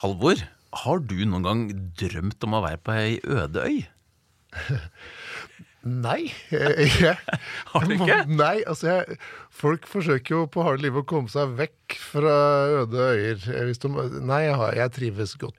Halvor, 0.00 0.40
har 0.84 1.02
du 1.04 1.18
noen 1.28 1.44
gang 1.44 1.62
drømt 2.00 2.46
om 2.46 2.54
å 2.56 2.62
være 2.64 2.80
på 2.80 2.94
ei 2.96 3.18
øde 3.28 3.66
øy? 3.66 3.80
Nei. 5.80 6.28
Jeg, 6.52 6.88
jeg, 7.00 7.16
Har 7.72 7.86
du 7.88 7.94
ikke? 7.96 8.18
Nei, 8.28 8.60
altså 8.68 8.90
jeg, 8.90 9.18
Folk 9.60 9.86
forsøker 9.88 10.34
jo 10.34 10.42
på 10.52 10.64
harde 10.66 10.84
liv 10.84 10.98
å 11.00 11.04
komme 11.08 11.32
seg 11.32 11.54
vekk 11.56 11.96
fra 12.00 12.34
øde 12.82 13.06
øyer. 13.14 13.40
De, 13.40 13.92
nei, 14.20 14.42
jeg, 14.44 14.58
har, 14.60 14.74
jeg 14.76 14.94
trives 14.96 15.32
godt 15.40 15.56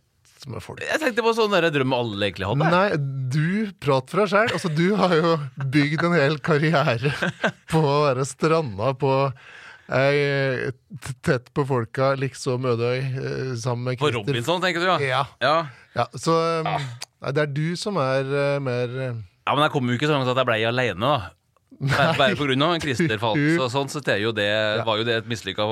med 0.49 0.61
folk. 0.65 0.81
Jeg 0.85 1.01
tenkte 1.01 1.25
på 1.25 1.33
sånn 1.37 1.53
der 1.53 1.69
drøm 1.73 1.93
alle 1.93 2.29
egentlig 2.29 2.49
hadde. 2.49 2.69
Nei, 2.73 2.85
du 3.33 3.73
prater 3.81 4.13
for 4.13 4.23
deg 4.23 4.31
sjøl. 4.33 4.53
Altså, 4.57 4.71
du 4.73 4.87
har 4.97 5.15
jo 5.17 5.33
bygd 5.73 6.05
en 6.07 6.17
hel 6.17 6.37
karriere 6.41 7.13
på 7.69 7.81
å 7.81 7.97
være 8.07 8.25
stranda 8.29 8.93
på 8.97 9.15
ei 9.91 10.21
er 10.23 10.71
tett 11.25 11.49
på 11.55 11.65
folka, 11.67 12.13
liksom 12.19 12.65
Ødøy, 12.71 12.97
eh, 13.01 13.51
sammen 13.59 13.89
med 13.89 13.99
På 13.99 14.07
Christer- 14.07 14.23
Robinson, 14.27 14.61
tenker 14.63 14.83
du? 14.83 14.87
Ja. 14.87 14.97
Ja. 15.03 15.25
ja. 15.41 15.55
ja 15.95 16.05
så 16.15 16.37
um, 16.61 16.71
nei, 16.71 17.33
det 17.35 17.43
er 17.43 17.51
du 17.51 17.67
som 17.79 17.99
er 18.01 18.23
eh, 18.29 18.57
mer 18.63 18.95
eh, 18.95 19.19
Ja, 19.47 19.55
Men 19.55 19.65
jeg 19.65 19.73
kom 19.75 19.89
jo 19.89 19.97
ikke 19.99 20.07
så 20.09 20.15
langt 20.15 20.31
at 20.31 20.41
jeg 20.41 20.49
blei 20.49 20.61
aleine, 20.69 21.01
da. 21.01 21.31
Bare, 21.81 22.13
bare 22.13 22.37
på 22.37 22.45
grunn 22.45 22.61
av 22.61 22.75
en 22.75 22.83
Christer 22.83 23.17
falt. 23.23 23.41
Så 23.57 23.67
sånn 23.73 23.89
sett 23.89 24.09
er 24.13 24.21
jo 24.21 24.31
det, 24.37 24.49
var 24.85 25.01
jo 25.01 25.05
det 25.07 25.15
et 25.23 25.29
mislykka 25.29 25.65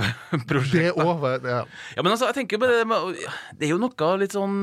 prosjekt. 0.50 0.94
Det 0.94 0.94
òg. 0.94 1.26
Ja. 1.42 1.62
Ja, 1.96 2.02
men 2.04 2.12
altså, 2.14 2.30
jeg 2.30 2.42
tenker 2.42 2.62
på 2.62 2.70
det 2.70 2.84
Det 3.58 3.66
er 3.66 3.74
jo 3.74 3.80
noe 3.82 4.12
litt 4.22 4.36
sånn 4.36 4.60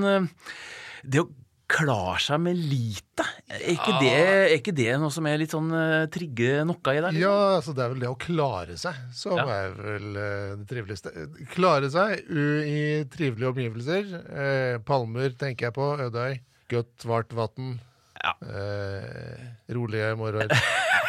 Det 1.03 1.25
å 1.25 1.27
klare 1.73 2.19
seg 2.21 2.41
med 2.45 2.59
lite, 2.59 3.25
er 3.49 3.63
ikke, 3.73 3.95
det, 4.01 4.11
er 4.13 4.53
ikke 4.57 4.73
det 4.77 4.89
noe 5.01 5.13
som 5.13 5.25
er 5.29 5.39
litt 5.41 5.53
sånn 5.53 5.71
uh, 5.73 6.05
trigger 6.13 6.63
noe 6.69 6.93
i 6.93 7.01
deg? 7.07 7.19
ja, 7.23 7.33
altså 7.57 7.73
det 7.75 7.85
er 7.85 7.93
vel 7.95 8.03
det 8.05 8.11
å 8.11 8.17
klare 8.21 8.77
seg 8.79 8.99
som 9.17 9.37
Ja. 9.41 9.47
er 9.59 9.73
vel 9.77 10.09
uh, 10.17 10.51
det 10.61 10.67
triveligste. 10.69 11.13
Klare 11.53 11.89
seg 11.93 12.21
i 12.29 12.77
trivelige 13.13 13.49
omgivelser. 13.53 14.13
Uh, 14.29 14.75
palmer 14.85 15.33
tenker 15.39 15.69
jeg 15.71 15.77
på. 15.79 15.89
Ødøy. 16.07 16.37
Godt, 16.73 17.09
vart 17.09 17.33
vann. 17.37 17.75
Ja. 18.23 18.31
Eh, 18.39 19.41
rolige 19.75 20.13
morgener. 20.15 20.53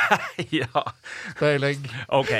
ja. 0.61 0.83
Deilig. 1.39 1.77
Ok. 2.09 2.33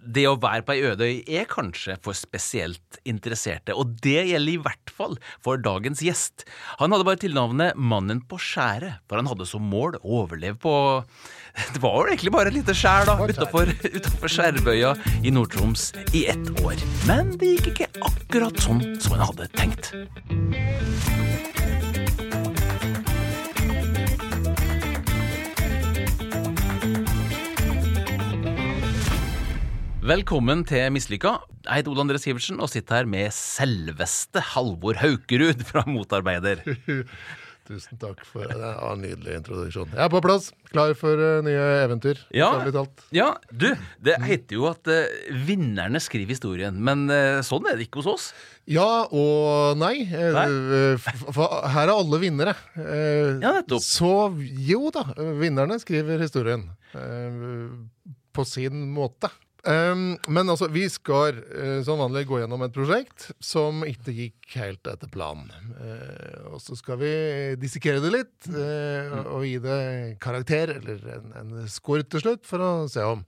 Det 0.00 0.24
å 0.28 0.38
være 0.40 0.64
på 0.64 0.74
ei 0.74 0.84
øde 0.88 1.06
øy 1.06 1.18
er 1.28 1.48
kanskje 1.50 1.96
for 2.04 2.16
spesielt 2.16 3.00
interesserte, 3.08 3.74
og 3.76 3.98
det 4.04 4.24
gjelder 4.30 4.52
i 4.54 4.62
hvert 4.64 4.92
fall 4.96 5.18
for 5.44 5.60
dagens 5.60 6.00
gjest. 6.04 6.46
Han 6.80 6.94
hadde 6.94 7.06
bare 7.08 7.20
tilnavnet 7.20 7.76
Mannen 7.76 8.22
på 8.28 8.40
skjæret, 8.40 9.02
for 9.08 9.20
han 9.20 9.28
hadde 9.30 9.48
som 9.48 9.66
mål 9.70 9.98
å 10.00 10.22
overleve 10.22 10.56
på 10.60 10.74
Det 11.74 11.82
var 11.82 11.96
jo 11.98 12.12
egentlig 12.12 12.32
bare 12.34 12.52
et 12.52 12.58
lite 12.60 12.76
skjær 12.76 13.08
da, 13.10 13.16
utafor, 13.20 13.72
utafor 13.84 14.32
Skjærbøya 14.32 14.94
i 15.26 15.34
Nord-Troms 15.34 15.90
i 16.16 16.26
ett 16.32 16.52
år. 16.64 16.80
Men 17.10 17.34
det 17.40 17.56
gikk 17.56 17.72
ikke 17.74 17.90
akkurat 18.10 18.62
sånn 18.64 18.84
som 19.02 19.18
han 19.18 19.26
hadde 19.28 19.50
tenkt. 19.58 19.92
Velkommen 30.00 30.62
til 30.64 30.86
Mislykka. 30.94 31.34
Jeg 31.66 31.82
heter 31.82 31.92
Ole 31.92 32.00
André 32.06 32.16
Sivertsen 32.16 32.56
og 32.64 32.70
sitter 32.72 33.02
her 33.02 33.08
med 33.12 33.34
selveste 33.36 34.40
Halvor 34.54 34.96
Haukerud 34.96 35.60
fra 35.68 35.82
Motarbeider. 35.84 36.62
Tusen 37.68 38.00
takk 38.00 38.22
for 38.24 38.48
det. 38.48 38.56
var 38.56 38.94
en 38.94 39.02
nydelig 39.04 39.34
introduksjon. 39.36 39.90
Jeg 39.92 40.00
er 40.00 40.08
på 40.14 40.22
plass, 40.24 40.46
klar 40.72 40.94
for 40.96 41.20
eh, 41.20 41.42
nye 41.44 41.66
eventyr. 41.82 42.22
Ja. 42.32 42.48
Ja, 43.12 43.26
du, 43.52 43.68
det 44.00 44.14
heter 44.24 44.56
jo 44.56 44.64
at 44.70 44.88
uh, 44.88 45.36
vinnerne 45.44 46.00
skriver 46.00 46.32
historien, 46.32 46.80
men 46.80 47.04
uh, 47.12 47.44
sånn 47.44 47.68
er 47.68 47.76
det 47.76 47.90
ikke 47.90 48.00
hos 48.00 48.08
oss. 48.14 48.30
Ja 48.72 49.04
og 49.04 49.76
nei. 49.82 50.06
Nei? 50.08 50.46
For 51.04 51.44
her 51.76 51.84
er 51.84 51.94
alle 51.98 52.22
vinnere. 52.24 52.56
Ja, 52.80 53.52
nettopp. 53.60 53.84
Så 53.84 54.14
jo 54.64 54.88
da, 54.96 55.04
vinnerne 55.44 55.76
skriver 55.84 56.24
historien. 56.24 56.70
På 58.32 58.48
sin 58.48 58.88
måte. 58.96 59.28
Um, 59.60 60.14
men 60.32 60.48
altså, 60.48 60.70
vi 60.72 60.86
skal 60.88 61.36
uh, 61.36 61.80
som 61.84 62.00
vanlig 62.00 62.24
gå 62.30 62.38
gjennom 62.40 62.62
et 62.64 62.72
prosjekt 62.72 63.26
som 63.44 63.82
ikke 63.84 64.14
gikk 64.16 64.54
helt 64.56 64.88
etter 64.88 65.10
planen. 65.12 65.50
Uh, 65.76 66.54
og 66.54 66.62
så 66.64 66.78
skal 66.78 67.00
vi 67.02 67.10
dissekere 67.60 68.00
det 68.00 68.14
litt 68.14 68.48
uh, 68.54 69.18
og 69.34 69.44
gi 69.44 69.58
det 69.60 69.80
karakter, 70.22 70.78
eller 70.78 71.04
en, 71.18 71.34
en 71.42 71.68
score 71.68 72.06
til 72.08 72.24
slutt, 72.24 72.46
for 72.48 72.64
å 72.64 72.72
se 72.90 73.04
om 73.04 73.26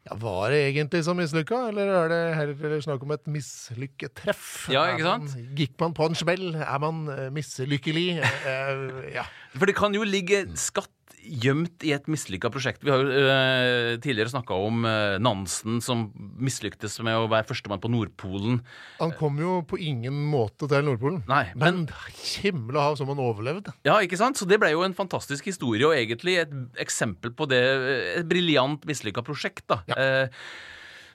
ja, 0.00 0.16
Var 0.16 0.54
det 0.54 0.60
egentlig 0.70 1.04
så 1.06 1.14
mislykka, 1.14 1.58
eller 1.70 1.90
er 1.92 2.10
det 2.10 2.20
heller 2.38 2.78
snakk 2.82 3.02
om 3.04 3.14
et 3.14 3.26
mislykketreff? 3.30 4.46
Ja, 4.72 4.88
ikke 4.94 5.06
sant? 5.06 5.34
Man, 5.36 5.50
gikk 5.58 5.76
man 5.82 5.94
på 5.94 6.08
en 6.08 6.16
smell? 6.18 6.46
Er 6.56 6.80
man 6.82 7.04
mislykkelig? 7.36 8.06
Ja. 9.12 9.28
For 9.54 9.68
det 9.68 9.76
kan 9.78 9.94
jo 9.94 10.06
ligge 10.08 10.46
skatt 10.58 10.90
gjemt 11.30 11.84
i 11.86 11.92
et 11.94 12.08
mislykka 12.10 12.50
prosjekt. 12.52 12.82
Vi 12.84 12.90
har 12.92 13.02
jo 13.02 13.08
uh, 13.10 13.94
tidligere 14.02 14.32
snakka 14.32 14.56
om 14.58 14.84
uh, 14.84 15.16
Nansen 15.22 15.78
som 15.84 16.08
mislyktes 16.40 16.98
med 17.06 17.16
å 17.16 17.28
være 17.30 17.48
førstemann 17.48 17.82
på 17.82 17.90
Nordpolen. 17.92 18.60
Han 18.98 19.14
kom 19.18 19.38
jo 19.40 19.60
på 19.70 19.78
ingen 19.80 20.16
måte 20.30 20.68
til 20.70 20.86
Nordpolen. 20.86 21.22
Nei, 21.30 21.44
men 21.54 21.84
Men 21.84 21.86
himle 22.42 22.76
og 22.76 22.82
hav 22.82 22.98
som 23.00 23.12
han 23.12 23.22
overlevde. 23.22 23.74
Ja, 23.86 24.00
ikke 24.02 24.18
sant? 24.20 24.40
Så 24.40 24.48
det 24.48 24.60
ble 24.62 24.72
jo 24.74 24.82
en 24.86 24.96
fantastisk 24.96 25.48
historie, 25.50 25.86
og 25.86 25.96
egentlig 25.96 26.40
et 26.42 26.52
eksempel 26.82 27.32
på 27.36 27.46
det. 27.50 27.62
Et 28.20 28.28
briljant 28.28 28.82
mislykka 28.88 29.24
prosjekt, 29.26 29.64
da. 29.70 29.80
Ja. 29.90 30.00
Eh, 30.00 30.44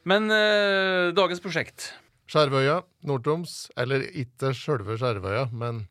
men 0.05 0.29
eh, 0.33 1.11
dagens 1.17 1.41
prosjekt 1.41 1.91
Skjervøya, 2.29 2.79
Nord-Troms, 3.05 3.67
eller 3.77 4.05
ikke 4.17 4.49
sjølve 4.57 4.97
Skjervøya, 4.97 5.45
men 5.53 5.83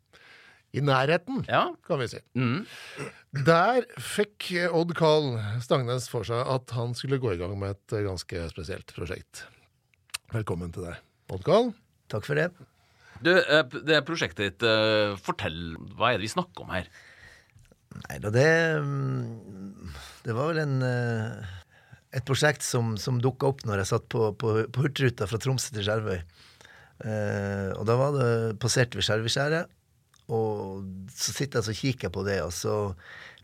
i 0.75 0.83
nærheten, 0.83 1.45
Ja. 1.47 1.69
kan 1.87 2.01
vi 2.03 2.09
si. 2.11 2.19
Mm. 2.35 2.65
Der 3.47 3.85
fikk 4.03 4.49
Odd 4.75 4.95
Karl 4.99 5.37
Stangnes 5.63 6.09
for 6.11 6.27
seg 6.27 6.43
at 6.51 6.75
han 6.75 6.95
skulle 6.99 7.21
gå 7.23 7.33
i 7.35 7.39
gang 7.41 7.55
med 7.61 7.77
et 7.77 7.97
ganske 8.09 8.49
spesielt 8.51 8.91
prosjekt. 8.97 9.45
Velkommen 10.35 10.73
til 10.75 10.89
deg, 10.89 10.99
Odd 11.31 11.45
Karl. 11.47 11.73
Takk 12.11 12.27
for 12.27 12.35
det. 12.39 12.49
Du, 13.25 13.31
eh, 13.39 13.63
det 13.87 14.03
prosjektet 14.05 14.51
ditt, 14.59 14.63
eh, 14.67 15.15
fortell, 15.23 15.77
hva 15.95 16.11
er 16.13 16.19
det 16.19 16.27
vi 16.27 16.33
snakker 16.35 16.67
om 16.67 16.73
her? 16.75 16.89
Nei 18.09 18.17
da, 18.19 18.31
det 18.35 18.49
mm, 18.83 19.93
Det 20.27 20.35
var 20.35 20.49
vel 20.51 20.59
en 20.65 20.83
eh, 20.83 21.45
et 22.15 22.25
prosjekt 22.27 22.63
som, 22.67 22.97
som 22.99 23.21
dukka 23.23 23.47
opp 23.53 23.63
når 23.67 23.81
jeg 23.83 23.91
satt 23.93 24.09
på, 24.11 24.33
på, 24.39 24.51
på 24.71 24.83
Hurtigruta 24.85 25.27
fra 25.31 25.39
Tromsø 25.43 25.73
til 25.75 25.87
Skjervøy. 25.87 26.19
Eh, 27.05 27.71
og 27.75 27.87
da 27.89 27.97
var 27.99 28.13
det 28.19 28.29
passerte 28.63 28.99
vi 28.99 29.03
Skjervøyskjæret, 29.07 29.71
og 30.33 30.85
så 31.13 31.33
sitter 31.37 31.61
jeg 31.61 31.75
og 31.75 31.81
kikker 31.83 32.13
på 32.15 32.25
det, 32.27 32.39
og 32.47 32.53
så 32.57 32.75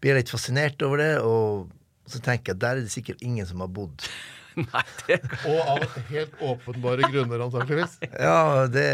blir 0.00 0.14
jeg 0.14 0.22
litt 0.24 0.32
fascinert 0.32 0.82
over 0.86 0.96
det, 1.02 1.12
og 1.20 1.70
så 2.10 2.20
tenker 2.24 2.52
jeg 2.52 2.56
at 2.56 2.62
der 2.64 2.76
er 2.78 2.84
det 2.86 2.92
sikkert 2.94 3.20
ingen 3.22 3.46
som 3.46 3.60
har 3.60 3.68
bodd. 3.68 4.06
Nei, 4.60 4.82
det 5.06 5.20
Og 5.46 5.60
av 5.62 5.84
helt 6.10 6.32
åpenbare 6.42 7.06
grunner, 7.12 7.44
antakeligvis. 7.44 7.98
Ja, 8.18 8.66
det 8.66 8.86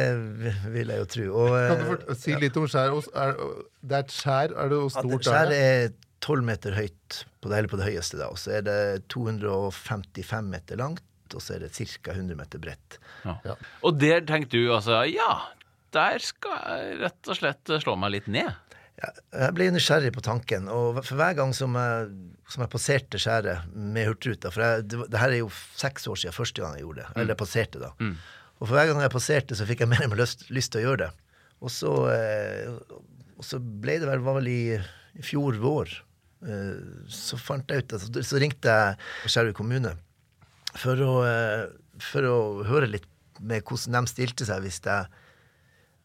vil 0.74 0.92
jeg 0.92 1.00
jo 1.00 1.06
tro. 1.14 1.28
Og, 1.46 1.54
Kan 1.56 1.78
du 1.80 1.84
eh, 1.84 1.88
fort- 1.94 2.20
si 2.20 2.34
litt 2.42 2.58
om 2.60 2.66
skjær? 2.68 2.92
Er, 3.16 3.32
det 3.80 3.96
er 3.96 4.04
et 4.04 4.12
skjær, 4.18 4.52
er 4.52 4.68
det 4.74 4.80
jo 4.82 4.90
stort 4.92 5.16
er 5.16 5.24
Skjæret 5.30 5.56
er 5.56 5.94
12 6.26 6.44
meter 6.50 6.76
høyt, 6.76 7.22
på 7.40 7.48
det, 7.50 7.56
eller 7.62 7.72
på 7.72 7.78
det 7.80 7.88
høyeste, 7.88 8.18
da. 8.20 8.28
Og 8.34 8.38
så 8.42 8.58
er 8.58 8.66
det 8.66 8.78
255 9.14 10.50
meter 10.52 10.78
langt, 10.80 11.02
og 11.34 11.42
så 11.42 11.56
er 11.56 11.64
det 11.64 11.72
ca. 11.74 12.12
100 12.14 12.36
meter 12.38 12.60
bredt. 12.62 12.98
ja. 13.24 13.36
Ja. 13.48 13.56
Og 13.82 13.96
der 14.00 14.20
tenkte 14.28 14.58
du 14.60 14.72
altså 14.74 15.00
Ja, 15.10 15.30
der 15.96 16.22
skal 16.24 16.54
jeg 16.60 17.00
rett 17.02 17.32
og 17.32 17.38
slett 17.40 17.74
slå 17.82 17.96
meg 18.00 18.14
litt 18.14 18.30
ned. 18.30 18.54
Jeg 18.96 19.52
ble 19.52 19.66
nysgjerrig 19.74 20.12
på 20.14 20.22
tanken, 20.24 20.70
og 20.72 21.02
for 21.02 21.18
hver 21.20 21.34
gang 21.36 21.50
som 21.56 21.74
jeg, 21.76 22.12
som 22.48 22.62
jeg 22.64 22.72
passerte 22.72 23.20
skjæret 23.20 23.66
med 23.74 24.08
Hurtigruta 24.08 24.48
For 24.54 24.64
jeg, 24.64 24.86
det, 24.88 25.02
det 25.12 25.20
her 25.20 25.34
er 25.34 25.42
jo 25.42 25.50
seks 25.76 26.06
år 26.08 26.16
siden 26.22 26.36
første 26.36 26.64
gang 26.64 26.78
jeg 26.78 26.86
gjorde 26.86 27.02
det. 27.02 27.08
Eller 27.16 27.34
jeg 27.34 27.40
passerte, 27.42 27.82
da. 27.82 27.90
Og 28.56 28.64
for 28.64 28.72
hver 28.78 28.88
gang 28.88 29.02
jeg 29.04 29.12
passerte, 29.12 29.58
så 29.58 29.66
fikk 29.68 29.84
jeg 29.84 29.90
mer 29.92 30.06
og 30.06 30.14
mer 30.14 30.22
lyst, 30.22 30.46
lyst 30.54 30.72
til 30.72 30.80
å 30.80 30.86
gjøre 30.86 31.02
det. 31.04 31.10
Og 31.60 31.72
så, 31.72 31.92
eh, 32.14 32.72
og 33.36 33.44
så 33.44 33.60
ble 33.60 33.98
det 34.00 34.08
vel, 34.08 34.24
var 34.24 34.38
vel 34.40 34.48
i, 34.48 34.60
i 35.16 35.24
fjor 35.24 35.60
vår. 35.60 35.92
Eh, 36.46 37.04
så 37.12 37.36
fant 37.40 37.68
jeg 37.72 37.84
ut 37.84 37.94
at 37.96 38.18
Så 38.28 38.40
ringte 38.40 38.72
jeg 38.72 39.30
Skjervøy 39.32 39.54
kommune 39.56 39.94
for 40.76 41.00
å, 41.00 41.12
eh, 41.24 41.62
for 42.04 42.28
å 42.28 42.36
høre 42.68 42.90
litt 42.92 43.08
med 43.40 43.64
hvordan 43.64 44.04
de 44.04 44.12
stilte 44.12 44.48
seg 44.48 44.64
hvis 44.64 44.80
jeg, 44.84 45.08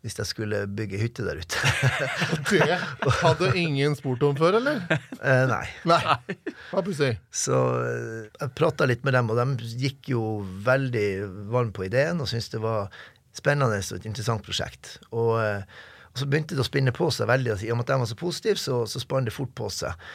hvis 0.01 0.17
jeg 0.17 0.29
skulle 0.31 0.63
bygge 0.65 0.97
hytte 0.97 1.25
der 1.27 1.37
ute. 1.37 1.71
Det 2.49 3.13
hadde 3.21 3.51
ingen 3.59 3.93
spurt 3.97 4.23
om 4.25 4.33
før, 4.37 4.57
eller? 4.57 4.81
Eh, 5.21 5.43
nei. 5.49 5.63
Nei. 5.85 6.01
Hva 6.71 6.81
pussig. 6.85 7.13
Så 7.29 7.59
eh, 7.85 8.25
jeg 8.33 8.53
prata 8.57 8.87
litt 8.89 9.05
med 9.05 9.13
dem, 9.13 9.29
og 9.29 9.37
de 9.37 9.69
gikk 9.83 10.11
jo 10.15 10.23
veldig 10.65 11.07
varm 11.53 11.69
på 11.75 11.85
ideen 11.85 12.21
og 12.21 12.29
syntes 12.31 12.49
det 12.55 12.63
var 12.63 12.89
spennende 13.37 13.77
og 13.77 13.97
et 13.99 14.09
interessant 14.09 14.43
prosjekt. 14.45 14.97
Og, 15.13 15.35
eh, 15.43 15.61
og 16.11 16.23
så 16.23 16.27
begynte 16.27 16.57
det 16.57 16.65
å 16.65 16.67
spinne 16.67 16.95
på 16.95 17.11
seg 17.13 17.29
veldig. 17.29 17.59
I 17.61 17.71
og 17.71 17.79
med 17.79 17.85
at 17.85 17.93
de 17.93 18.01
var 18.01 18.09
så 18.09 18.19
positive, 18.19 18.59
så, 18.59 18.81
så 18.89 19.01
spant 19.03 19.29
det 19.29 19.37
fort 19.37 19.53
på 19.55 19.69
seg. 19.71 20.09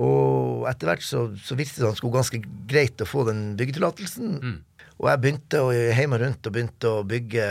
Og 0.00 0.68
etter 0.70 0.86
hvert 0.86 1.04
så, 1.04 1.26
så 1.42 1.58
virket 1.58 1.82
det 1.82 1.88
at 1.88 1.96
det 1.96 2.00
skulle 2.00 2.14
ganske 2.14 2.44
greit 2.70 3.02
å 3.02 3.10
få 3.10 3.26
den 3.26 3.48
byggetillatelsen. 3.58 4.60
Og 5.00 5.08
jeg 5.10 5.20
begynte 5.24 5.64
å 5.66 5.72
hjemme 5.74 6.20
rundt 6.22 6.46
og 6.46 6.54
begynte 6.54 6.92
å 6.94 7.02
bygge 7.08 7.46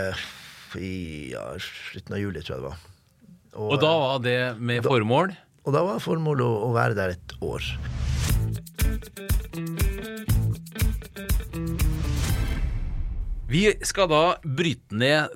i 0.78 1.32
ja, 1.34 1.46
slutten 1.64 2.16
av 2.18 2.22
juli, 2.22 2.44
tror 2.44 2.56
jeg 2.56 2.64
det 2.64 2.70
var. 2.70 2.88
Og 3.60 3.78
da 3.82 3.94
var 3.98 4.20
det 4.24 4.40
med 4.62 4.86
formål? 4.86 5.34
Og 5.66 5.76
da 5.76 5.82
var 5.86 6.04
formålet 6.04 6.46
å, 6.46 6.70
å 6.70 6.74
være 6.76 6.98
der 6.98 7.16
et 7.18 7.34
år. 7.42 7.66
Vi 13.50 13.64
skal 13.82 14.10
da 14.12 14.24
bryte 14.46 14.94
ned 14.94 15.34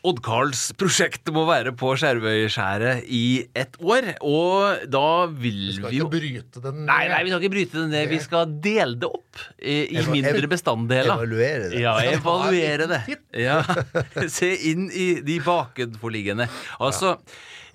Odd-Karls 0.00 0.70
prosjekt 0.80 1.28
må 1.34 1.42
være 1.44 1.74
på 1.76 1.90
Skjervøyskjæret 2.00 3.04
i 3.12 3.44
ett 3.58 3.76
år. 3.84 4.06
Og 4.24 4.86
da 4.88 5.26
vil 5.28 5.58
Vi 5.60 5.60
jo 5.60 5.68
vi 5.68 5.76
skal 5.76 5.96
ikke 5.98 6.08
bryte 6.14 6.62
den 6.64 6.80
Nei, 6.88 7.02
nei, 7.12 7.18
vi 7.26 7.32
skal 7.32 7.44
ikke 7.44 7.52
bryte 7.52 7.76
den 7.82 7.92
ned. 7.92 8.08
Vi 8.08 8.20
skal 8.24 8.54
dele 8.64 8.96
det 9.02 9.10
opp 9.10 9.42
i, 9.60 9.76
i 9.92 10.04
mindre 10.08 10.48
bestanddeler. 10.48 11.12
Evaluere 11.18 11.68
det. 11.68 11.82
Ja, 11.84 11.94
evaluere 12.14 12.88
det. 12.88 13.02
Ja. 13.36 13.60
Se 14.40 14.48
inn 14.70 14.88
i 14.88 15.10
de 15.26 15.36
bakenforliggende. 15.44 16.48
Altså, 16.80 17.18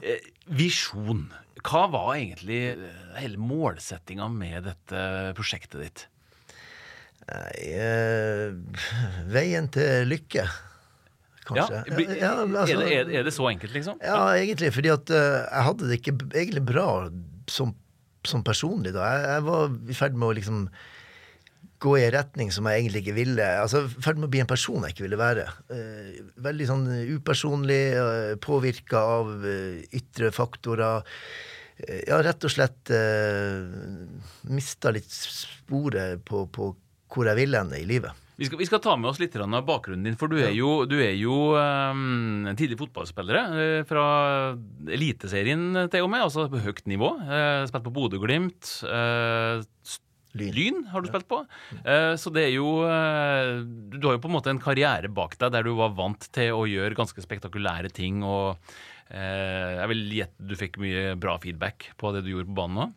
eh, 0.01 0.25
visjon. 0.49 1.27
Hva 1.65 1.85
var 1.93 2.15
egentlig 2.15 2.61
eh, 2.73 2.99
hele 3.21 3.37
målsettinga 3.41 4.31
med 4.33 4.65
dette 4.71 5.07
prosjektet 5.37 5.85
ditt? 5.85 6.07
Nei, 7.29 7.69
eh, 7.69 8.49
veien 9.35 9.69
til 9.73 10.09
lykke, 10.09 10.49
kanskje. 11.47 11.81
Ja, 12.19 12.33
altså- 12.43 12.81
er, 12.81 13.05
det, 13.07 13.15
er, 13.19 13.23
det 13.27 13.33
så 13.35 13.47
enkelt, 13.51 13.73
liksom? 13.73 14.01
Ja, 14.03 14.19
egentlig. 14.35 14.73
Fordi 14.75 14.93
at 14.93 15.13
eh, 15.13 15.39
jeg 15.43 15.69
hadde 15.69 15.89
det 15.89 16.01
ikke 16.01 16.17
egentlig 16.33 16.65
bra 16.65 16.89
som, 17.51 17.73
som 18.25 18.43
personlig 18.45 18.95
da. 18.95 19.07
Jeg, 19.13 19.31
jeg 19.35 19.47
var 19.49 19.79
i 19.89 19.97
ferd 19.97 20.19
med 20.19 20.29
å 20.29 20.37
liksom 20.39 20.67
gå 21.85 21.97
i 21.99 22.05
en 22.05 22.13
retning 22.15 22.51
som 22.53 22.67
jeg 22.69 22.81
egentlig 22.81 23.03
ikke 23.03 23.17
ville. 23.17 23.47
Altså 23.61 23.83
i 23.85 24.03
ferd 24.03 24.19
med 24.19 24.29
å 24.29 24.33
bli 24.33 24.41
en 24.43 24.49
person 24.49 24.85
jeg 24.85 24.95
ikke 24.95 25.05
ville 25.07 25.19
være. 25.19 25.45
Eh, 25.73 26.21
veldig 26.45 26.69
sånn 26.69 26.85
upersonlig, 27.17 27.83
uh, 27.99 28.31
påvirka 28.41 29.03
av 29.19 29.33
eh, 29.45 29.83
ytre 29.99 30.31
faktorer. 30.35 31.05
Eh, 31.77 32.05
ja, 32.07 32.21
rett 32.25 32.47
og 32.47 32.53
slett 32.53 32.93
uh, 32.95 33.67
mista 34.51 34.93
litt 34.95 35.11
sporet 35.11 36.23
på, 36.25 36.45
på 36.47 36.71
hvor 37.11 37.29
jeg 37.29 37.39
ville 37.43 37.59
hen 37.61 37.75
i 37.77 37.85
livet. 37.87 38.24
Vi 38.35 38.49
skal, 38.49 38.59
vi 38.59 38.67
skal 38.67 38.81
ta 38.83 38.95
med 38.99 39.09
oss 39.11 39.19
litt 39.21 39.35
av 39.39 39.53
bakgrunnen 39.67 40.03
din, 40.03 40.17
for 40.19 40.31
du 40.31 40.35
er 40.41 40.51
jo, 40.51 40.83
du 40.89 40.97
er 40.99 41.13
jo 41.15 41.53
um, 41.55 42.43
en 42.49 42.57
tidlig 42.59 42.75
fotballspillere 42.81 43.43
eh, 43.63 43.83
fra 43.87 44.07
Eliteserien 44.91 45.85
til 45.91 46.03
og 46.03 46.11
med, 46.11 46.25
altså 46.25 46.49
på 46.51 46.59
høyt 46.65 46.83
nivå. 46.91 47.13
Uh, 47.23 47.63
spilt 47.69 47.87
på 47.87 47.95
Bodø-Glimt. 47.95 48.73
Uh, 48.83 49.63
Lyn. 50.35 50.51
Lyn 50.55 50.81
har 50.91 51.03
du 51.03 51.07
spilt 51.09 51.29
på. 51.31 51.41
Uh, 51.85 52.13
så 52.19 52.31
det 52.35 52.49
er 52.49 52.53
jo 52.57 52.81
eh, 52.87 53.61
Du 53.95 54.09
har 54.09 54.17
jo 54.17 54.23
på 54.23 54.29
en 54.29 54.35
måte 54.35 54.51
en 54.51 54.61
karriere 54.61 55.11
bak 55.11 55.37
deg 55.39 55.53
der 55.55 55.65
du 55.67 55.73
var 55.79 55.95
vant 55.95 56.27
til 56.35 56.55
å 56.55 56.65
gjøre 56.67 56.97
ganske 56.97 57.23
spektakulære 57.23 57.91
ting. 57.95 58.23
og 58.23 58.59
eh, 59.09 59.79
jeg 59.79 59.89
vil 59.93 60.05
gjette 60.19 60.49
du 60.51 60.55
fikk 60.59 60.79
mye 60.83 61.15
bra 61.19 61.37
feedback 61.41 61.91
på 61.99 62.11
det 62.15 62.25
du 62.25 62.33
gjorde 62.33 62.51
på 62.51 62.59
banen 62.59 62.83
òg. 62.85 62.95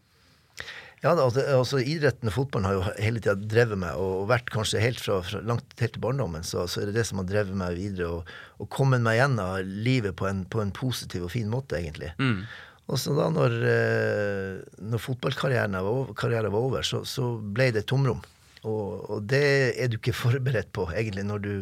Ja, 1.03 1.13
altså, 1.15 1.43
altså 1.55 1.79
Idretten 1.79 2.31
og 2.31 2.35
fotballen 2.35 2.67
har 2.67 2.77
jo 2.77 2.87
hele 2.99 3.21
tida 3.23 3.37
drevet 3.39 3.79
meg, 3.79 3.99
og 3.99 4.27
vært 4.31 4.51
kanskje 4.51 4.83
helt 4.83 5.03
fra, 5.03 5.21
fra 5.23 5.43
langt 5.47 5.77
helt 5.79 5.95
til 5.95 6.03
barndommen, 6.03 6.47
så, 6.47 6.65
så 6.71 6.83
er 6.83 6.91
det 6.91 6.97
det 6.99 7.05
som 7.07 7.21
har 7.23 7.29
drevet 7.29 7.59
meg 7.59 7.77
videre, 7.79 8.09
og, 8.19 8.33
og 8.59 8.71
kommet 8.75 9.05
meg 9.05 9.21
gjennom 9.21 9.77
livet 9.87 10.17
på 10.19 10.27
en, 10.31 10.43
på 10.51 10.63
en 10.63 10.75
positiv 10.75 11.29
og 11.29 11.35
fin 11.37 11.51
måte, 11.53 11.79
egentlig. 11.79 12.11
Mm. 12.19 12.43
Og 12.89 12.97
så 13.01 13.13
da 13.15 13.29
når, 13.31 13.55
eh, 13.69 14.81
når 14.91 15.05
fotballkarrieren 15.05 15.77
var 15.77 15.91
over, 15.93 16.49
var 16.49 16.59
over 16.59 16.87
så, 16.87 17.03
så 17.05 17.35
ble 17.39 17.69
det 17.75 17.85
et 17.85 17.91
tomrom. 17.91 18.23
Og, 18.65 19.05
og 19.13 19.29
det 19.29 19.77
er 19.79 19.93
du 19.93 19.99
ikke 20.01 20.17
forberedt 20.25 20.73
på, 20.75 20.89
egentlig, 20.97 21.27
når 21.29 21.45
du, 21.45 21.53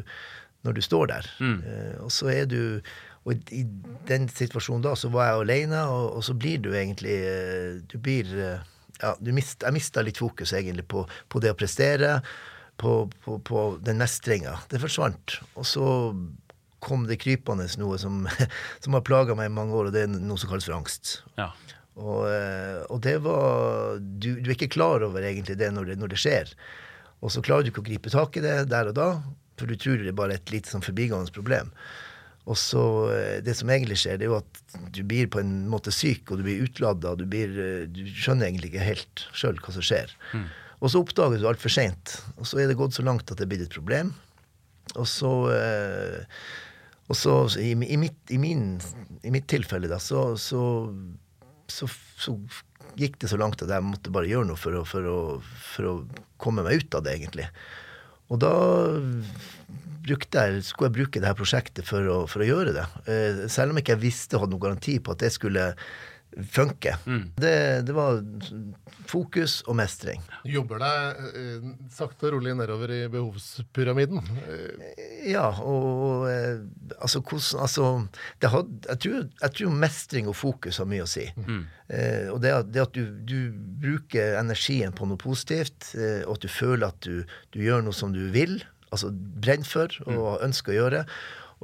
når 0.65 0.79
du 0.79 0.81
står 0.87 1.11
der. 1.13 1.29
Mm. 1.43 1.59
Eh, 1.67 1.99
og 2.07 2.15
så 2.15 2.33
er 2.33 2.49
du 2.51 2.81
Og 3.27 3.51
i, 3.51 3.65
den 4.07 4.29
situasjonen 4.31 4.85
da, 4.85 4.93
så 4.95 5.09
var 5.11 5.27
jeg 5.27 5.41
alene, 5.43 5.81
og, 5.91 6.13
og 6.15 6.23
så 6.23 6.35
blir 6.39 6.61
du 6.63 6.69
egentlig 6.79 7.17
eh, 7.27 7.81
Du 7.91 7.99
blir 7.99 8.29
Ja, 9.03 9.15
du 9.21 9.33
mist, 9.37 9.63
jeg 9.63 9.77
mista 9.77 10.05
litt 10.05 10.21
fokus 10.21 10.55
egentlig 10.57 10.87
på, 10.89 11.05
på 11.33 11.43
det 11.45 11.53
å 11.53 11.59
prestere, 11.59 12.19
på, 12.81 12.99
på, 13.25 13.39
på 13.45 13.69
den 13.85 14.01
mestringa. 14.01 14.57
Det 14.71 14.81
forsvant. 14.83 15.39
Og 15.57 15.69
så 15.69 15.87
kom 16.85 17.07
det 17.09 17.21
krypende 17.23 17.67
noe 17.81 17.99
som, 18.01 18.25
som 18.85 18.97
har 18.97 19.07
plaga 19.07 19.37
meg 19.39 19.51
i 19.51 19.57
mange 19.57 19.77
år, 19.77 19.91
og 19.91 19.97
det 19.97 20.07
er 20.07 20.13
noe 20.17 20.41
som 20.41 20.53
kalles 20.53 20.69
for 20.69 20.79
angst. 20.79 21.19
Ja. 21.41 21.51
Og, 21.97 22.27
eh, 22.29 22.83
og 22.93 23.01
det 23.07 23.17
var 23.25 23.97
du, 24.01 24.35
du 24.37 24.51
er 24.51 24.57
ikke 24.57 24.75
klar 24.75 25.05
over 25.07 25.25
egentlig 25.25 25.57
det 25.61 25.71
når, 25.73 25.93
det 25.93 26.01
når 26.01 26.13
det 26.13 26.21
skjer. 26.21 26.53
Og 27.25 27.33
så 27.33 27.43
klarer 27.45 27.65
du 27.65 27.73
ikke 27.73 27.85
å 27.85 27.89
gripe 27.89 28.13
tak 28.13 28.37
i 28.37 28.45
det 28.45 28.59
der 28.69 28.93
og 28.93 28.99
da, 28.99 29.09
for 29.57 29.71
du 29.71 29.79
tror 29.81 30.03
det 30.03 30.13
er 30.13 30.19
bare 30.19 30.37
et 30.37 30.53
lite 30.53 30.69
sånn 30.69 30.85
forbigående 30.85 31.33
problem. 31.33 31.73
Og 32.47 32.59
så 32.61 32.83
eh, 33.11 33.39
Det 33.43 33.57
som 33.59 33.71
egentlig 33.73 33.99
skjer, 34.03 34.21
det 34.21 34.29
er 34.29 34.33
jo 34.33 34.39
at 34.39 34.61
du 34.95 35.03
blir 35.07 35.31
på 35.33 35.41
en 35.43 35.67
måte 35.71 35.95
syk, 35.95 36.31
og 36.31 36.41
du 36.41 36.47
blir 36.47 36.63
utlada. 36.67 37.17
Du, 37.19 37.27
blir, 37.31 37.51
eh, 37.63 37.89
du 37.91 38.05
skjønner 38.07 38.49
egentlig 38.49 38.73
ikke 38.73 38.87
helt 38.87 39.27
sjøl 39.35 39.59
hva 39.63 39.75
som 39.75 39.85
skjer. 39.87 40.15
Og 40.77 40.93
så 40.93 41.01
oppdager 41.01 41.41
du 41.41 41.49
altfor 41.49 41.73
seint. 41.73 42.19
Og 42.37 42.47
så 42.47 42.61
er 42.61 42.71
det 42.71 42.79
gått 42.79 42.95
så 42.95 43.05
langt 43.07 43.31
at 43.31 43.41
det 43.41 43.47
er 43.47 43.51
blitt 43.55 43.67
et 43.67 43.75
problem. 43.75 44.13
Og 44.95 45.09
så 45.11 45.33
eh, 45.57 46.23
og 47.07 47.15
så 47.19 47.35
i, 47.63 47.71
i, 47.71 47.99
mitt, 48.01 48.19
i, 48.35 48.39
min, 48.39 48.79
I 49.23 49.31
mitt 49.35 49.47
tilfelle, 49.51 49.91
da, 49.91 49.99
så, 50.03 50.33
så, 50.41 50.61
så, 51.71 51.89
så 52.19 52.35
gikk 52.99 53.21
det 53.23 53.31
så 53.31 53.39
langt 53.39 53.63
at 53.63 53.71
jeg 53.71 53.87
måtte 53.87 54.13
bare 54.15 54.31
gjøre 54.31 54.49
noe 54.51 54.59
for 54.59 54.75
å, 54.75 54.83
for 54.89 55.07
å, 55.11 55.19
for 55.75 55.91
å 55.91 55.95
komme 56.43 56.67
meg 56.67 56.83
ut 56.83 56.99
av 56.99 57.05
det, 57.07 57.15
egentlig. 57.21 57.47
Og 58.33 58.41
da 58.43 58.53
jeg, 60.07 60.63
skulle 60.63 60.89
jeg 60.91 60.97
bruke 60.97 61.23
det 61.23 61.27
her 61.27 61.39
prosjektet 61.39 61.87
for 61.87 62.07
å, 62.11 62.19
for 62.31 62.43
å 62.43 62.47
gjøre 62.47 62.75
det. 62.77 62.85
Eh, 63.11 63.41
selv 63.53 63.73
om 63.73 63.79
jeg 63.79 63.87
ikke 63.87 64.03
visste 64.05 64.37
og 64.37 64.45
hadde 64.45 64.55
noen 64.55 64.65
garanti 64.69 64.99
på 65.03 65.15
at 65.15 65.25
det 65.25 65.33
skulle 65.35 65.73
funke. 66.53 66.93
Det, 67.41 67.53
det 67.89 67.95
var 67.97 68.19
fokus 69.09 69.61
og 69.71 69.77
mestring. 69.79 70.21
Jobber 70.45 70.83
deg 70.83 71.23
eh, 71.41 71.69
sakte 71.95 72.29
og 72.29 72.35
rolig 72.37 72.53
nedover 72.59 72.93
i 72.93 73.03
behovspyramiden. 73.13 74.21
Eh, 74.45 74.93
Ja, 75.27 75.49
og 75.59 76.29
eh, 76.31 76.61
altså 77.03 77.19
hvordan 77.23 77.63
Altså, 77.67 77.87
det 78.41 78.51
had, 78.53 78.69
jeg, 78.89 78.99
tror, 79.03 79.25
jeg 79.43 79.55
tror 79.59 79.73
mestring 79.81 80.29
og 80.31 80.37
fokus 80.39 80.79
har 80.79 80.87
mye 80.87 81.03
å 81.07 81.11
si. 81.11 81.25
Eh, 81.89 82.29
og 82.31 82.41
det, 82.45 82.53
at- 82.61 82.71
det 82.73 82.83
at 82.85 82.93
du, 82.95 83.11
du 83.27 83.51
bruker 83.83 84.37
energien 84.41 84.93
på 84.95 85.07
noe 85.09 85.19
positivt, 85.19 85.93
eh, 85.99 86.23
og 86.27 86.37
at 86.37 86.47
du 86.47 86.49
føler 86.53 86.87
at 86.93 87.01
du, 87.07 87.25
du 87.55 87.59
gjør 87.65 87.83
noe 87.89 87.97
som 87.97 88.13
du 88.15 88.29
vil, 88.35 88.59
altså 88.93 89.11
brenner 89.11 89.67
for 89.67 89.91
og 90.07 90.45
ønsker 90.47 90.73
å 90.73 90.79
gjøre. 90.81 91.05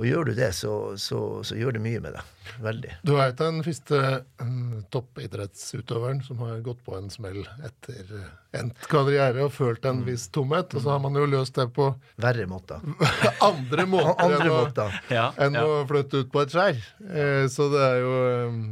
Og 0.00 0.06
gjør 0.08 0.30
du 0.30 0.36
det, 0.36 0.54
så, 0.56 0.96
så, 0.96 1.18
så 1.44 1.56
gjør 1.58 1.76
det 1.76 1.82
mye 1.84 2.00
med 2.00 2.14
deg. 2.16 2.28
Veldig. 2.64 2.94
Du 3.04 3.12
er 3.18 3.32
ikke 3.32 3.44
den 3.44 3.64
første 3.64 3.98
mm, 4.40 4.84
toppidrettsutøveren 4.92 6.22
som 6.24 6.40
har 6.46 6.62
gått 6.64 6.80
på 6.86 6.96
en 6.96 7.10
smell 7.12 7.42
etter 7.64 8.14
eh, 8.16 8.30
endt 8.56 8.88
karriere 8.88 9.44
og 9.44 9.52
følt 9.52 9.84
en 9.88 10.00
viss 10.06 10.24
tomhet. 10.32 10.72
Og 10.72 10.84
så 10.84 10.94
har 10.94 11.02
man 11.04 11.16
jo 11.20 11.26
løst 11.28 11.60
det 11.60 11.68
på 11.76 11.90
Verre 12.24 12.48
måter. 12.48 12.80
andre 13.50 13.86
måter, 13.88 14.16
Andre 14.24 14.40
enn, 14.40 14.54
å, 14.54 14.56
måter. 14.62 14.98
Ja, 15.12 15.28
enn 15.44 15.60
ja. 15.60 15.66
å 15.68 15.84
flytte 15.88 16.24
ut 16.24 16.32
på 16.32 16.46
et 16.46 16.56
skjær. 16.56 16.82
Eh, 17.12 17.44
så 17.52 17.68
det 17.74 17.84
er 17.90 18.00
jo 18.00 18.16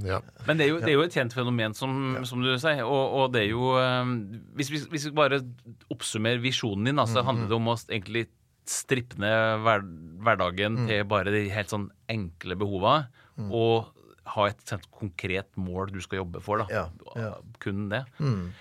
Ja. 0.09 0.23
Men 0.49 0.57
det 0.57 0.67
er, 0.67 0.73
jo, 0.73 0.81
det 0.81 0.89
er 0.89 0.97
jo 0.97 1.05
et 1.05 1.21
kjent 1.21 1.37
fenomen, 1.37 1.77
som, 1.77 1.95
som 2.25 2.41
du 2.41 2.55
sier. 2.57 2.81
Og, 2.89 3.21
og 3.21 3.37
det 3.37 3.45
er 3.45 3.53
jo 3.53 3.75
eh, 3.77 4.17
Hvis 4.57 4.73
vi, 4.73 4.85
hvis 4.97 5.11
vi 5.11 5.17
bare 5.21 5.45
oppsummerer 5.93 6.41
visjonen 6.41 6.89
din, 6.89 7.09
så 7.13 7.29
handler 7.29 7.53
det 7.53 7.61
om 7.61 7.75
å 7.75 7.77
egentlig 7.91 8.31
strippe 8.71 9.19
ned 9.21 9.65
hver, 9.67 9.87
hverdagen 10.25 10.85
til 10.87 11.07
bare 11.11 11.33
de 11.35 11.47
helt 11.53 11.73
sånn 11.73 11.89
enkle 12.13 12.59
behova. 12.61 12.99
Og 13.51 13.89
ha 14.31 14.51
et 14.51 14.61
sånt 14.69 14.87
konkret 14.95 15.49
mål 15.59 15.91
du 15.95 16.03
skal 16.05 16.23
jobbe 16.23 16.43
for. 16.45 16.63
da. 16.63 16.69
Ja, 16.71 16.85
ja. 17.19 17.33
Kun 17.63 17.89
det. 17.93 18.05
Mm. 18.21 18.53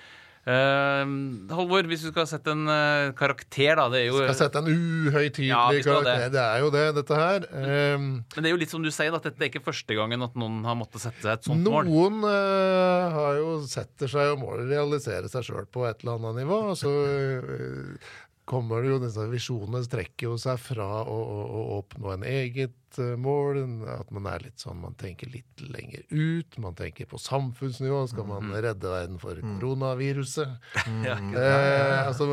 Uh, 0.50 1.04
Halvor, 1.52 1.86
hvis 1.92 2.02
du 2.02 2.08
skal 2.10 2.26
sette 2.30 2.54
en 2.56 2.64
uh, 2.66 3.12
karakter, 3.18 3.76
da. 3.78 3.86
Det 3.92 4.00
er 4.00 4.06
jo 4.08 4.22
Skal 4.24 4.38
sette 4.40 4.62
en 4.64 4.70
uhøytidelig 4.72 5.52
Ja, 5.52 5.66
karakter. 5.68 6.08
det. 6.08 6.30
Det 6.34 6.46
er 6.46 6.64
jo 6.64 6.72
det, 6.74 6.86
dette 6.98 7.20
her. 7.20 7.46
Um, 7.52 8.08
Men 8.24 8.46
det 8.46 8.50
er 8.50 8.56
jo 8.56 8.62
litt 8.64 8.74
som 8.74 8.86
du 8.86 8.90
sier, 8.90 9.14
at 9.14 9.28
dette 9.28 9.46
er 9.46 9.52
ikke 9.52 9.62
første 9.68 9.98
gangen 10.00 10.24
at 10.26 10.40
noen 10.40 10.64
har 10.66 10.80
måttet 10.80 11.04
sette 11.04 11.22
seg 11.22 11.36
et 11.36 11.52
sånt 11.52 11.68
mål. 11.68 11.92
Noen 11.92 12.24
uh, 12.24 13.20
har 13.20 13.38
jo 13.42 13.52
setter 13.70 14.10
seg 14.10 14.34
og 14.34 14.42
måler 14.42 14.72
realisere 14.72 15.30
seg 15.30 15.46
sjøl 15.46 15.70
på 15.70 15.86
et 15.92 16.02
eller 16.02 16.18
annet 16.18 16.42
nivå. 16.42 16.62
Så 16.80 16.96
eh, 17.04 18.10
kommer 18.50 18.86
jo 18.88 18.98
disse 19.02 19.26
visjonene 19.30 19.84
strekker 19.86 20.32
jo 20.32 20.38
seg 20.42 20.60
fra 20.62 20.88
å, 21.04 21.18
å, 21.20 21.40
å 21.46 21.62
oppnå 21.80 22.16
en 22.16 22.26
eget 22.28 22.76
eh, 22.98 23.14
mål. 23.20 23.60
At 23.94 24.10
man 24.16 24.26
er 24.32 24.40
litt 24.48 24.58
sånn 24.64 24.80
Man 24.82 24.96
tenker 24.98 25.30
litt 25.30 25.62
lenger 25.62 26.02
ut. 26.10 26.58
Man 26.64 26.74
tenker 26.80 27.06
på 27.12 27.20
samfunnsnivå. 27.22 28.00
Skal 28.10 28.26
man 28.26 28.50
redde 28.56 28.90
verden 28.90 29.20
for 29.22 29.38
koronaviruset? 29.38 30.50
Mm. 30.88 31.36
Eh, 31.36 32.08
altså, 32.08 32.26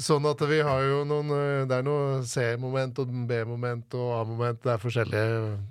sånn 0.00 0.28
at 0.30 0.44
vi 0.48 0.60
har 0.64 0.82
jo 0.86 1.00
noen 1.08 1.32
eh, 1.34 1.64
Det 1.70 1.78
er 1.80 1.86
noe 1.86 2.20
C-moment 2.28 3.00
og 3.02 3.12
B-moment 3.30 3.96
og 3.98 4.12
A-moment. 4.20 4.62
Det 4.62 4.74
er 4.76 4.82
forskjellige 4.82 5.24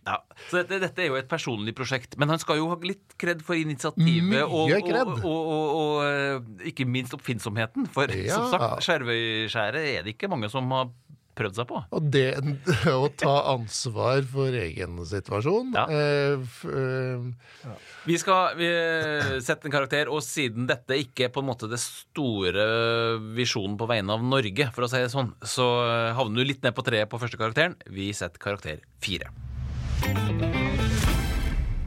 Ja, 0.10 0.18
så 0.50 0.60
dette, 0.62 0.82
dette 0.84 1.06
er 1.06 1.12
jo 1.12 1.18
et 1.20 1.30
personlig 1.32 1.76
prosjekt, 1.78 2.18
men 2.20 2.32
han 2.34 2.42
skal 2.42 2.58
jo 2.60 2.68
ha 2.74 2.78
litt 2.84 3.16
kred 3.22 3.44
for 3.46 3.56
initiativet. 3.56 4.44
Og, 4.44 4.74
og, 4.74 5.24
og, 5.24 5.72
og 5.78 6.04
eh, 6.08 6.70
ikke 6.74 6.88
minst 6.90 7.14
oppfinnsomheten. 7.16 7.88
For 7.94 8.10
Ja. 8.14 8.36
som 8.38 8.50
sagt, 8.52 8.84
Skjervøyskjæret 8.86 9.88
er 10.00 10.04
det 10.06 10.16
ikke 10.16 10.30
mange 10.32 10.50
som 10.52 10.70
har 10.76 10.90
prøvd 11.38 11.58
seg 11.60 11.68
på. 11.70 11.82
Og 11.98 12.10
det 12.14 12.26
å 12.94 13.08
ta 13.18 13.34
ansvar 13.54 14.24
for 14.30 14.54
egen 14.58 15.00
situasjon 15.10 15.74
Ja. 15.76 15.86
eh, 15.90 16.38
f, 16.42 16.64
eh, 16.70 17.74
Vi 18.08 18.18
skal 18.22 18.56
vi, 18.60 18.70
sette 19.46 19.70
en 19.70 19.76
karakter, 19.76 20.12
og 20.12 20.22
siden 20.26 20.68
dette 20.70 20.98
ikke 21.00 21.28
er 21.28 21.34
på 21.34 21.44
en 21.44 21.50
måte 21.52 21.70
det 21.72 21.80
store 21.82 22.68
visjonen 23.38 23.78
på 23.80 23.88
vegne 23.90 24.14
av 24.18 24.24
Norge, 24.26 24.70
for 24.76 24.86
å 24.86 24.92
si 24.92 25.00
det 25.04 25.12
sånn, 25.14 25.34
så 25.42 25.68
havner 26.18 26.44
du 26.44 26.52
litt 26.54 26.64
ned 26.66 26.76
på 26.76 26.84
treet 26.86 27.10
på 27.12 27.20
første 27.22 27.40
karakteren. 27.40 27.78
Vi 27.90 28.12
setter 28.18 28.42
karakter 28.44 28.84
fire. 29.04 29.32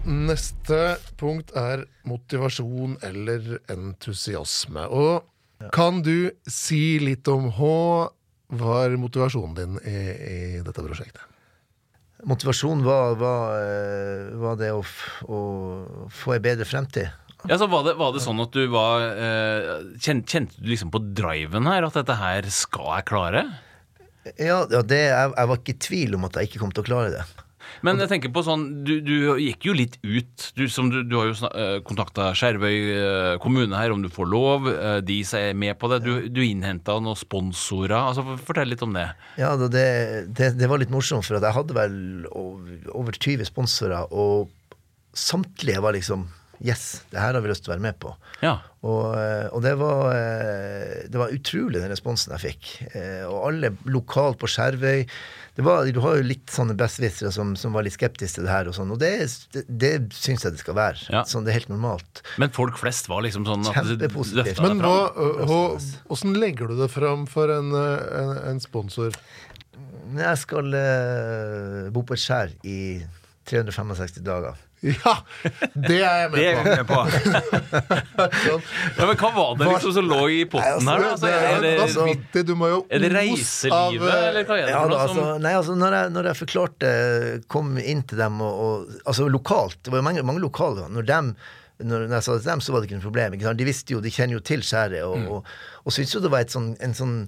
Neste 0.06 0.96
punkt 1.18 1.50
er 1.58 1.82
motivasjon 2.06 2.94
eller 3.04 3.56
entusiasme. 3.72 4.84
Og 4.94 5.24
kan 5.74 6.02
du 6.06 6.30
si 6.46 6.98
litt 7.02 7.26
om 7.32 7.48
hva 7.56 8.10
var 8.48 8.94
motivasjonen 9.00 9.56
din 9.56 9.78
i, 9.82 9.96
i 9.96 10.38
dette 10.64 10.84
prosjektet? 10.84 11.22
Motivasjonen 12.26 12.84
var, 12.86 13.16
var, 13.20 13.56
eh, 13.60 14.32
var 14.40 14.56
det 14.58 14.72
å, 14.72 14.80
å 15.28 15.40
få 16.12 16.36
ei 16.36 16.42
bedre 16.42 16.64
fremtid. 16.68 17.12
Ja, 17.46 17.58
så 17.60 17.68
var 17.70 17.84
det, 17.86 17.94
var 18.00 18.14
det 18.14 18.22
sånn 18.24 18.40
at 18.42 18.54
du 18.56 18.64
var 18.72 19.04
eh, 19.12 19.68
kjente, 20.00 20.30
kjente 20.32 20.58
du 20.58 20.70
liksom 20.72 20.90
på 20.94 21.02
driven 21.14 21.68
her, 21.68 21.86
at 21.86 21.98
dette 21.98 22.16
her 22.18 22.48
skal 22.50 22.96
jeg 22.96 23.08
klare? 23.12 23.44
Ja, 24.34 24.64
ja 24.72 24.80
det, 24.82 25.02
jeg, 25.12 25.34
jeg 25.36 25.50
var 25.52 25.60
ikke 25.60 25.74
i 25.74 25.82
tvil 25.86 26.16
om 26.18 26.26
at 26.26 26.40
jeg 26.40 26.50
ikke 26.50 26.62
kom 26.64 26.72
til 26.74 26.82
å 26.82 26.88
klare 26.88 27.12
det. 27.14 27.26
Men 27.84 28.00
jeg 28.00 28.10
tenker 28.10 28.32
på 28.32 28.42
sånn, 28.46 28.64
du, 28.86 28.94
du 29.04 29.14
gikk 29.42 29.66
jo 29.68 29.74
litt 29.76 29.98
ut. 30.04 30.48
Du, 30.56 30.64
du, 30.66 30.98
du 31.04 31.16
har 31.18 31.30
jo 31.30 31.34
uh, 31.50 31.78
kontakta 31.86 32.30
Skjervøy 32.36 32.76
eh, 32.76 33.32
kommune 33.42 33.76
her 33.76 33.92
om 33.94 34.04
du 34.04 34.08
får 34.12 34.30
lov. 34.30 34.70
eh, 34.72 34.98
de 35.06 35.18
er 35.36 35.56
med 35.58 35.76
på 35.80 35.90
det. 35.92 36.00
Du, 36.06 36.12
du 36.32 36.42
innhenta 36.44 36.96
noen 37.02 37.18
sponsorer. 37.18 37.96
altså 37.98 38.38
Fortell 38.46 38.72
litt 38.72 38.84
om 38.86 38.96
det. 38.96 39.08
Ja, 39.40 39.54
det, 39.60 39.86
det, 40.36 40.54
det 40.58 40.70
var 40.70 40.80
litt 40.82 40.94
morsomt, 40.94 41.26
for 41.26 41.38
jeg 41.40 41.56
hadde 41.58 41.76
vel 41.76 41.98
over 42.32 43.16
20 43.16 43.48
sponsorer, 43.48 44.08
og 44.12 44.50
samtlige 45.16 45.82
var 45.84 45.96
liksom 45.96 46.26
Yes, 46.64 47.02
det 47.12 47.20
her 47.20 47.36
har 47.36 47.42
vi 47.44 47.50
lyst 47.50 47.64
til 47.66 47.72
å 47.72 47.74
være 47.74 47.84
med 47.84 47.98
på. 48.00 48.12
Ja. 48.40 48.58
Og, 48.86 49.16
eh, 49.18 49.48
og 49.50 49.64
det, 49.64 49.72
var, 49.80 50.12
eh, 50.14 51.06
det 51.10 51.20
var 51.20 51.34
utrolig, 51.34 51.80
den 51.82 51.92
responsen 51.92 52.32
jeg 52.36 52.44
fikk. 52.44 52.68
Eh, 52.92 53.24
Og 53.26 53.48
alle 53.50 53.72
lokalt 53.90 54.38
på 54.40 54.48
Skjervøy 54.50 55.04
det 55.56 55.64
var, 55.64 55.86
Du 55.88 56.00
har 56.04 56.18
jo 56.18 56.26
litt 56.26 56.52
sånne 56.52 56.74
besserwissere 56.76 57.30
som, 57.32 57.54
som 57.56 57.72
var 57.72 57.86
litt 57.86 57.96
skeptiske 57.96 58.36
til 58.38 58.44
det 58.44 58.52
her, 58.52 58.68
og 58.68 58.76
sånn, 58.76 58.90
og 58.92 59.00
det, 59.00 59.12
det, 59.54 59.62
det 59.68 59.92
syns 60.12 60.44
jeg 60.44 60.52
det 60.52 60.60
skal 60.60 60.76
være. 60.76 61.00
Ja. 61.08 61.22
Sånn, 61.28 61.46
det 61.46 61.54
er 61.54 61.62
helt 61.62 61.72
normalt. 61.72 62.20
Men 62.36 62.52
folk 62.52 62.76
flest 62.76 63.08
var 63.08 63.24
liksom 63.24 63.46
sånn 63.48 63.64
at 63.64 63.78
Kjempepositivt. 63.78 64.60
Men 64.60 64.84
hvordan 64.84 66.36
legger 66.36 66.68
du 66.68 66.76
det 66.82 66.90
fram 66.92 67.24
for 67.30 67.52
en, 67.52 67.72
en, 67.72 68.34
en 68.52 68.60
sponsor? 68.60 69.16
Jeg 70.16 70.38
skal 70.38 70.76
uh, 70.76 71.88
bo 71.90 72.04
på 72.06 72.14
et 72.14 72.22
skjær 72.22 72.52
i 72.62 72.78
365 73.48 74.20
dager. 74.26 74.60
Ja, 74.86 75.12
det 75.74 75.96
er 76.04 76.20
jeg 76.20 76.30
Det 76.32 76.44
er 76.46 76.64
med 76.64 76.86
på. 76.86 76.98
med 77.02 78.36
på. 78.46 78.56
Ja, 78.96 79.06
men 79.08 79.16
hva 79.18 79.30
var 79.34 79.56
det 79.58 79.66
liksom 79.70 79.94
som 79.96 80.08
lå 80.10 80.20
i 80.30 80.44
potten 80.50 80.86
her? 80.90 81.02
da? 81.02 81.10
Altså, 81.14 81.26
Det 81.26 81.34
er 81.34 81.56
er 81.56 82.14
det. 82.36 82.44
Du 82.46 82.54
må 82.58 82.68
jo 82.70 82.78
er 82.92 83.02
det 83.02 83.10
reiselivet, 83.14 84.06
av, 84.06 84.28
eller 84.30 84.46
hva 84.46 84.58
er 84.60 84.66
det 84.68 84.74
Ja, 84.74 84.82
da, 84.92 85.00
altså, 85.06 85.26
nei, 85.42 85.54
altså, 85.58 85.76
når 85.80 85.96
jeg, 85.98 86.12
når 86.16 86.30
jeg 86.30 86.40
forklarte, 86.42 86.92
kom 87.52 87.74
inn 87.82 88.04
til 88.06 88.20
dem 88.22 88.40
og, 88.44 88.62
og 88.66 89.02
Altså 89.10 89.26
lokalt, 89.32 89.78
det 89.82 89.92
var 89.94 90.02
jo 90.02 90.06
mange, 90.06 90.22
mange 90.26 90.42
lokale. 90.44 90.86
Når, 90.92 91.08
dem, 91.08 91.32
når 91.82 92.06
jeg 92.08 92.22
sa 92.28 92.36
det 92.38 92.44
til 92.46 92.52
dem, 92.52 92.62
så 92.64 92.72
var 92.74 92.80
det 92.84 92.90
ikke 92.90 93.00
noe 93.00 93.08
problem. 93.08 93.36
Ikke 93.36 93.48
sant? 93.50 93.60
De 93.60 93.68
visste 93.68 93.96
jo, 93.96 94.00
de 94.04 94.12
kjenner 94.14 94.38
jo 94.38 94.44
til 94.46 94.62
skjæret, 94.66 95.02
og, 95.06 95.18
Mm. 95.18 95.28
og, 95.38 95.52
og 95.84 95.94
syntes 95.94 96.14
jo 96.16 96.22
det 96.24 96.32
var 96.32 96.46
et 96.46 96.54
sånn, 96.54 96.72
en 96.84 96.94
sånn 96.96 97.18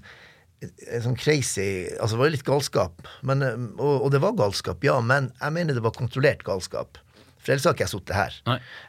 en 0.59 1.03
sånn 1.05 1.15
crazy 1.15 1.87
Altså 2.03 2.17
det 2.17 2.19
var 2.19 2.33
litt 2.35 2.43
galskap. 2.47 3.05
Men, 3.23 3.45
eh, 3.47 3.61
og, 3.79 4.07
og 4.07 4.11
det 4.11 4.19
var 4.25 4.33
galskap, 4.35 4.83
ja, 4.83 4.97
men 5.01 5.29
jeg 5.39 5.55
mener 5.55 5.77
det 5.79 5.85
var 5.85 5.95
kontrollert 5.95 6.43
galskap. 6.47 6.99
For 7.39 7.55
ellers 7.55 7.69
har 7.69 7.77
ikke 7.77 7.87
jeg 7.87 7.95
sittet 7.95 8.19
her. 8.19 8.37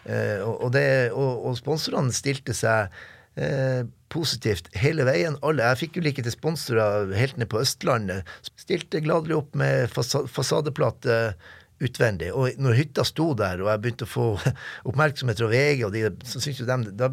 Eh, 0.10 0.41
og, 0.44 0.56
og, 0.56 0.74
det, 0.75 0.89
og, 1.13 1.48
og 1.50 1.58
sponsorene 1.60 2.15
stilte 2.15 2.56
seg 2.58 2.94
eh, 3.39 3.84
positivt 4.13 4.72
hele 4.79 5.06
veien. 5.08 5.38
Alle, 5.46 5.68
jeg 5.72 5.84
fikk 5.84 6.00
jo 6.00 6.06
like 6.08 6.25
til 6.25 6.36
sponsorer 6.36 7.13
helt 7.18 7.39
ned 7.39 7.50
på 7.51 7.62
Østlandet. 7.62 8.27
Stilte 8.60 9.03
gladelig 9.06 9.38
opp 9.39 9.58
med 9.60 9.88
fasa, 9.94 10.25
fasadeplate 10.29 11.22
utvendig. 11.79 12.32
Og 12.36 12.58
når 12.60 12.79
hytta 12.82 13.06
sto 13.08 13.32
der, 13.38 13.62
og 13.63 13.72
jeg 13.72 13.84
begynte 13.84 14.08
å 14.08 14.13
få 14.15 14.27
oppmerksomhet 14.89 15.39
fra 15.41 15.51
VG, 15.53 15.86
og 15.88 15.96
de, 15.96 16.10
så 16.25 16.41
syntes 16.41 16.63
jo 16.63 16.70
dem, 16.70 16.89
da 17.00 17.12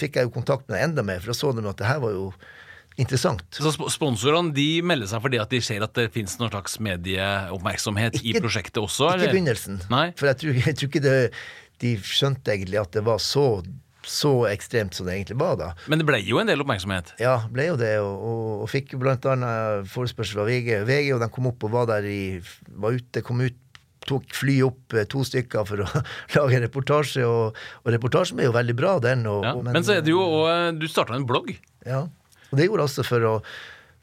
fikk 0.00 0.18
jeg 0.18 0.28
jo 0.28 0.34
kontakt 0.34 0.68
med 0.68 0.76
dem 0.76 0.90
enda 0.90 1.06
mer, 1.06 1.22
for 1.22 1.32
da 1.32 1.38
så 1.38 1.54
de 1.54 1.64
at 1.70 1.80
det 1.80 1.88
her 1.88 2.02
var 2.02 2.14
jo 2.16 2.28
interessant. 3.00 3.42
Så 3.50 3.72
Sponsorene 3.90 4.52
de 4.54 4.80
melder 4.86 5.08
seg 5.10 5.22
fordi 5.24 5.40
at 5.42 5.50
de 5.50 5.60
ser 5.64 5.82
at 5.86 5.94
det 5.98 6.08
finnes 6.14 6.36
noen 6.40 6.52
slags 6.52 6.76
medieoppmerksomhet 6.84 8.20
i 8.22 8.34
prosjektet 8.40 8.82
også? 8.82 9.08
Ikke 9.10 9.16
i 9.16 9.22
eller? 9.24 9.32
begynnelsen. 9.34 9.80
Nei. 9.92 10.06
For 10.18 10.30
jeg 10.30 10.40
tror, 10.42 10.60
jeg 10.68 10.76
tror 10.78 10.92
ikke 10.92 11.04
det, 11.04 11.16
de 11.82 11.96
skjønte 12.06 12.54
egentlig 12.54 12.78
at 12.80 12.92
det 12.94 13.02
var 13.06 13.18
så, 13.22 13.46
så 14.06 14.32
ekstremt 14.50 14.94
som 14.94 15.08
det 15.08 15.16
egentlig 15.18 15.38
var 15.42 15.58
da. 15.60 15.72
Men 15.90 16.00
det 16.02 16.06
ble 16.08 16.20
jo 16.22 16.38
en 16.42 16.50
del 16.50 16.62
oppmerksomhet. 16.62 17.14
Ja, 17.22 17.36
ble 17.50 17.66
jo 17.72 17.76
det, 17.80 17.96
og, 18.04 18.14
og, 18.30 18.46
og 18.64 18.70
fikk 18.72 18.94
jo 18.94 19.02
blant 19.02 19.26
annet 19.30 19.90
forespørsel 19.90 20.38
fra 20.40 20.46
VG. 20.48 20.72
VG 20.88 21.12
og 21.16 21.22
de 21.24 21.30
kom 21.34 21.50
opp 21.50 21.66
og 21.68 21.74
var 21.74 21.90
der 21.96 22.06
i 22.08 22.20
Var 22.44 22.98
ute, 23.00 23.22
kom 23.26 23.42
ut, 23.42 23.58
tok 24.04 24.26
fly 24.36 24.58
opp 24.66 24.92
eh, 24.92 25.06
to 25.08 25.22
stykker 25.24 25.64
for 25.64 25.80
å 25.80 25.86
lage 26.36 26.58
en 26.58 26.66
reportasje, 26.66 27.24
og, 27.24 27.56
og 27.82 27.94
reportasjen 27.94 28.36
ble 28.36 28.50
jo 28.50 28.52
veldig 28.56 28.74
bra, 28.76 28.98
den. 29.00 29.24
Ja. 29.24 29.54
og- 29.56 29.64
Men 29.64 29.80
så 29.86 29.94
er 29.96 30.02
det 30.04 30.12
jo 30.12 30.20
også, 30.20 30.74
Du 30.78 30.84
starta 30.92 31.16
en 31.16 31.24
blogg. 31.28 31.54
Ja. 31.88 32.02
Og 32.54 32.60
det 32.60 32.68
gjorde 32.70 32.86
altså 32.86 33.02
for 33.06 33.26
å, 33.26 33.34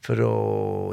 for 0.02 0.18
å 0.26 0.34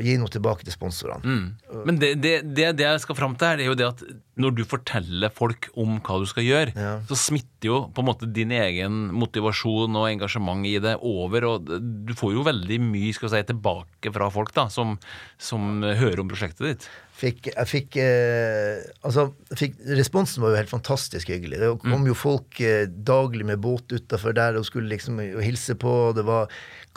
gi 0.05 0.15
noe 0.21 0.31
tilbake 0.31 0.67
til 0.69 0.75
sponsorene. 0.77 1.25
Mm. 1.25 1.83
Men 1.88 1.99
det, 2.00 2.11
det, 2.23 2.35
det, 2.55 2.71
det 2.79 2.85
jeg 2.87 3.00
skal 3.07 3.17
fram 3.19 3.35
til 3.41 3.49
her, 3.50 3.59
det 3.59 3.65
er 3.67 3.71
jo 3.73 3.79
det 3.81 3.87
at 3.88 4.03
når 4.38 4.53
du 4.55 4.61
forteller 4.71 5.33
folk 5.35 5.67
om 5.81 5.97
hva 6.07 6.21
du 6.23 6.27
skal 6.31 6.45
gjøre, 6.47 6.75
Ja. 6.79 6.93
så 7.09 7.17
smitter 7.19 7.67
jo 7.73 7.79
på 7.91 8.05
en 8.05 8.07
måte 8.07 8.29
din 8.31 8.53
egen 8.55 9.09
motivasjon 9.19 9.97
og 9.99 10.07
engasjement 10.12 10.62
i 10.69 10.77
det 10.85 10.93
over, 11.03 11.47
og 11.49 11.73
du 12.07 12.12
får 12.15 12.37
jo 12.37 12.45
veldig 12.47 12.79
mye 12.85 13.17
skal 13.17 13.33
si, 13.33 13.41
tilbake 13.49 14.12
fra 14.15 14.29
folk 14.31 14.53
da, 14.55 14.69
som, 14.71 14.95
som 15.43 15.81
hører 15.83 16.23
om 16.23 16.31
prosjektet 16.31 16.67
ditt. 16.69 16.87
Fikk, 17.19 17.49
jeg 17.50 17.67
fikk, 17.67 17.97
eh, 17.99 18.85
altså, 19.03 19.25
fikk 19.59 19.81
Responsen 19.99 20.45
var 20.45 20.53
jo 20.53 20.61
helt 20.61 20.71
fantastisk 20.71 21.33
hyggelig. 21.35 21.59
Det 21.59 21.73
kom 21.83 22.07
jo 22.07 22.15
folk 22.15 22.61
eh, 22.62 22.85
daglig 22.87 23.49
med 23.49 23.59
båt 23.65 23.91
utafor 23.91 24.37
der 24.38 24.55
og 24.61 24.69
skulle 24.69 24.93
liksom 24.93 25.19
og 25.25 25.43
hilse 25.43 25.75
på. 25.83 25.97
Det 26.15 26.23
var 26.29 26.47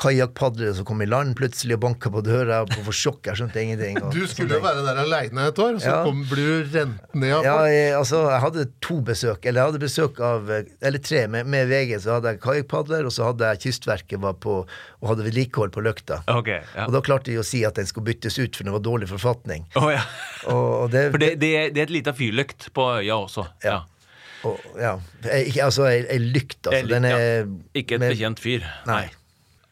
kajakkpadlere 0.01 0.73
som 0.77 0.85
kom 0.89 1.01
i 1.03 1.07
land 1.09 1.35
plutselig 1.37 1.75
og 1.77 1.81
banka 1.83 2.09
på 2.13 2.23
døra 2.25 2.61
og 2.65 2.71
får 2.87 2.95
sjokk. 2.97 3.19
Jeg 3.29 3.37
skjønte 3.39 3.61
ingenting. 3.61 3.99
Og, 4.01 4.11
Du 4.15 4.25
skulle 4.27 4.57
jo 4.57 4.63
være 4.63 4.81
der 4.87 5.01
aleine 5.03 5.45
et 5.51 5.59
år, 5.61 5.75
og 5.77 5.81
så 5.83 5.91
Ja. 5.91 6.03
kom, 6.07 6.23
blir 6.29 6.49
du 6.65 6.77
rent 6.79 7.13
ned 7.15 7.33
av 7.37 7.43
ja, 7.45 7.55
jeg, 7.69 7.93
altså, 7.99 8.23
jeg 8.31 8.41
hadde 8.45 8.65
to 8.81 8.97
besøk. 9.01 9.45
Eller 9.45 9.61
jeg 9.61 9.71
hadde 9.71 9.83
besøk 9.85 10.19
av 10.25 10.49
Eller 10.81 10.99
tre. 10.99 11.27
Med, 11.27 11.45
med 11.45 11.67
VG 11.69 11.99
så 12.01 12.17
hadde 12.17 12.33
jeg 12.33 12.41
kajakkpadler, 12.41 13.05
og 13.05 13.11
så 13.15 13.29
hadde 13.29 13.51
jeg 13.53 13.61
Kystverket 13.67 14.19
var 14.21 14.33
på 14.41 14.65
og 15.01 15.07
hadde 15.09 15.23
vedlikehold 15.25 15.71
på 15.73 15.81
løkta. 15.85 16.19
Okay, 16.29 16.59
ja. 16.75 16.85
Og 16.85 16.93
da 16.93 17.01
klarte 17.01 17.31
de 17.31 17.37
å 17.41 17.45
si 17.45 17.63
at 17.65 17.75
den 17.75 17.85
skulle 17.89 18.05
byttes 18.11 18.37
ut, 18.41 18.55
for 18.55 18.63
den 18.67 18.73
var 18.73 18.81
dårlig 18.85 19.07
forfatning. 19.09 19.65
Oh, 19.75 19.89
ja. 19.93 20.01
Og, 20.47 20.83
og 20.83 20.91
det, 20.91 21.07
For 21.13 21.17
det, 21.21 21.31
det, 21.41 21.53
det 21.73 21.81
er 21.81 21.87
et 21.89 21.95
lite 21.95 22.13
fyrlykt 22.13 22.69
på 22.73 22.85
øya 22.99 23.15
også. 23.17 23.47
Ja. 23.65 23.79
Og, 24.45 24.57
ja. 24.79 24.95
Jeg- 25.23 25.47
Ikke, 25.51 25.63
altså, 25.69 25.85
ei, 25.89 26.17
lykt, 26.17 26.65
altså. 26.65 26.81
Lykt, 26.81 26.89
Den 26.89 27.05
er 27.05 27.17
ja. 27.19 27.45
Ikke 27.77 27.95
et 27.97 28.05
bekjent 28.09 28.39
fyr. 28.41 28.63
Nei. 28.89 29.03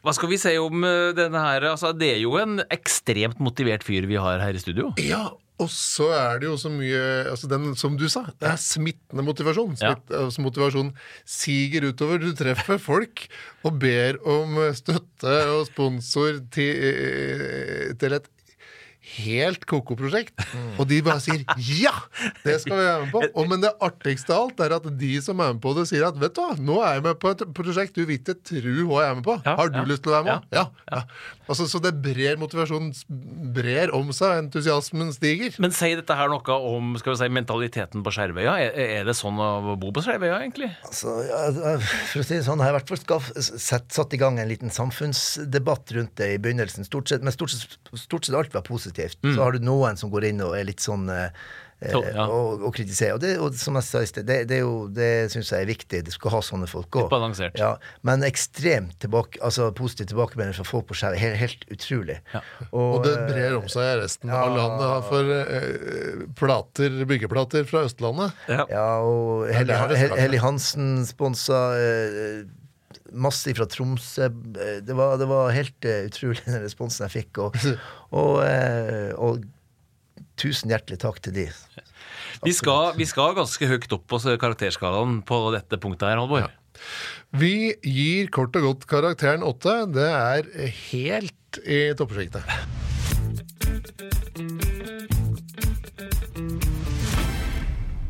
Hva 0.00 0.14
skal 0.16 0.30
vi 0.32 0.40
si 0.40 0.54
om 0.60 0.84
eh, 0.86 1.12
denne 1.16 1.44
her? 1.44 1.68
Altså, 1.74 1.92
det 1.96 2.14
er 2.14 2.22
jo 2.22 2.38
en 2.40 2.62
ekstremt 2.72 3.40
motivert 3.42 3.84
fyr 3.84 4.08
vi 4.08 4.18
har 4.20 4.40
her 4.40 4.56
i 4.56 4.62
studio. 4.62 4.94
Ja, 5.04 5.26
og 5.60 5.68
så 5.68 6.06
er 6.16 6.40
det 6.40 6.48
jo 6.48 6.56
så 6.56 6.70
mye 6.72 7.00
altså 7.28 7.50
den, 7.50 7.74
Som 7.76 7.98
du 8.00 8.06
sa, 8.08 8.22
det 8.40 8.48
er 8.48 8.60
smittende 8.60 9.24
motivasjon. 9.26 9.76
Ja. 9.82 9.92
Altså 10.22 10.40
motivasjon 10.44 10.94
siger 11.28 11.90
utover. 11.90 12.22
Du 12.22 12.32
treffer 12.36 12.80
folk 12.90 13.26
og 13.68 13.76
ber 13.82 14.16
om 14.24 14.56
støtte 14.76 15.36
og 15.52 15.66
sponsor 15.68 16.40
til, 16.54 17.92
til 18.00 18.16
et 18.16 18.30
helt 19.18 19.66
koko 19.68 19.96
prosjekt. 19.98 20.34
prosjekt. 20.36 20.78
Og 20.80 20.88
de 20.90 21.00
bare 21.02 21.20
sier 21.22 21.44
'ja, 21.56 21.92
det 22.44 22.60
skal 22.62 22.76
vi 22.76 22.84
være 22.84 23.00
med 23.04 23.12
på'. 23.14 23.28
Og, 23.38 23.48
men 23.48 23.60
det 23.64 23.72
artigste 23.80 24.34
av 24.34 24.48
alt 24.48 24.60
er 24.60 24.76
at 24.76 24.86
de 24.98 25.12
som 25.22 25.40
er 25.40 25.52
med 25.54 25.62
på 25.62 25.74
det, 25.76 25.88
sier 25.88 26.06
at 26.06 26.18
'vet 26.18 26.34
du 26.34 26.40
hva, 26.40 26.56
nå 26.58 26.80
er 26.82 26.94
jeg 26.98 27.02
med 27.08 27.20
på 27.22 27.30
et 27.30 27.44
prosjekt 27.54 27.94
du 27.94 28.04
vil 28.04 28.18
ikke 28.18 28.36
tror 28.42 28.84
hva 28.90 29.02
jeg 29.04 29.10
er 29.10 29.14
med 29.20 29.24
på'. 29.24 29.38
Ja, 29.44 29.56
Har 29.56 29.68
du 29.68 29.78
ja. 29.78 29.84
lyst 29.84 30.02
til 30.02 30.12
å 30.12 30.16
være 30.18 30.24
med? 30.24 30.48
Ja, 30.52 30.58
Ja. 30.60 30.66
ja. 30.92 31.02
Altså, 31.50 31.66
så 31.66 31.80
det 31.82 31.96
brer 31.98 32.36
motivasjonen 32.38 32.92
brer 33.54 33.90
om 33.96 34.12
seg, 34.14 34.36
entusiasmen 34.44 35.10
stiger. 35.12 35.56
Men 35.58 35.72
sier 35.74 35.98
dette 35.98 36.14
her 36.14 36.30
noe 36.30 36.58
om 36.70 36.92
skal 37.00 37.16
vi 37.16 37.18
si, 37.24 37.28
mentaliteten 37.34 38.04
på 38.06 38.12
Skjervøya? 38.14 38.54
Er, 38.68 39.00
er 39.00 39.08
det 39.08 39.16
sånn 39.18 39.34
å 39.42 39.74
bo 39.80 39.90
på 39.90 40.04
Skjervøya, 40.04 40.38
egentlig? 40.44 40.70
Altså, 40.86 41.16
ja, 41.26 41.74
for 41.80 42.22
å 42.22 42.26
si 42.26 42.36
det 42.36 42.44
sånn, 42.46 42.62
jeg 42.62 42.70
har 42.70 42.76
i 42.76 42.78
hvert 42.78 42.92
fall 42.92 43.24
satt 43.90 44.14
i 44.14 44.20
gang 44.20 44.38
en 44.38 44.50
liten 44.50 44.70
samfunnsdebatt 44.70 45.90
rundt 45.96 46.14
det 46.20 46.34
i 46.36 46.38
begynnelsen. 46.38 46.86
Stort 46.86 47.10
sett, 47.10 47.24
men 47.26 47.34
stort 47.34 47.50
sett, 47.50 47.78
stort 47.98 48.28
sett 48.28 48.38
alt 48.38 48.54
var 48.54 48.62
positivt. 48.66 48.99
Konstruktivt. 49.00 49.34
Så 49.34 49.42
har 49.42 49.52
du 49.52 49.64
noen 49.64 49.96
som 50.00 50.10
går 50.12 50.24
inn 50.30 50.40
og 50.46 50.54
er 50.58 50.64
litt 50.68 50.80
sånn 50.84 51.08
eh, 51.08 51.30
eh, 51.80 51.94
ja. 52.14 52.26
og, 52.28 52.60
og 52.68 52.74
kritiserer. 52.76 53.14
Og, 53.16 53.20
det, 53.22 53.30
og 53.40 53.54
som 53.56 53.74
jeg 53.78 53.86
sa 53.86 54.02
i 54.04 54.08
sted, 54.10 54.26
det, 54.28 54.42
det, 54.50 54.58
er 54.58 54.64
jo- 54.66 54.88
det 54.92 55.30
syns 55.32 55.50
jeg 55.54 55.64
er 55.64 55.70
viktig. 55.70 56.02
Du 56.04 56.10
skal 56.12 56.34
ha 56.34 56.40
sånne 56.44 56.68
folk 56.68 56.90
òg. 57.00 57.08
Ja, 57.56 57.70
men 58.02 58.22
ekstremt 58.26 58.98
tilbake, 59.00 59.40
altså 59.40 59.70
positiv 59.72 60.10
tilbakemelding 60.12 60.54
fra 60.58 60.66
folk 60.68 60.86
på 60.90 60.98
skjerm. 61.00 61.16
Helt, 61.20 61.38
helt 61.40 61.64
utrolig. 61.72 62.18
Ja. 62.34 62.42
Og 62.76 63.02
det 63.06 63.16
brer 63.30 63.56
om 63.56 63.68
seg 63.72 63.88
i 63.94 63.98
resten 64.02 64.30
av 64.30 64.52
landet. 64.56 65.08
For 65.08 65.34
eh, 65.40 66.24
plater, 66.36 67.00
byggeplater 67.08 67.64
fra 67.68 67.84
Østlandet 67.88 68.36
Ja. 68.52 68.64
Ja, 68.68 68.86
og 69.00 69.48
Helly. 69.48 69.76
Helly 70.20 70.40
Hansen 70.44 71.06
sponsa 71.08 71.64
eh, 71.80 72.42
masse 73.12 73.54
fra 73.56 73.66
Tromsø. 73.70 74.28
Det 74.84 74.96
var, 74.96 75.16
det 75.20 75.28
var 75.30 75.54
helt 75.54 75.88
uh, 75.88 76.04
utrolig, 76.08 76.42
den 76.48 76.64
responsen 76.64 77.06
jeg 77.06 77.16
fikk. 77.20 77.42
Og, 77.46 77.58
og, 78.20 78.40
uh, 78.44 79.10
og 79.20 79.44
tusen 80.40 80.72
hjertelig 80.72 81.00
takk 81.02 81.20
til 81.24 81.36
de. 81.36 81.46
Vi 82.46 82.54
skal, 82.56 82.94
vi 82.96 83.06
skal 83.08 83.36
ganske 83.36 83.68
høyt 83.68 83.92
opp 83.92 84.06
på 84.08 84.20
karakterskalaen 84.40 85.20
på 85.28 85.42
dette 85.54 85.80
punktet 85.82 86.08
her, 86.08 86.22
Halvor. 86.22 86.48
Vi 87.36 87.74
gir 87.84 88.30
kort 88.32 88.56
og 88.58 88.70
godt 88.70 88.88
karakteren 88.90 89.44
åtte. 89.46 89.82
Det 89.92 90.08
er 90.08 90.52
helt 90.88 91.60
i 91.66 91.82
toppsjiktet. 91.98 92.79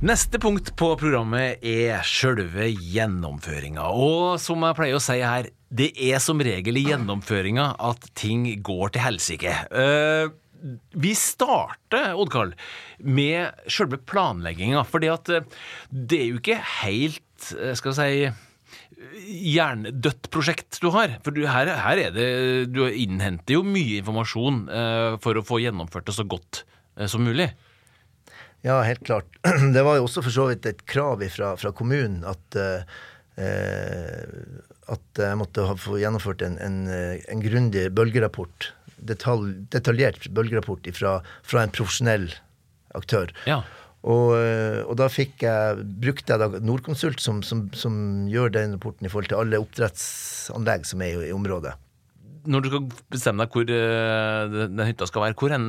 Neste 0.01 0.39
punkt 0.41 0.71
på 0.81 0.87
programmet 0.97 1.61
er 1.61 1.99
sjølve 2.09 2.71
gjennomføringa. 2.73 3.85
Og 3.93 4.39
som 4.41 4.65
jeg 4.65 4.77
pleier 4.79 4.97
å 4.97 5.03
si 5.05 5.19
her, 5.21 5.51
det 5.69 5.91
er 6.01 6.23
som 6.25 6.41
regel 6.41 6.81
i 6.81 6.87
gjennomføringa 6.87 7.67
at 7.85 8.07
ting 8.17 8.47
går 8.65 8.95
til 8.95 9.05
helsike. 9.05 9.53
Uh, 9.69 10.33
vi 10.97 11.13
starter, 11.13 12.15
Odd-Karl, 12.17 12.57
med 13.05 13.69
sjølve 13.69 14.01
planlegginga. 14.09 14.87
For 14.89 15.05
det 15.05 15.13
er 15.13 16.27
jo 16.31 16.41
ikke 16.41 16.57
helt, 16.81 17.53
eh, 17.53 17.77
skal 17.77 17.93
jeg 17.93 18.01
si 18.01 19.53
Jerndødt 19.53 20.33
prosjekt 20.33 20.81
du 20.81 20.89
har. 20.97 21.19
For 21.25 21.37
du, 21.37 21.45
her, 21.45 21.69
her 21.77 22.07
er 22.09 22.17
det 22.17 22.31
Du 22.73 22.87
innhenter 22.89 23.59
jo 23.59 23.69
mye 23.69 24.01
informasjon 24.01 24.65
uh, 24.73 25.21
for 25.21 25.37
å 25.37 25.45
få 25.45 25.61
gjennomført 25.61 26.09
det 26.09 26.17
så 26.17 26.25
godt 26.25 26.65
uh, 26.97 27.05
som 27.05 27.29
mulig. 27.29 27.53
Ja, 28.67 28.83
helt 28.85 29.05
klart. 29.07 29.29
Det 29.75 29.85
var 29.87 29.97
jo 29.97 30.05
også 30.09 30.25
for 30.25 30.35
så 30.35 30.51
vidt 30.51 30.67
et 30.69 30.85
krav 30.89 31.23
fra, 31.33 31.55
fra 31.61 31.73
kommunen 31.77 32.25
at 32.29 32.59
eh, 32.61 32.85
eh, 33.41 34.61
at 34.91 35.23
jeg 35.23 35.39
måtte 35.39 35.65
ha, 35.69 35.77
få 35.79 36.01
gjennomført 36.01 36.43
en, 36.43 36.57
en, 36.63 36.79
eh, 36.91 37.21
en 37.31 37.43
grundig 37.45 37.87
bølgerapport. 37.95 38.73
Detalj, 39.11 39.53
detaljert 39.73 40.27
bølgerapport 40.35 40.89
ifra, 40.91 41.21
fra 41.47 41.65
en 41.65 41.75
profesjonell 41.75 42.27
aktør. 42.99 43.31
Ja. 43.49 43.63
Og, 44.01 44.33
eh, 44.35 44.81
og 44.83 44.97
da 44.99 45.07
fikk 45.13 45.45
jeg, 45.47 45.85
brukte 46.03 46.35
jeg 46.35 46.43
da 46.43 46.63
Norconsult, 46.65 47.23
som, 47.23 47.45
som, 47.47 47.69
som 47.77 48.27
gjør 48.33 48.53
den 48.57 48.75
rapporten 48.77 49.07
i 49.07 49.13
forhold 49.13 49.31
til 49.31 49.41
alle 49.41 49.61
oppdrettsanlegg 49.63 50.89
som 50.89 51.07
er 51.07 51.15
i, 51.15 51.31
i 51.31 51.37
området. 51.37 51.77
Når 52.51 52.65
du 52.65 52.71
skal 52.73 52.85
bestemme 53.13 53.45
deg 53.45 53.53
hvor 53.53 53.67
den 53.69 54.81
hytta 54.89 55.07
skal 55.07 55.27
være, 55.27 55.37
hvor 55.37 55.53
hen, 55.53 55.67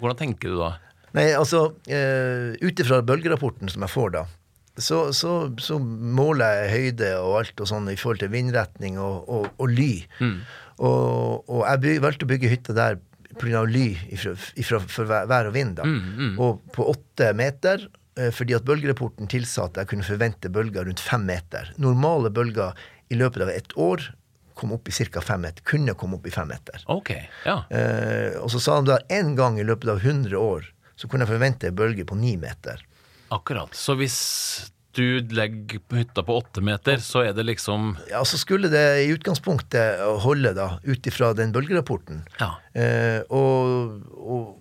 hvordan 0.00 0.16
tenker 0.16 0.54
du 0.54 0.62
da? 0.62 0.70
Nei, 1.16 1.30
altså, 1.36 1.70
uh, 1.72 2.48
ut 2.60 2.82
ifra 2.82 3.00
bølgerapporten 3.06 3.72
som 3.72 3.84
jeg 3.86 3.92
får 3.94 4.10
da, 4.18 4.26
så, 4.76 5.12
så, 5.16 5.32
så 5.62 5.78
måler 5.80 6.66
jeg 6.66 6.72
høyde 6.74 7.10
og 7.22 7.38
alt 7.40 7.60
og 7.64 7.68
sånn 7.70 7.88
i 7.88 7.96
forhold 7.96 8.20
til 8.20 8.32
vindretning 8.34 8.98
og, 9.00 9.22
og, 9.24 9.46
og 9.56 9.70
ly. 9.72 9.92
Og, 10.76 11.46
og 11.48 11.62
jeg 11.64 11.82
byg, 11.86 12.00
valgte 12.04 12.28
å 12.28 12.32
bygge 12.34 12.50
hytta 12.52 12.76
der 12.76 12.98
pga. 13.40 13.62
ly 13.64 13.86
ifra, 14.12 14.34
ifra, 14.60 14.80
for 14.80 15.08
vær 15.08 15.48
og 15.48 15.56
vind. 15.56 15.78
da. 15.80 15.88
Og 16.42 16.60
på 16.76 16.90
åtte 16.92 17.30
meter, 17.36 17.88
eh, 18.20 18.28
fordi 18.36 18.56
at 18.58 18.68
bølgerapporten 18.68 19.32
tilsa 19.32 19.70
at 19.70 19.80
jeg 19.80 19.90
kunne 19.94 20.06
forvente 20.06 20.52
bølger 20.52 20.84
rundt 20.88 21.00
fem 21.00 21.24
meter. 21.28 21.72
Normale 21.80 22.30
bølger 22.30 22.76
i 23.08 23.16
løpet 23.16 23.46
av 23.46 23.52
et 23.54 23.76
år 23.80 24.10
kom 24.56 24.72
opp 24.72 24.88
i 24.88 24.92
ca. 24.92 25.20
fem 25.20 25.42
meter. 25.44 25.64
Kunne 25.68 25.96
komme 25.96 26.16
opp 26.16 26.26
i 26.28 26.32
fem 26.32 26.48
meter. 26.48 26.84
Ok, 26.92 27.12
ja. 27.44 27.62
Eh, 27.70 28.36
og 28.40 28.52
så 28.52 28.60
sa 28.60 28.78
han 28.78 28.88
da 28.88 29.00
en 29.12 29.34
gang 29.36 29.60
i 29.60 29.64
løpet 29.64 29.88
av 29.92 30.04
100 30.04 30.36
år 30.36 30.72
så 30.96 31.08
kunne 31.08 31.26
jeg 31.26 31.34
forvente 31.34 31.68
en 31.70 31.76
bølge 31.76 32.06
på 32.08 32.16
ni 32.18 32.36
meter. 32.40 32.80
Akkurat. 33.34 33.74
Så 33.76 33.96
hvis 33.98 34.16
du 34.96 35.20
legger 35.36 35.80
hytta 35.92 36.22
på 36.24 36.36
åtte 36.40 36.62
meter, 36.64 37.02
så 37.04 37.26
er 37.26 37.34
det 37.36 37.44
liksom 37.44 37.96
Ja, 38.08 38.22
Så 38.24 38.38
skulle 38.40 38.70
det 38.72 38.84
i 39.04 39.10
utgangspunktet 39.12 40.00
holde, 40.24 40.54
da, 40.56 40.78
ut 40.84 41.06
ifra 41.06 41.34
den 41.36 41.52
bølgerapporten. 41.52 42.22
Ja. 42.40 42.54
Eh, 42.72 43.20
og, 43.28 44.00
og 44.16 44.54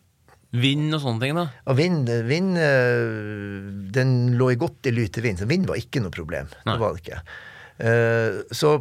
Vind 0.56 0.94
og 0.96 1.02
sånne 1.04 1.20
ting, 1.20 1.36
da? 1.36 1.50
ja, 1.66 1.74
vind, 1.76 2.10
vind 2.30 2.60
eh, 2.62 3.66
Den 3.96 4.12
lå 4.40 4.54
i 4.54 4.60
godt 4.60 4.88
i 4.88 4.94
ly 4.96 5.08
til 5.12 5.26
vind, 5.26 5.42
så 5.42 5.48
vind 5.50 5.68
var 5.68 5.80
ikke 5.80 6.04
noe 6.04 6.14
problem. 6.16 6.52
Nei. 6.64 6.76
Det 6.76 6.84
var 6.84 6.96
det 6.96 7.04
ikke. 7.04 7.22
Eh, 7.84 8.38
så 8.56 8.72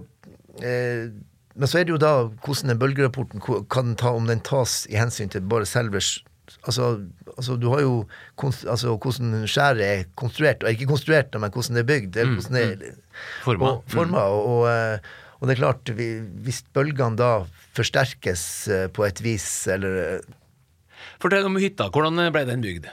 eh, 0.62 1.08
Men 1.54 1.70
så 1.70 1.80
er 1.80 1.86
det 1.86 1.94
jo 1.96 2.02
da 2.02 2.12
hvordan 2.44 2.70
den 2.74 2.78
bølgerapporten 2.82 3.42
kan 3.70 3.94
ta, 3.98 4.12
om 4.14 4.30
den 4.30 4.42
tas 4.46 4.84
i 4.90 4.98
hensyn 4.98 5.30
til 5.32 5.46
bare 5.50 5.66
selve 5.66 6.02
Altså, 6.66 6.88
altså 7.36 7.56
du 7.56 7.68
har 7.72 7.82
jo 7.84 7.94
altså, 8.40 8.94
hvordan 8.96 9.46
skjæret 9.48 9.84
er 9.84 10.06
konstruert, 10.18 10.64
og 10.64 10.70
ikke 10.70 10.90
konstruert, 10.90 11.34
men 11.34 11.50
hvordan 11.50 11.78
det 11.78 11.84
er 11.84 11.90
bygd. 11.90 12.16
Eller 12.16 12.38
hvordan 12.38 12.58
det 12.58 12.88
er 12.90 12.96
Forma. 13.44 13.68
og, 13.70 13.84
forma, 13.86 14.24
og, 14.26 14.46
og, 14.52 14.62
eh, 14.70 15.12
og 15.38 15.48
det 15.48 15.54
er 15.54 15.60
klart, 15.60 15.90
vi, 15.96 16.08
hvis 16.46 16.64
bølgene 16.74 17.18
da 17.20 17.28
forsterkes 17.76 18.42
eh, 18.68 18.88
på 18.90 19.06
et 19.06 19.22
vis, 19.22 19.46
eller 19.70 20.00
eh, 20.02 20.32
Fortell 21.22 21.46
om 21.48 21.56
hytta. 21.60 21.88
Hvordan 21.94 22.20
ble 22.34 22.42
den 22.48 22.64
bygd? 22.64 22.88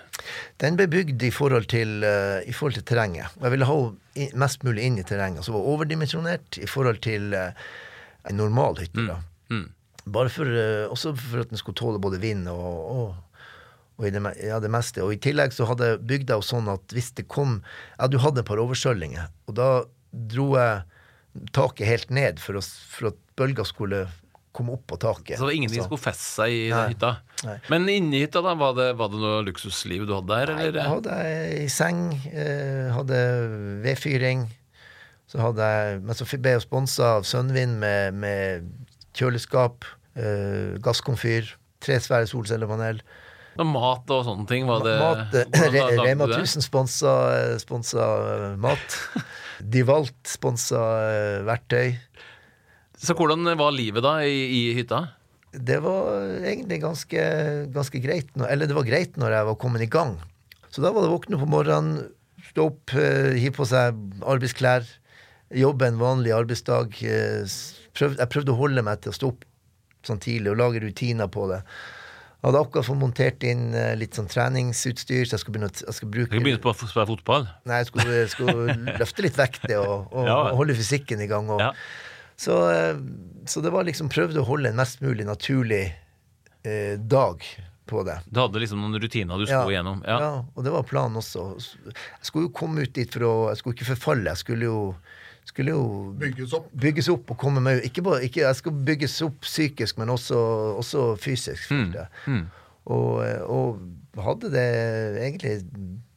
Den 0.62 0.78
ble 0.80 0.88
bygd 0.92 1.24
i 1.26 1.32
forhold 1.34 1.68
til, 1.72 2.04
uh, 2.06 2.40
i 2.48 2.54
forhold 2.56 2.78
til 2.78 2.86
terrenget. 2.88 3.34
Og 3.40 3.48
jeg 3.48 3.56
ville 3.56 3.68
ha 3.68 3.78
henne 4.16 4.44
mest 4.44 4.64
mulig 4.68 4.86
inn 4.88 5.00
i 5.02 5.06
terrenget. 5.08 5.46
Så 5.46 5.56
var 5.56 5.68
overdimensjonert 5.74 6.60
i 6.62 6.70
forhold 6.70 7.02
til 7.04 7.34
uh, 7.36 7.52
en 8.30 8.40
normal 8.40 8.80
hytte. 8.80 9.08
da. 9.10 9.18
Mm. 9.52 9.68
Bare 10.16 10.32
for, 10.34 10.48
uh, 10.48 10.92
også 10.92 11.16
for 11.18 11.44
at 11.44 11.52
den 11.52 11.60
skulle 11.62 11.80
tåle 11.80 12.02
både 12.04 12.22
vind 12.24 12.48
og, 12.52 12.70
og, 12.96 13.31
og 14.02 14.08
i 14.10 14.14
det, 14.16 14.22
ja, 14.42 14.58
det 14.64 14.72
meste. 14.74 15.04
Og 15.06 15.14
i 15.14 15.20
tillegg 15.22 15.54
så 15.54 15.68
hadde 15.70 15.92
jeg 15.92 16.02
bygd 16.10 16.34
jo 16.34 16.42
sånn 16.46 16.70
at 16.74 16.96
hvis 16.96 17.12
det 17.20 17.28
kom 17.30 17.60
Ja, 18.00 18.10
du 18.10 18.18
hadde 18.24 18.42
et 18.42 18.50
par 18.50 18.62
overskjøllinger, 18.64 19.30
og 19.48 19.58
da 19.60 19.70
dro 20.12 20.48
jeg 20.58 20.82
taket 21.56 21.88
helt 21.88 22.10
ned 22.12 22.42
for, 22.44 22.58
å, 22.60 22.64
for 22.64 23.12
at 23.14 23.20
bølga 23.40 23.64
skulle 23.68 24.08
komme 24.52 24.74
opp 24.76 24.84
på 24.92 24.98
taket. 25.00 25.38
Så 25.40 25.48
ingenting 25.54 25.80
som 25.80 25.88
skulle 25.88 26.04
feste 26.04 26.26
seg 26.28 26.52
i 26.52 26.64
Nei. 26.74 26.88
hytta? 26.92 27.12
Nei. 27.48 27.56
Men 27.72 27.88
inni 27.94 28.20
hytta, 28.26 28.42
da, 28.44 28.52
var 28.60 28.76
det, 28.76 28.90
var 29.00 29.12
det 29.14 29.22
noe 29.22 29.40
luksusliv 29.48 30.04
du 30.10 30.16
hadde 30.18 30.34
der, 30.34 30.52
Nei, 30.52 30.66
eller? 30.68 30.82
jeg 30.82 30.92
hadde 30.92 31.20
ei 31.62 31.70
seng, 31.72 32.02
eh, 32.34 32.90
hadde 32.92 33.22
vedfyring. 33.86 34.44
Så 35.32 35.40
hadde 35.40 35.64
jeg, 35.72 36.02
men 36.04 36.18
så 36.20 36.28
ble 36.34 36.58
jeg 36.58 36.66
sponsa 36.66 37.14
av 37.22 37.28
Sønnvind 37.30 37.78
med, 37.80 38.18
med 38.20 38.68
kjøleskap, 39.16 39.88
eh, 40.20 40.76
gasskomfyr, 40.84 41.54
tre 41.82 42.02
svære 42.04 42.28
solcellepanel. 42.28 43.00
Og 43.60 43.68
mat 43.68 44.12
og 44.16 44.22
sånne 44.28 44.48
ting? 44.48 44.64
Var 44.70 44.84
det, 44.86 44.94
mat, 45.02 45.34
eh, 45.36 45.66
Re, 45.74 45.82
Rema 46.00 46.28
1000 46.30 46.64
sponsa, 46.64 47.14
sponsa 47.60 48.06
eh, 48.36 48.46
mat. 48.64 48.96
Divalt 49.76 50.16
sponsa 50.32 50.80
eh, 51.10 51.40
verktøy. 51.48 51.98
Så 53.02 53.16
hvordan 53.18 53.44
var 53.60 53.74
livet 53.76 54.06
da 54.06 54.20
i, 54.24 54.38
i 54.56 54.62
hytta? 54.78 55.04
Det 55.52 55.82
var 55.84 56.22
egentlig 56.48 56.80
ganske, 56.84 57.24
ganske 57.76 58.00
greit. 58.04 58.30
Eller 58.48 58.70
det 58.70 58.78
var 58.78 58.88
greit 58.88 59.18
når 59.20 59.36
jeg 59.36 59.48
var 59.50 59.60
kommet 59.60 59.84
i 59.84 59.90
gang. 59.92 60.16
Så 60.72 60.80
da 60.84 60.94
var 60.96 61.04
det 61.04 61.12
å 61.12 61.18
våkne 61.18 61.40
på 61.42 61.50
morgenen, 61.52 62.06
stå 62.52 62.70
opp, 62.72 62.94
eh, 62.96 63.34
hive 63.36 63.58
på 63.60 63.68
seg 63.68 63.98
arbeidsklær, 64.24 64.88
jobbe 65.52 65.90
en 65.92 66.00
vanlig 66.00 66.32
arbeidsdag. 66.38 66.96
eh, 67.04 67.44
Prøv, 67.92 68.14
jeg 68.16 68.32
prøvde 68.32 68.54
å 68.54 68.60
holde 68.62 68.86
meg 68.88 69.02
til 69.04 69.12
å 69.12 69.18
stå 69.18 69.32
opp 69.34 69.42
sånn 70.08 70.22
tidlig 70.24 70.54
og 70.54 70.62
lage 70.62 70.80
rutiner 70.80 71.28
på 71.28 71.50
det. 71.52 71.58
Jeg 72.42 72.50
hadde 72.50 72.62
akkurat 72.66 72.86
fått 72.88 72.98
montert 72.98 73.44
inn 73.46 73.68
eh, 73.78 73.92
litt 74.02 74.16
sånn 74.18 74.26
treningsutstyr, 74.32 75.28
så 75.30 75.36
jeg 75.36 75.44
skulle 75.44 75.60
begynne 75.60 75.70
jeg 75.78 75.94
skulle 75.94 76.12
bruke, 76.16 76.34
jeg 76.34 76.42
begynne 76.42 76.62
på 76.64 76.72
å 76.72 76.78
spille 76.80 77.06
fotball? 77.12 77.44
Nei, 77.70 77.82
jeg 77.84 77.90
skulle, 77.92 78.16
jeg 78.24 78.32
skulle 78.34 78.78
løfte 79.02 79.26
litt 79.28 79.38
vekter 79.38 79.76
og, 79.84 80.08
og, 80.10 80.26
Ja. 80.26 80.38
og 80.50 80.58
holde 80.64 80.78
fysikken 80.80 81.22
i 81.22 81.28
gang. 81.30 81.52
Og, 81.54 81.62
Ja. 81.62 81.70
så, 82.42 82.56
eh, 82.74 82.98
så 83.46 83.62
det 83.62 83.70
var 83.76 83.86
liksom 83.86 84.10
prøvde 84.10 84.42
å 84.42 84.48
holde 84.50 84.72
en 84.74 84.80
mest 84.82 85.04
mulig 85.06 85.28
naturlig 85.30 85.84
eh, 86.66 86.98
dag 86.98 87.46
på 87.92 88.02
det. 88.08 88.18
Du 88.32 88.40
hadde 88.42 88.62
liksom 88.64 88.82
noen 88.82 88.98
rutiner 89.04 89.38
du 89.38 89.46
skulle 89.46 89.76
gjennom? 89.78 90.02
Ja. 90.08 90.18
Ja. 90.26 90.34
og 90.56 90.64
det 90.66 90.72
var 90.74 90.86
planen 90.90 91.22
også. 91.22 91.46
Jeg 91.92 92.26
skulle 92.26 92.48
jo 92.50 92.54
komme 92.58 92.82
ut 92.88 92.94
dit 92.98 93.12
for 93.14 93.28
å 93.28 93.34
Jeg 93.52 93.62
skulle 93.62 93.76
ikke 93.78 93.90
forfalle. 93.94 94.32
Jeg 94.34 94.42
skulle 94.42 94.66
jo, 94.70 94.80
skulle 95.50 95.74
jo 95.74 95.84
Bygges 96.22 96.54
opp. 96.58 96.68
bygges 96.74 97.10
opp 97.12 97.32
og 97.34 97.38
komme 97.42 97.62
meg 97.64 97.84
ikke 97.88 98.04
bare, 98.06 98.22
ikke, 98.28 98.42
Jeg 98.46 98.56
skal 98.60 98.72
bygges 98.88 99.16
opp 99.26 99.42
psykisk, 99.42 99.98
men 99.98 100.10
også, 100.14 100.38
også 100.80 101.06
fysisk. 101.20 101.72
Mm. 101.72 101.94
Mm. 102.28 102.44
Og, 102.92 103.22
og 103.52 104.22
hadde 104.26 104.50
det 104.54 104.68
egentlig 105.22 105.56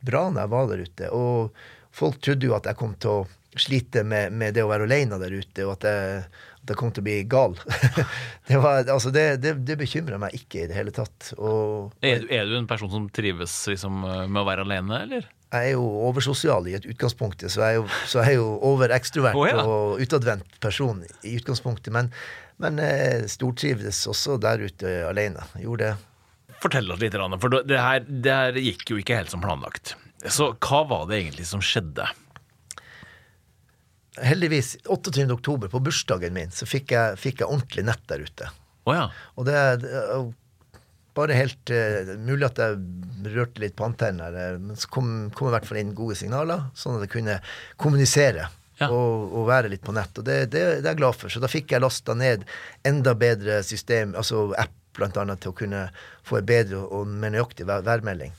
bra 0.04 0.26
når 0.30 0.44
jeg 0.44 0.52
var 0.54 0.68
der 0.70 0.84
ute. 0.86 1.10
Og 1.14 1.64
folk 1.94 2.20
trodde 2.24 2.46
jo 2.48 2.54
at 2.56 2.66
jeg 2.70 2.78
kom 2.80 2.94
til 3.00 3.10
å 3.22 3.26
slite 3.54 4.02
med, 4.02 4.32
med 4.34 4.54
det 4.56 4.64
å 4.64 4.70
være 4.70 4.88
alene 4.88 5.18
der 5.22 5.30
ute, 5.38 5.62
og 5.62 5.76
at 5.76 5.84
jeg, 5.86 6.24
jeg 6.66 6.78
kom 6.80 6.90
til 6.90 7.04
å 7.04 7.06
bli 7.06 7.18
gal. 7.30 7.52
det 8.48 8.58
var, 8.58 8.80
altså 8.90 9.12
det, 9.14 9.26
det, 9.44 9.52
det 9.68 9.76
bekymra 9.78 10.18
meg 10.18 10.34
ikke 10.34 10.64
i 10.64 10.68
det 10.70 10.74
hele 10.74 10.90
tatt. 10.96 11.28
Og 11.38 11.92
Er, 12.02 12.24
du- 12.24 12.32
er 12.34 12.48
du 12.50 12.56
en 12.58 12.66
person 12.70 12.90
som 12.90 13.06
trives 13.14 13.54
liksom, 13.70 14.00
med 14.26 14.40
å 14.42 14.46
være 14.48 14.66
alene, 14.66 15.02
eller? 15.06 15.28
Jeg 15.54 15.70
er 15.70 15.76
jo 15.76 15.84
oversosial 16.08 16.66
i 16.68 16.74
et 16.78 16.86
utgangspunktet, 16.90 17.52
så 17.52 17.62
jeg 17.62 17.76
er 17.76 17.78
jo, 17.78 17.84
så 18.10 18.24
jeg 18.24 18.34
er 18.34 18.40
jo 18.40 18.48
overekstrovert 18.72 19.38
oh, 19.38 19.46
ja. 19.48 19.62
og 19.62 20.02
utadvendt 20.02 20.58
person 20.62 21.04
i 21.22 21.36
utgangspunktet. 21.38 21.92
Men, 21.94 22.10
men 22.62 22.80
jeg 22.82 23.30
stortrivdes 23.32 24.02
også 24.10 24.38
der 24.42 24.66
ute 24.66 24.96
alene. 25.08 25.46
Gjorde 25.62 25.92
det. 25.92 26.56
Fortell 26.64 26.90
oss 26.90 27.00
litt, 27.02 27.16
for 27.42 27.60
det 27.68 27.78
her, 27.78 28.04
det 28.08 28.34
her 28.34 28.58
gikk 28.58 28.94
jo 28.94 28.98
ikke 29.00 29.18
helt 29.20 29.32
som 29.32 29.42
planlagt. 29.44 29.94
Så 30.32 30.54
hva 30.64 30.84
var 30.88 31.08
det 31.10 31.20
egentlig 31.20 31.46
som 31.48 31.62
skjedde? 31.64 32.06
Heldigvis, 34.24 34.76
28. 34.86 35.26
oktober, 35.34 35.68
på 35.68 35.82
bursdagen 35.82 36.36
min, 36.36 36.52
så 36.54 36.66
fikk 36.70 36.94
jeg, 36.94 37.18
fikk 37.20 37.42
jeg 37.42 37.50
ordentlig 37.50 37.84
nett 37.90 38.04
der 38.10 38.22
ute. 38.24 38.48
Oh, 38.86 38.94
ja. 38.94 39.08
Og 39.34 39.46
det 39.48 39.54
er 39.58 39.78
det 39.82 39.92
er 39.92 40.10
jo 40.12 40.32
bare 41.14 41.36
helt 41.38 41.70
uh, 41.70 42.14
mulig 42.18 42.48
at 42.48 42.58
jeg 42.58 43.32
rørte 43.34 43.62
litt 43.62 43.76
på 43.78 43.86
antennene, 43.86 44.44
men 44.60 44.76
så 44.78 44.90
kom, 44.92 45.14
kom 45.34 45.48
i 45.48 45.54
hvert 45.54 45.66
fall 45.68 45.80
inn 45.80 45.94
gode 45.96 46.16
signaler, 46.18 46.66
sånn 46.76 46.98
at 46.98 47.06
jeg 47.06 47.14
kunne 47.16 47.38
kommunisere 47.80 48.48
Ja. 48.80 48.88
og, 48.90 49.30
og 49.38 49.44
være 49.46 49.68
litt 49.70 49.84
på 49.86 49.92
nett. 49.94 50.10
Og 50.18 50.24
det, 50.26 50.50
det, 50.50 50.62
det 50.82 50.88
er 50.88 50.92
jeg 50.92 50.98
glad 50.98 51.14
for. 51.14 51.30
Så 51.30 51.38
da 51.38 51.46
fikk 51.50 51.70
jeg 51.70 51.82
lasta 51.84 52.16
ned 52.18 52.42
enda 52.84 53.14
bedre 53.14 53.60
system, 53.62 54.16
altså 54.18 54.48
app 54.58 54.74
blant 54.98 55.16
annet, 55.18 55.40
til 55.42 55.50
å 55.52 55.56
kunne 55.58 55.84
få 56.26 56.40
en 56.40 56.46
bedre 56.48 56.80
og 56.82 57.06
mer 57.06 57.32
nøyaktig 57.34 57.66
vær, 57.66 57.82
værmelding. 57.86 58.34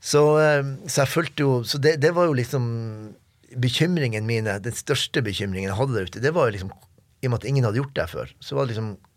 Så, 0.00 0.22
eh, 0.38 0.62
så 0.86 1.02
jeg 1.02 1.10
følte 1.10 1.42
jo 1.42 1.52
Så 1.66 1.78
det, 1.82 1.96
det 2.02 2.12
var 2.14 2.28
jo 2.28 2.34
liksom 2.36 2.66
bekymringen 3.56 4.26
mine, 4.28 4.58
den 4.62 4.74
største 4.76 5.22
bekymringen 5.24 5.70
jeg 5.70 5.78
hadde 5.78 5.94
der 5.96 6.08
ute, 6.10 6.22
det 6.22 6.32
var 6.34 6.48
jo 6.48 6.56
liksom 6.58 6.70
I 7.22 7.26
og 7.26 7.32
med 7.32 7.38
at 7.40 7.46
ingen 7.48 7.64
hadde 7.66 7.78
gjort 7.80 7.94
det 7.96 8.06
før, 8.12 8.32
så 8.42 8.54
var 8.58 8.66
det 8.66 8.74
liksom 8.74 8.90
eh, 8.92 9.15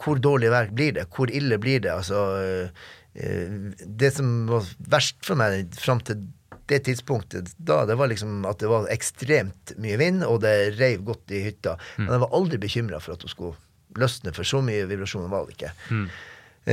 Hvor 0.00 0.20
dårlig 0.22 0.52
verk 0.52 0.72
blir 0.76 0.96
det? 0.96 1.06
Hvor 1.12 1.30
ille 1.32 1.58
blir 1.62 1.82
det? 1.84 1.92
Altså 1.92 2.22
eh, 2.40 2.86
eh, 3.14 3.74
Det 3.86 4.12
som 4.14 4.46
var 4.50 4.66
verst 4.92 5.20
for 5.26 5.38
meg 5.40 5.76
fram 5.80 6.02
til 6.06 6.26
det 6.66 6.80
tidspunktet 6.88 7.52
da, 7.62 7.84
det 7.86 7.94
var 7.94 8.10
liksom 8.10 8.40
at 8.48 8.58
det 8.58 8.66
var 8.66 8.88
ekstremt 8.90 9.76
mye 9.78 9.98
vind, 10.00 10.24
og 10.26 10.40
det 10.42 10.74
reiv 10.80 11.04
godt 11.06 11.30
i 11.30 11.44
hytta. 11.44 11.76
Men 12.00 12.16
jeg 12.16 12.22
var 12.24 12.34
aldri 12.34 12.58
bekymra 12.58 12.98
for 13.02 13.14
at 13.14 13.22
hun 13.22 13.30
skulle 13.30 14.00
løsne, 14.00 14.32
for 14.34 14.48
så 14.48 14.58
mye 14.66 14.88
vibrasjoner 14.90 15.30
var 15.30 15.46
det 15.46 15.54
ikke. 15.54 15.70
Mm. 15.94 16.08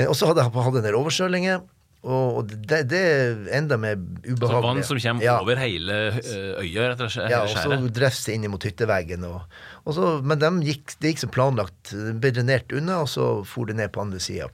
og 0.08 0.16
så 0.18 0.32
hadde 0.32 0.42
jeg 0.42 0.56
hatt 0.56 0.80
en 0.80 0.88
del 0.88 0.98
oversjølinger, 0.98 1.62
og 2.04 2.50
det, 2.52 2.82
det 2.92 3.00
er 3.00 3.38
enda 3.56 3.78
mer 3.80 3.96
Så 4.28 4.50
vann 4.60 4.82
som 4.84 4.98
kommer 5.00 5.24
Ja. 5.24 5.38
over 5.40 5.56
hele 5.56 6.00
ø, 6.20 6.42
øya, 6.60 6.90
rett 6.92 7.04
og 7.06 7.12
slett? 7.14 7.32
Ja, 7.32 7.44
og 7.46 7.52
så 7.54 7.64
skjæret? 7.64 7.94
drefse 7.96 8.34
inn 8.36 8.50
mot 8.52 8.64
hytteveggen. 8.68 9.24
Og, 9.24 9.46
og 9.88 9.96
så, 9.96 10.10
men 10.22 10.42
de 10.42 10.50
gikk, 10.68 10.98
det 11.00 11.14
gikk 11.14 11.24
som 11.24 11.32
planlagt. 11.32 11.94
Det 11.96 12.18
ble 12.20 12.34
drenert 12.36 12.76
unna, 12.76 13.00
og 13.06 13.10
så 13.14 13.30
for 13.48 13.72
det 13.72 13.78
ned 13.80 13.94
på 13.96 14.04
andre 14.04 14.20
sida. 14.20 14.50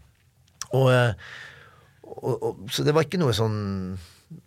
Eh, 0.70 1.14
så 2.70 2.86
det 2.86 2.94
var 2.94 3.06
ikke 3.08 3.22
noe 3.22 3.34
sånn 3.34 3.60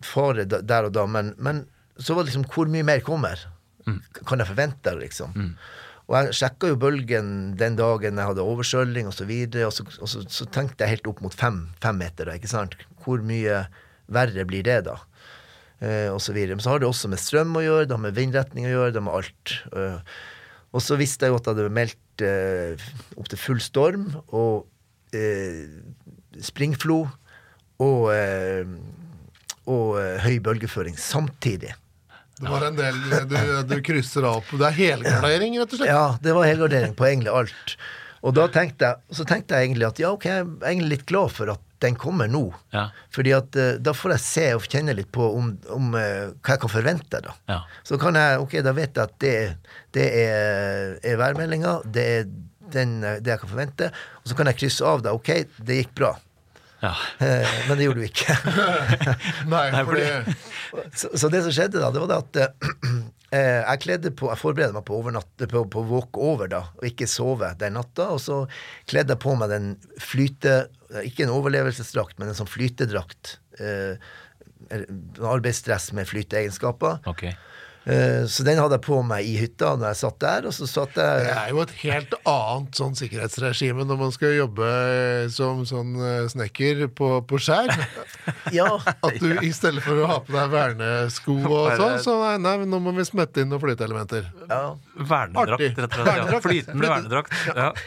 fare 0.06 0.46
der 0.46 0.86
og 0.86 0.94
da. 0.94 1.06
Men, 1.10 1.34
men 1.42 1.64
så 1.98 2.14
var 2.14 2.22
det 2.24 2.32
liksom 2.32 2.46
hvor 2.54 2.70
mye 2.70 2.86
mer 2.86 3.02
kommer? 3.06 3.40
Kan 4.28 4.38
jeg 4.38 4.46
forvente 4.52 4.92
det, 4.92 5.08
liksom? 5.08 5.34
Og 6.10 6.16
jeg 6.18 6.34
sjekka 6.36 6.68
jo 6.72 6.76
bølgen 6.82 7.28
den 7.58 7.76
dagen 7.78 8.18
jeg 8.18 8.26
hadde 8.28 8.42
overskylding 8.44 9.06
osv., 9.08 9.14
og, 9.14 9.16
så 9.22 9.26
videre, 9.28 9.66
og, 9.68 9.72
så, 9.74 9.84
og 10.02 10.10
så, 10.10 10.22
så 10.28 10.46
tenkte 10.54 10.84
jeg 10.84 10.96
helt 10.98 11.06
opp 11.10 11.22
mot 11.24 11.34
fem, 11.34 11.60
fem 11.82 11.96
meter. 11.98 12.30
ikke 12.34 12.50
sant? 12.50 12.74
Hvor 13.04 13.22
mye 13.26 13.64
verre 14.12 14.44
blir 14.48 14.64
det, 14.66 14.82
da? 14.88 14.98
eh, 15.82 16.08
og 16.12 16.20
så 16.22 16.34
videre. 16.36 16.56
Men 16.56 16.64
så 16.64 16.74
har 16.74 16.82
det 16.82 16.88
også 16.88 17.10
med 17.12 17.20
strøm 17.22 17.56
å 17.58 17.64
gjøre, 17.64 17.88
det 17.88 17.96
har 17.96 18.04
med 18.04 18.16
vindretning 18.18 18.68
å 18.68 18.72
gjøre, 18.74 18.94
det 18.94 19.02
har 19.02 19.08
med 19.08 19.18
alt. 19.20 19.54
Eh, 19.74 20.16
og 20.72 20.84
så 20.84 20.96
visste 21.00 21.26
jeg 21.26 21.34
jo 21.34 21.40
at 21.40 21.48
jeg 21.48 21.56
hadde 21.58 21.76
meldt 21.76 22.24
eh, 22.24 22.88
opp 23.20 23.28
til 23.32 23.40
full 23.40 23.60
storm 23.62 24.08
og 24.30 24.66
eh, 25.16 25.66
springflo 26.40 27.02
og, 27.82 28.02
eh, 28.14 28.64
og 29.68 29.88
eh, 30.00 30.18
høy 30.24 30.38
bølgeføring 30.44 30.96
samtidig. 31.00 31.74
Det 32.42 32.50
var 32.50 32.64
en 32.66 32.78
del 32.78 32.96
du, 33.28 33.36
du 33.68 33.76
krysser 33.84 34.24
av 34.26 34.40
på. 34.48 34.56
Det 34.58 34.70
er 34.70 34.78
helgardering, 34.78 35.58
rett 35.60 35.74
og 35.76 35.78
slett. 35.82 35.92
Ja, 35.92 36.06
det 36.24 36.32
var 36.34 36.48
helgardering 36.48 36.96
på 36.98 37.06
egentlig 37.06 37.30
alt. 37.30 37.76
Og 38.22 38.34
da 38.34 38.48
tenkte 38.50 38.88
jeg, 38.88 39.14
så 39.18 39.26
tenkte 39.28 39.58
jeg 39.58 39.68
egentlig 39.68 39.86
at 39.90 40.00
ja, 40.00 40.10
ok, 40.14 40.26
jeg 40.26 40.46
er 40.46 40.72
egentlig 40.72 40.96
litt 40.96 41.04
glad 41.10 41.30
for 41.34 41.52
at 41.52 41.62
den 41.82 41.98
kommer 41.98 42.30
nå. 42.30 42.46
Ja. 42.74 42.88
Fordi 43.14 43.34
at 43.36 43.58
eh, 43.58 43.74
da 43.82 43.94
får 43.96 44.16
jeg 44.16 44.24
se 44.24 44.46
og 44.56 44.66
kjenne 44.70 44.94
litt 44.96 45.10
på 45.14 45.26
om, 45.38 45.52
om 45.74 45.92
eh, 45.98 46.32
hva 46.38 46.56
jeg 46.56 46.62
kan 46.64 46.72
forvente. 46.72 47.22
da. 47.24 47.36
Ja. 47.50 47.60
Så 47.86 47.98
kan 48.02 48.18
jeg, 48.18 48.40
ok, 48.42 48.58
da 48.64 48.74
vet 48.76 48.96
jeg 48.96 49.10
at 49.10 49.16
det, 49.22 49.36
det 49.96 50.08
er, 50.22 50.98
er 51.02 51.20
værmeldinga, 51.20 51.78
det 51.94 52.08
er 52.16 52.28
den, 52.72 52.98
eh, 53.04 53.20
det 53.20 53.34
jeg 53.34 53.44
kan 53.44 53.54
forvente. 53.54 53.90
Og 54.22 54.30
så 54.30 54.38
kan 54.38 54.50
jeg 54.50 54.60
krysse 54.62 54.86
av 54.86 55.04
da, 55.04 55.16
ok, 55.18 55.32
det 55.66 55.82
gikk 55.82 55.96
bra. 56.02 56.14
Ja. 56.82 56.96
Eh, 57.22 57.58
men 57.68 57.78
det 57.78 57.86
gjorde 57.86 58.02
du 58.02 58.08
ikke. 58.08 58.34
Nei, 59.52 59.66
fordi 59.86 60.06
så, 60.98 61.12
så 61.14 61.30
det 61.30 61.44
som 61.44 61.54
skjedde 61.54 61.78
da, 61.78 61.92
det 61.94 62.02
var 62.02 62.10
det 62.10 62.22
at 62.22 62.62
jeg 63.32 63.80
kledde 63.80 64.10
på, 64.12 64.28
jeg 64.28 64.40
forberedte 64.40 64.76
meg 64.76 64.84
på, 64.88 64.96
overnatt, 65.00 65.44
på, 65.48 65.62
på 65.72 65.84
walk 65.88 66.18
over 66.20 66.50
da, 66.52 66.66
og 66.76 66.84
ikke 66.84 67.08
sove 67.08 67.48
den 67.60 67.78
natta. 67.78 68.10
Og 68.12 68.20
så 68.20 68.42
kledde 68.90 69.16
jeg 69.16 69.22
på 69.24 69.36
meg 69.40 69.52
den 69.54 69.72
flyte... 70.02 70.66
Ikke 71.00 71.24
en 71.24 71.32
overlevelsesdrakt, 71.32 72.18
men 72.20 72.28
en 72.28 72.36
sånn 72.36 72.50
flytedrakt. 72.52 73.38
Eh, 73.56 73.96
arbeidsdress 75.24 75.88
med 75.96 76.10
flyteegenskaper. 76.10 77.00
Ok. 77.08 77.30
Eh, 77.82 78.24
så 78.30 78.44
den 78.46 78.60
hadde 78.62 78.76
jeg 78.78 78.84
på 78.86 79.00
meg 79.06 79.26
i 79.26 79.32
hytta 79.40 79.72
når 79.74 79.88
jeg 79.92 80.00
satt 80.02 80.18
der, 80.22 80.46
og 80.46 80.54
så 80.54 80.68
satt 80.70 80.94
det 80.94 81.06
er 81.32 81.48
jo 81.50 81.62
et 81.64 81.72
helt 81.82 82.12
annet 82.28 82.78
sånn 82.78 82.94
sikkerhetsregime 82.98 83.86
når 83.88 83.98
man 84.04 84.12
skal 84.14 84.36
jobbe 84.36 84.68
som 85.34 85.64
sånn 85.66 85.96
eh, 85.98 86.28
snekker 86.30 86.84
på, 86.94 87.12
på 87.26 87.40
skjær. 87.42 87.72
Ja. 88.52 88.68
At 89.02 89.16
du 89.18 89.30
i 89.42 89.48
stedet 89.54 89.80
for 89.82 89.98
å 90.02 90.06
ha 90.06 90.16
på 90.22 90.32
deg 90.34 90.50
vernesko 90.52 91.34
og 91.40 91.72
sånn, 91.78 91.96
så 92.04 92.14
nei, 92.20 92.34
nei, 92.42 92.66
nå 92.68 92.78
må 92.84 92.92
vi 92.94 93.04
smette 93.08 93.42
inn 93.42 93.50
noen 93.50 93.62
flyteelementer. 93.62 94.28
ja. 94.50 94.62
Vernedrakt, 94.92 95.78
rett 95.80 95.96
og 95.96 96.04
slett. 96.06 96.32
Ja. 96.32 96.40
Flytende 96.44 96.90
vernedrakt. 96.92 97.32
Ja. 97.56 97.70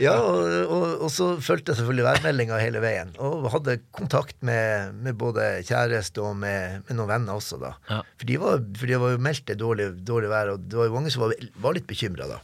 Ja, 0.00 0.14
og, 0.24 0.46
og, 0.72 0.84
og 1.04 1.10
så 1.12 1.26
fulgte 1.44 1.72
jeg 1.72 1.80
selvfølgelig 1.82 2.04
værmeldinga 2.06 2.56
hele 2.60 2.80
veien. 2.82 3.10
Og 3.22 3.44
hadde 3.52 3.74
kontakt 3.94 4.36
med, 4.46 4.94
med 5.04 5.16
både 5.20 5.44
kjæreste 5.68 6.22
og 6.24 6.38
med, 6.40 6.80
med 6.86 6.96
noen 6.98 7.10
venner 7.10 7.36
også, 7.36 7.58
da. 7.60 7.74
Ja. 7.90 7.98
For 8.20 8.28
de 8.30 8.38
var, 8.40 8.62
for 8.80 8.88
de 8.91 8.91
var 9.00 9.14
jo 9.14 9.20
meldt 9.22 9.46
det 9.48 9.58
dårlig, 9.60 9.86
dårlig 10.08 10.28
vær, 10.32 10.52
og 10.54 10.66
det 10.68 10.76
var 10.80 10.90
jo 10.90 10.96
mange 10.96 11.12
som 11.14 11.24
var, 11.26 11.36
var 11.64 11.76
litt 11.76 11.86
bekymra 11.88 12.28
da. 12.30 12.40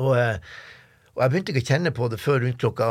Og, 0.00 0.12
eh, 0.16 0.38
og 1.16 1.24
jeg 1.24 1.32
begynte 1.32 1.52
ikke 1.54 1.64
å 1.64 1.70
kjenne 1.72 1.94
på 1.96 2.08
det 2.12 2.20
før 2.22 2.40
rundt 2.44 2.60
klokka 2.62 2.86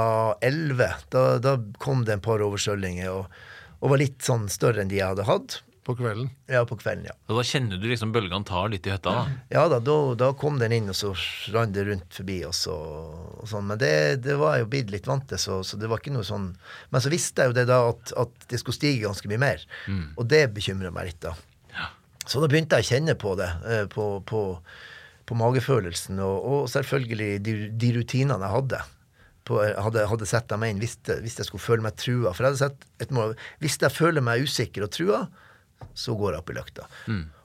elleve. 0.45 0.91
Da, 1.13 1.23
da 1.41 1.55
kom 1.81 2.03
det 2.05 2.17
en 2.17 2.25
par 2.25 2.43
overskjøllinger, 2.45 3.09
og, 3.13 3.41
og 3.79 3.95
var 3.95 4.01
litt 4.03 4.21
sånn 4.25 4.49
større 4.51 4.83
enn 4.83 4.91
de 4.91 4.99
jeg 4.99 5.07
hadde 5.13 5.29
hatt. 5.29 5.61
På 5.89 5.95
kvelden. 5.97 6.27
Ja, 6.51 6.59
på 6.69 6.75
kvelden, 6.77 7.07
ja. 7.07 7.15
Og 7.31 7.39
da 7.39 7.43
kjenner 7.47 7.79
du 7.81 7.87
liksom 7.89 8.11
bølgene 8.13 8.45
tar 8.45 8.67
litt 8.69 8.85
i 8.85 8.91
høtta, 8.93 9.09
da. 9.15 9.37
Ja 9.49 9.63
da, 9.71 9.79
da, 9.81 9.95
da 10.19 10.27
kom 10.37 10.59
den 10.61 10.75
inn, 10.75 10.91
og 10.91 10.97
så 10.99 11.15
rant 11.55 11.73
det 11.73 11.87
rundt 11.87 12.13
forbi. 12.13 12.35
Og 12.45 12.53
så, 12.53 12.75
og 13.39 13.47
sånn. 13.49 13.65
Men 13.71 13.79
det, 13.81 13.93
det 14.27 14.35
var 14.37 14.59
jeg 14.59 14.67
jo 14.67 14.69
blitt 14.75 14.93
litt 14.93 15.09
vant 15.09 15.25
til, 15.31 15.41
så, 15.41 15.63
så 15.65 15.79
det 15.81 15.89
var 15.89 16.03
ikke 16.03 16.13
noe 16.13 16.27
sånn 16.27 16.51
Men 16.91 17.01
så 17.01 17.09
visste 17.09 17.41
jeg 17.41 17.49
jo 17.49 17.57
det 17.57 17.65
da 17.71 17.79
at, 17.89 18.13
at 18.21 18.45
det 18.51 18.59
skulle 18.61 18.77
stige 18.77 19.07
ganske 19.07 19.31
mye 19.31 19.41
mer. 19.41 19.65
Og 20.19 20.29
det 20.29 20.43
bekymra 20.53 20.93
meg 20.93 21.09
litt, 21.09 21.23
da. 21.25 21.33
Så 22.29 22.43
da 22.43 22.49
begynte 22.51 22.77
jeg 22.77 22.85
å 22.85 22.89
kjenne 22.93 23.17
på 23.19 23.33
det, 23.39 23.49
eh, 23.65 23.83
på, 23.89 24.05
på, 24.29 24.43
på 25.25 25.37
magefølelsen, 25.39 26.21
og, 26.21 26.37
og 26.45 26.69
selvfølgelig 26.71 27.31
de, 27.45 27.57
de 27.81 27.91
rutinene 27.97 28.37
jeg 28.45 28.55
hadde. 28.59 28.83
På, 29.49 29.57
hadde, 29.65 30.05
hadde 30.11 30.29
sett 30.29 30.45
dem 30.51 30.61
inn 30.67 30.81
hvis, 30.81 30.99
det, 31.09 31.23
hvis 31.23 31.39
jeg 31.41 31.49
skulle 31.49 31.63
føle 31.65 31.85
meg 31.85 31.97
trua. 31.97 32.35
For 32.35 32.45
jeg 32.45 32.51
hadde 32.51 32.61
sett 32.67 32.83
et 33.01 33.13
mål 33.15 33.31
Hvis 33.63 33.79
jeg 33.81 33.89
føler 33.95 34.21
meg 34.21 34.43
usikker 34.45 34.85
og 34.85 34.91
trua, 34.93 35.23
så 35.97 36.13
går 36.19 36.35
jeg 36.35 36.43
opp 36.43 36.51
i 36.53 36.57
løkta. 36.59 36.85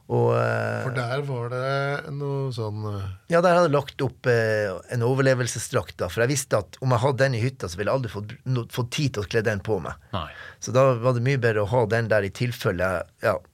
Og, 0.04 0.34
eh, 0.36 0.82
For 0.84 0.92
der 0.92 1.22
var 1.24 1.46
det 1.48 2.12
noe 2.12 2.50
sånn 2.52 2.82
eh, 2.90 3.06
ja, 3.32 3.40
der 3.40 3.56
hadde 3.56 3.70
jeg 3.70 3.72
lagt 3.72 4.04
opp 4.04 4.28
eh, 4.28 4.74
en 4.92 5.06
overlevelsesdrakt. 5.06 6.04
For 6.10 6.26
jeg 6.26 6.34
visste 6.34 6.60
at 6.60 6.76
om 6.84 6.92
jeg 6.92 7.04
hadde 7.06 7.22
den 7.22 7.38
i 7.38 7.40
hytta, 7.40 7.70
så 7.72 7.80
ville 7.80 7.88
jeg 7.88 8.02
aldri 8.02 8.12
fått, 8.12 8.34
no, 8.44 8.66
fått 8.74 8.92
tid 8.98 9.14
til 9.16 9.24
å 9.24 9.30
kle 9.32 9.40
den 9.46 9.64
på 9.64 9.78
meg. 9.80 9.96
Nei. 10.12 10.28
Så 10.60 10.76
da 10.76 10.90
var 11.00 11.16
det 11.16 11.24
mye 11.24 11.40
bedre 11.40 11.64
å 11.64 11.70
ha 11.72 11.86
den 11.88 12.12
der 12.12 12.28
i 12.28 12.32
tilfelle 12.36 12.90
ja, 13.24 13.32
eh, 13.38 13.50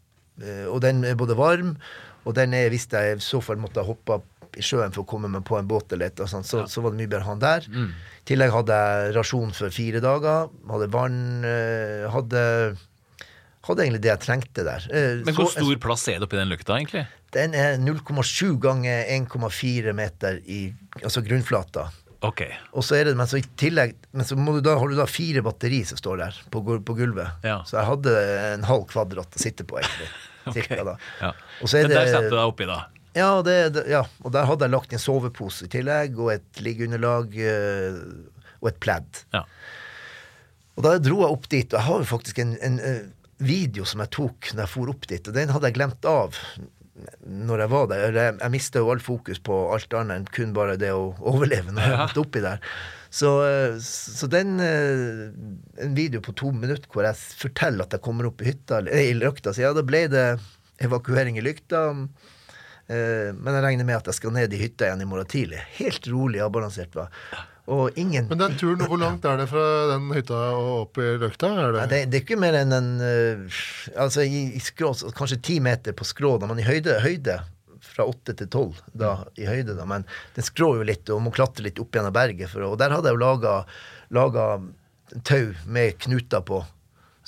Og 0.73 0.81
den 0.85 1.05
er 1.05 1.19
både 1.21 1.37
varm, 1.39 1.77
og 2.25 2.37
den 2.37 2.55
er 2.57 2.71
hvis 2.73 2.89
jeg 2.93 3.17
i 3.17 3.23
så 3.25 3.41
fall 3.45 3.61
måtte 3.61 3.83
ha 3.83 3.89
hoppa 3.89 4.21
i 4.59 4.65
sjøen 4.65 4.91
for 4.95 5.05
å 5.05 5.09
komme 5.09 5.29
meg 5.31 5.45
på 5.47 5.59
en 5.59 5.69
båt, 5.71 5.93
eller 5.95 6.11
et, 6.11 6.23
sånt, 6.27 6.47
så, 6.49 6.65
så, 6.65 6.73
så 6.75 6.83
var 6.85 6.93
det 6.95 7.01
mye 7.03 7.11
bedre 7.11 7.29
han 7.29 7.43
der. 7.43 7.67
I 7.71 8.27
tillegg 8.29 8.55
hadde 8.55 8.79
jeg 8.83 9.15
rasjon 9.17 9.53
for 9.57 9.75
fire 9.75 10.03
dager. 10.03 10.51
Hadde 10.71 10.89
vann 10.93 11.21
eh, 11.47 12.09
Hadde, 12.11 12.43
hadde 13.69 13.85
egentlig 13.87 14.03
det 14.05 14.11
jeg 14.15 14.23
trengte 14.25 14.67
der. 14.67 14.89
Eh, 14.91 15.23
Men 15.27 15.37
hvor 15.37 15.51
så- 15.51 15.61
stor 15.63 15.81
plass 15.83 16.09
er 16.11 16.19
det 16.19 16.27
oppi 16.29 16.41
den 16.41 16.51
løkta, 16.53 16.77
egentlig? 16.81 17.07
Den 17.31 17.55
er 17.55 17.77
0,7 17.79 18.59
ganger 18.59 19.05
1,4 19.07 19.95
meter 19.95 20.41
i 20.51 20.73
altså 21.03 21.23
grunnflata. 21.23 21.87
Okay. 22.27 22.51
Og 22.77 22.83
så 22.85 22.99
er 22.99 23.05
det, 23.09 23.15
men 23.17 23.25
så 23.31 23.39
i 23.39 23.45
tillegg 23.57 23.95
Men 24.13 24.27
så 24.29 24.37
du 24.37 24.59
da, 24.61 24.75
har 24.77 24.91
du 24.91 24.97
da 24.99 25.07
fire 25.09 25.41
batteri 25.41 25.79
som 25.89 25.97
står 25.97 26.19
der 26.21 26.41
på, 26.53 26.61
på 26.85 26.97
gulvet. 26.99 27.31
Ja. 27.47 27.63
Så 27.65 27.79
jeg 27.79 27.87
hadde 27.89 28.17
en 28.59 28.67
halv 28.69 28.85
kvadrat 28.91 29.39
å 29.39 29.41
sitte 29.41 29.65
på, 29.65 29.79
egentlig. 29.81 30.11
Cirka, 30.57 30.83
da. 30.87 30.97
Ja. 31.21 31.33
Og 31.61 31.69
så 31.71 31.81
er 31.81 31.89
Men 31.89 31.97
der 31.97 32.11
setter 32.11 32.31
du 32.31 32.37
deg 32.39 32.47
oppi, 32.55 32.69
da. 32.71 32.81
Ja, 33.19 33.31
det, 33.43 33.57
det, 33.75 33.85
ja, 33.91 34.05
og 34.23 34.35
der 34.35 34.47
hadde 34.47 34.69
jeg 34.69 34.75
lagt 34.77 34.93
en 34.95 35.03
sovepose 35.03 35.67
i 35.67 35.71
tillegg, 35.73 36.19
og 36.23 36.31
et 36.37 36.61
liggeunderlag 36.63 37.35
eh, 37.43 37.97
og 38.61 38.71
et 38.71 38.79
pledd. 38.83 39.25
Ja. 39.35 39.43
Og 40.79 40.85
da 40.87 40.95
dro 41.03 41.25
jeg 41.25 41.35
opp 41.35 41.49
dit, 41.51 41.67
og 41.73 41.79
jeg 41.81 41.89
har 41.89 42.05
jo 42.05 42.11
faktisk 42.13 42.39
en, 42.43 42.55
en, 42.65 42.79
eh, 42.81 43.01
video 43.41 43.87
som 43.89 44.03
jeg 44.05 44.13
tok 44.15 44.51
når 44.53 44.63
jeg 44.67 44.73
for 44.75 44.93
opp 44.93 45.07
dit, 45.11 45.27
og 45.27 45.37
den 45.37 45.51
hadde 45.53 45.71
jeg 45.71 45.79
glemt 45.79 46.07
av 46.09 46.37
når 47.25 47.63
jeg 47.65 47.73
var 47.73 47.87
der. 47.89 48.03
Jeg, 48.13 48.35
jeg 48.43 48.53
mista 48.53 48.83
jo 48.83 48.91
all 48.93 49.01
fokus 49.01 49.41
på 49.41 49.57
alt 49.75 49.95
annet 49.97 50.21
enn 50.21 50.27
kun 50.37 50.51
bare 50.57 50.77
det 50.81 50.91
å 50.93 51.15
overleve 51.19 51.73
når 51.73 51.87
jeg 51.87 51.95
Ja. 51.97 52.01
måtte 52.05 52.21
oppi 52.23 52.43
der. 52.45 52.61
Så, 53.11 53.31
eh, 53.43 53.77
så 53.83 54.29
den 54.31 54.61
eh, 54.63 55.33
En 55.83 55.95
video 55.99 56.21
på 56.23 56.35
to 56.39 56.53
minutter 56.55 56.87
hvor 56.93 57.03
jeg 57.09 57.19
forteller 57.19 57.83
at 57.89 57.97
jeg 57.97 58.05
kommer 58.05 58.29
opp 58.31 58.43
i 58.45 58.51
hytta, 58.53 58.79
i 58.87 59.11
løkta, 59.19 59.51
så 59.55 59.65
ja, 59.65 59.73
da 59.75 59.83
ble 59.83 60.05
det 60.13 60.27
evakuering 60.81 61.39
i 61.41 61.43
lykta. 61.45 61.89
Eh, 62.87 63.31
Men 63.35 63.57
jeg 63.59 63.65
regner 63.67 63.89
med 63.89 63.99
at 63.99 64.11
jeg 64.13 64.21
skal 64.21 64.35
ned 64.35 64.55
i 64.55 64.61
hytta 64.63 64.87
igjen 64.89 65.03
i 65.03 65.09
morgen 65.11 65.29
tidlig. 65.31 65.59
Helt 65.81 66.07
rolig 66.11 66.41
avbalansert. 66.45 66.95
va. 66.95 67.09
Og 67.71 67.99
ingen 68.01 68.27
Men 68.31 68.41
den 68.41 68.57
turen, 68.59 68.81
hvor 68.87 68.99
langt 68.99 69.27
er 69.29 69.37
det 69.43 69.49
fra 69.51 69.67
den 69.93 70.09
hytta 70.15 70.39
og 70.57 70.71
opp 70.87 70.99
i 70.99 71.11
løkta? 71.23 71.51
Er 71.67 71.75
det? 71.75 71.81
Ja, 71.83 71.87
det, 71.93 72.01
det 72.11 72.19
er 72.21 72.25
ikke 72.25 72.41
mer 72.41 72.57
enn 72.63 72.75
en 72.75 72.89
Altså 73.95 74.25
i, 74.27 74.47
i 74.57 74.63
skrå, 74.63 74.95
kanskje 75.19 75.39
ti 75.51 75.59
meter 75.63 75.95
på 75.95 76.07
skrå, 76.09 76.37
men 76.47 76.59
i 76.63 76.67
høyde, 76.67 76.97
høyde 77.05 77.37
fra 78.01 78.09
åtte 78.09 78.35
til 78.37 78.49
tolv 78.51 78.81
i 79.37 79.47
høyde, 79.47 79.77
da. 79.77 79.87
Men 79.89 80.09
den 80.37 80.47
skrår 80.47 80.81
jo 80.81 80.89
litt, 80.89 81.09
og 81.13 81.23
må 81.25 81.35
klatre 81.35 81.67
litt 81.67 81.81
opp 81.83 81.95
gjennom 81.95 82.17
berget. 82.17 82.51
For, 82.53 82.65
og 82.65 82.79
der 82.81 82.95
hadde 82.95 83.13
jeg 83.13 83.19
jo 83.19 83.23
laga, 83.23 83.57
laga 84.17 84.51
tau 85.27 85.51
med 85.67 85.99
knuter 86.07 86.45
på. 86.47 86.63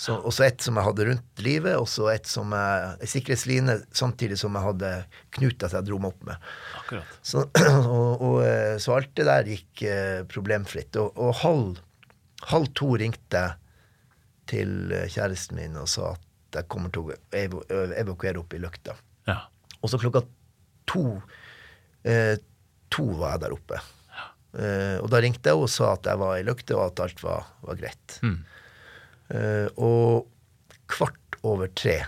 Så, 0.02 0.16
og 0.16 0.32
så 0.34 0.46
et 0.46 0.64
som 0.64 0.78
jeg 0.78 0.86
hadde 0.86 1.04
rundt 1.06 1.42
livet, 1.44 1.76
og 1.78 1.86
så 1.90 2.08
et 2.14 2.26
som 2.26 2.50
jeg, 2.56 2.92
en 3.04 3.10
sikkerhetsline, 3.12 3.76
samtidig 3.94 4.38
som 4.40 4.56
jeg 4.56 4.66
hadde 4.66 4.92
knuter 5.36 5.70
som 5.70 5.78
jeg 5.78 5.90
dro 5.90 6.00
meg 6.02 6.14
opp 6.14 6.26
med. 6.30 6.50
Akkurat. 6.80 7.14
Så, 7.20 7.44
og, 7.98 8.24
og, 8.24 8.38
eh, 8.46 8.76
så 8.82 8.96
alt 8.96 9.12
det 9.18 9.28
der 9.28 9.52
gikk 9.52 9.84
eh, 9.86 10.20
problemfritt. 10.32 10.98
Og, 10.98 11.12
og 11.20 11.36
halv, 11.44 11.82
halv 12.50 12.72
to 12.78 12.94
ringte 12.98 13.44
jeg 13.44 13.58
til 14.50 14.94
eh, 14.96 15.08
kjæresten 15.12 15.60
min 15.60 15.78
og 15.78 15.90
sa 15.92 16.14
at 16.16 16.28
jeg 16.58 16.68
kommer 16.72 16.92
til 16.92 17.12
å 17.12 17.16
evakuere 17.32 18.40
opp 18.40 18.56
i 18.56 18.60
Løkta. 18.60 18.96
Ja. 19.28 19.38
Og 19.82 19.90
så 19.92 20.00
klokka 20.00 20.24
to 20.90 21.04
eh, 22.04 22.36
To 22.92 23.06
var 23.16 23.38
jeg 23.38 23.40
der 23.46 23.54
oppe. 23.54 23.78
Eh, 24.52 24.98
og 25.00 25.06
da 25.08 25.22
ringte 25.24 25.48
jeg 25.48 25.56
og 25.56 25.70
sa 25.72 25.94
at 25.94 26.04
jeg 26.10 26.20
var 26.20 26.36
i 26.36 26.44
løkte, 26.44 26.76
og 26.76 26.90
at 26.90 27.00
alt 27.06 27.22
var, 27.24 27.46
var 27.64 27.78
greit. 27.80 28.18
Mm. 28.20 28.34
Eh, 29.32 29.68
og 29.80 30.26
kvart 30.92 31.38
over 31.48 31.72
tre 31.72 32.02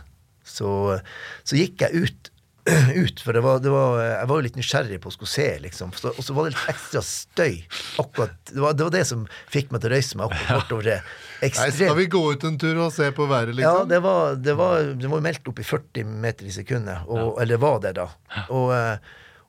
så, 0.45 1.01
så 1.41 1.57
gikk 1.57 1.81
jeg 1.87 2.05
ut, 2.05 2.31
ut 3.05 3.23
for 3.25 3.37
det 3.37 3.41
var, 3.45 3.63
det 3.65 3.73
var, 3.73 3.97
jeg 4.03 4.29
var 4.29 4.39
jo 4.41 4.45
litt 4.45 4.59
nysgjerrig 4.61 4.99
på 5.01 5.09
å 5.09 5.15
skulle 5.15 5.33
se, 5.33 5.47
liksom. 5.65 5.95
Så, 5.97 6.13
og 6.13 6.27
så 6.27 6.37
var 6.37 6.47
det 6.47 6.53
litt 6.55 6.75
ekstra 6.75 7.01
støy. 7.05 7.63
akkurat, 8.03 8.37
Det 8.51 8.61
var 8.61 8.77
det, 8.77 8.87
var 8.87 8.95
det 8.95 9.07
som 9.09 9.25
fikk 9.53 9.73
meg 9.73 9.81
til 9.81 9.91
å 9.91 9.95
røyse 9.97 10.21
meg 10.21 10.29
opp. 10.29 10.37
kvart 10.45 10.77
over 10.77 10.91
tre. 11.51 11.67
Nei, 11.69 11.75
skal 11.77 11.97
vi 11.99 12.07
gå 12.15 12.23
ut 12.33 12.45
en 12.49 12.57
tur 12.59 12.79
og 12.87 12.93
se 12.95 13.11
på 13.13 13.27
været, 13.31 13.53
Ja, 13.53 13.59
liksom? 13.59 13.89
det 13.93 14.01
var, 14.05 14.35
det, 14.37 14.55
var, 14.59 14.89
det 15.03 15.11
var 15.13 15.21
meldt 15.27 15.49
opp 15.53 15.59
i 15.61 15.67
40 15.69 16.05
meter 16.25 16.49
i 16.49 16.55
sekundet, 16.55 17.05
og, 17.11 17.37
eller 17.43 17.61
var 17.63 17.79
det 17.85 17.95
da. 18.01 18.09
Og, 18.49 18.73
eh, 18.77 18.97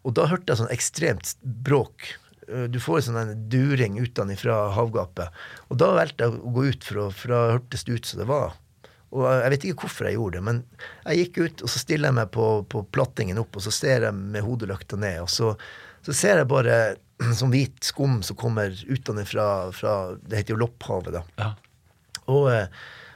og 0.06 0.14
da 0.18 0.28
hørte 0.30 0.52
jeg 0.54 0.62
sånn 0.64 0.74
ekstremt 0.76 1.36
bråk. 1.44 2.12
Eh, 2.50 2.68
Du 2.70 2.80
får 2.80 3.00
en 3.00 3.08
sånn 3.10 3.22
en 3.24 3.48
during 3.50 3.96
utenfra 4.02 4.60
havgapet. 4.76 5.30
Og 5.70 5.78
da 5.82 5.94
valgte 5.96 6.28
jeg 6.28 6.36
å 6.42 6.52
gå 6.60 6.68
ut, 6.70 6.84
for, 6.84 7.02
å, 7.06 7.10
for 7.12 7.34
da 7.34 7.42
hørtes 7.56 7.84
det 7.88 7.98
ut 8.02 8.06
som 8.06 8.20
det 8.22 8.28
var. 8.30 8.54
Og 9.16 9.24
jeg 9.32 9.52
vet 9.54 9.64
ikke 9.70 9.86
hvorfor 9.86 10.10
jeg 10.10 10.18
gjorde 10.18 10.38
det, 10.42 10.44
men 10.44 10.58
jeg 11.06 11.18
gikk 11.22 11.38
ut, 11.46 11.62
og 11.64 11.70
så 11.72 11.80
stiller 11.80 12.10
jeg 12.12 12.16
meg 12.18 12.32
på, 12.36 12.46
på 12.68 12.82
plattingen 12.92 13.38
opp, 13.40 13.56
og 13.56 13.64
så 13.64 13.72
ser 13.72 14.04
jeg 14.10 14.14
med 14.18 14.44
hodelykta 14.44 14.98
ned, 15.00 15.22
og 15.24 15.30
så, 15.32 15.54
så 16.04 16.16
ser 16.18 16.42
jeg 16.42 16.50
bare 16.52 16.80
sånn 17.40 17.54
hvit 17.54 17.80
skum 17.88 18.18
som 18.28 18.36
kommer 18.36 18.74
utenfra 18.92 19.46
fra 19.72 19.94
Det 20.20 20.42
heter 20.42 20.56
jo 20.58 20.60
Lopphavet, 20.66 21.16
da. 21.16 21.22
Ja. 21.40 21.54
Og 22.32 22.50
eh, 22.52 22.68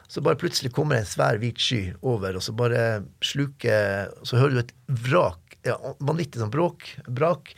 så 0.09 0.23
bare 0.25 0.39
plutselig 0.41 0.73
kommer 0.73 0.97
en 0.97 1.07
svær 1.07 1.37
hvit 1.41 1.59
sky 1.61 1.81
over, 2.01 2.39
og 2.39 2.41
så 2.41 2.55
bare 2.57 3.03
sluker 3.21 4.09
Så 4.25 4.39
hører 4.39 4.55
du 4.55 4.61
et 4.63 4.73
vrak. 5.05 5.59
Ja, 5.67 5.75
vanvittig 6.01 6.41
sånn 6.41 6.53
bråk. 6.53 6.87
Brak. 7.05 7.53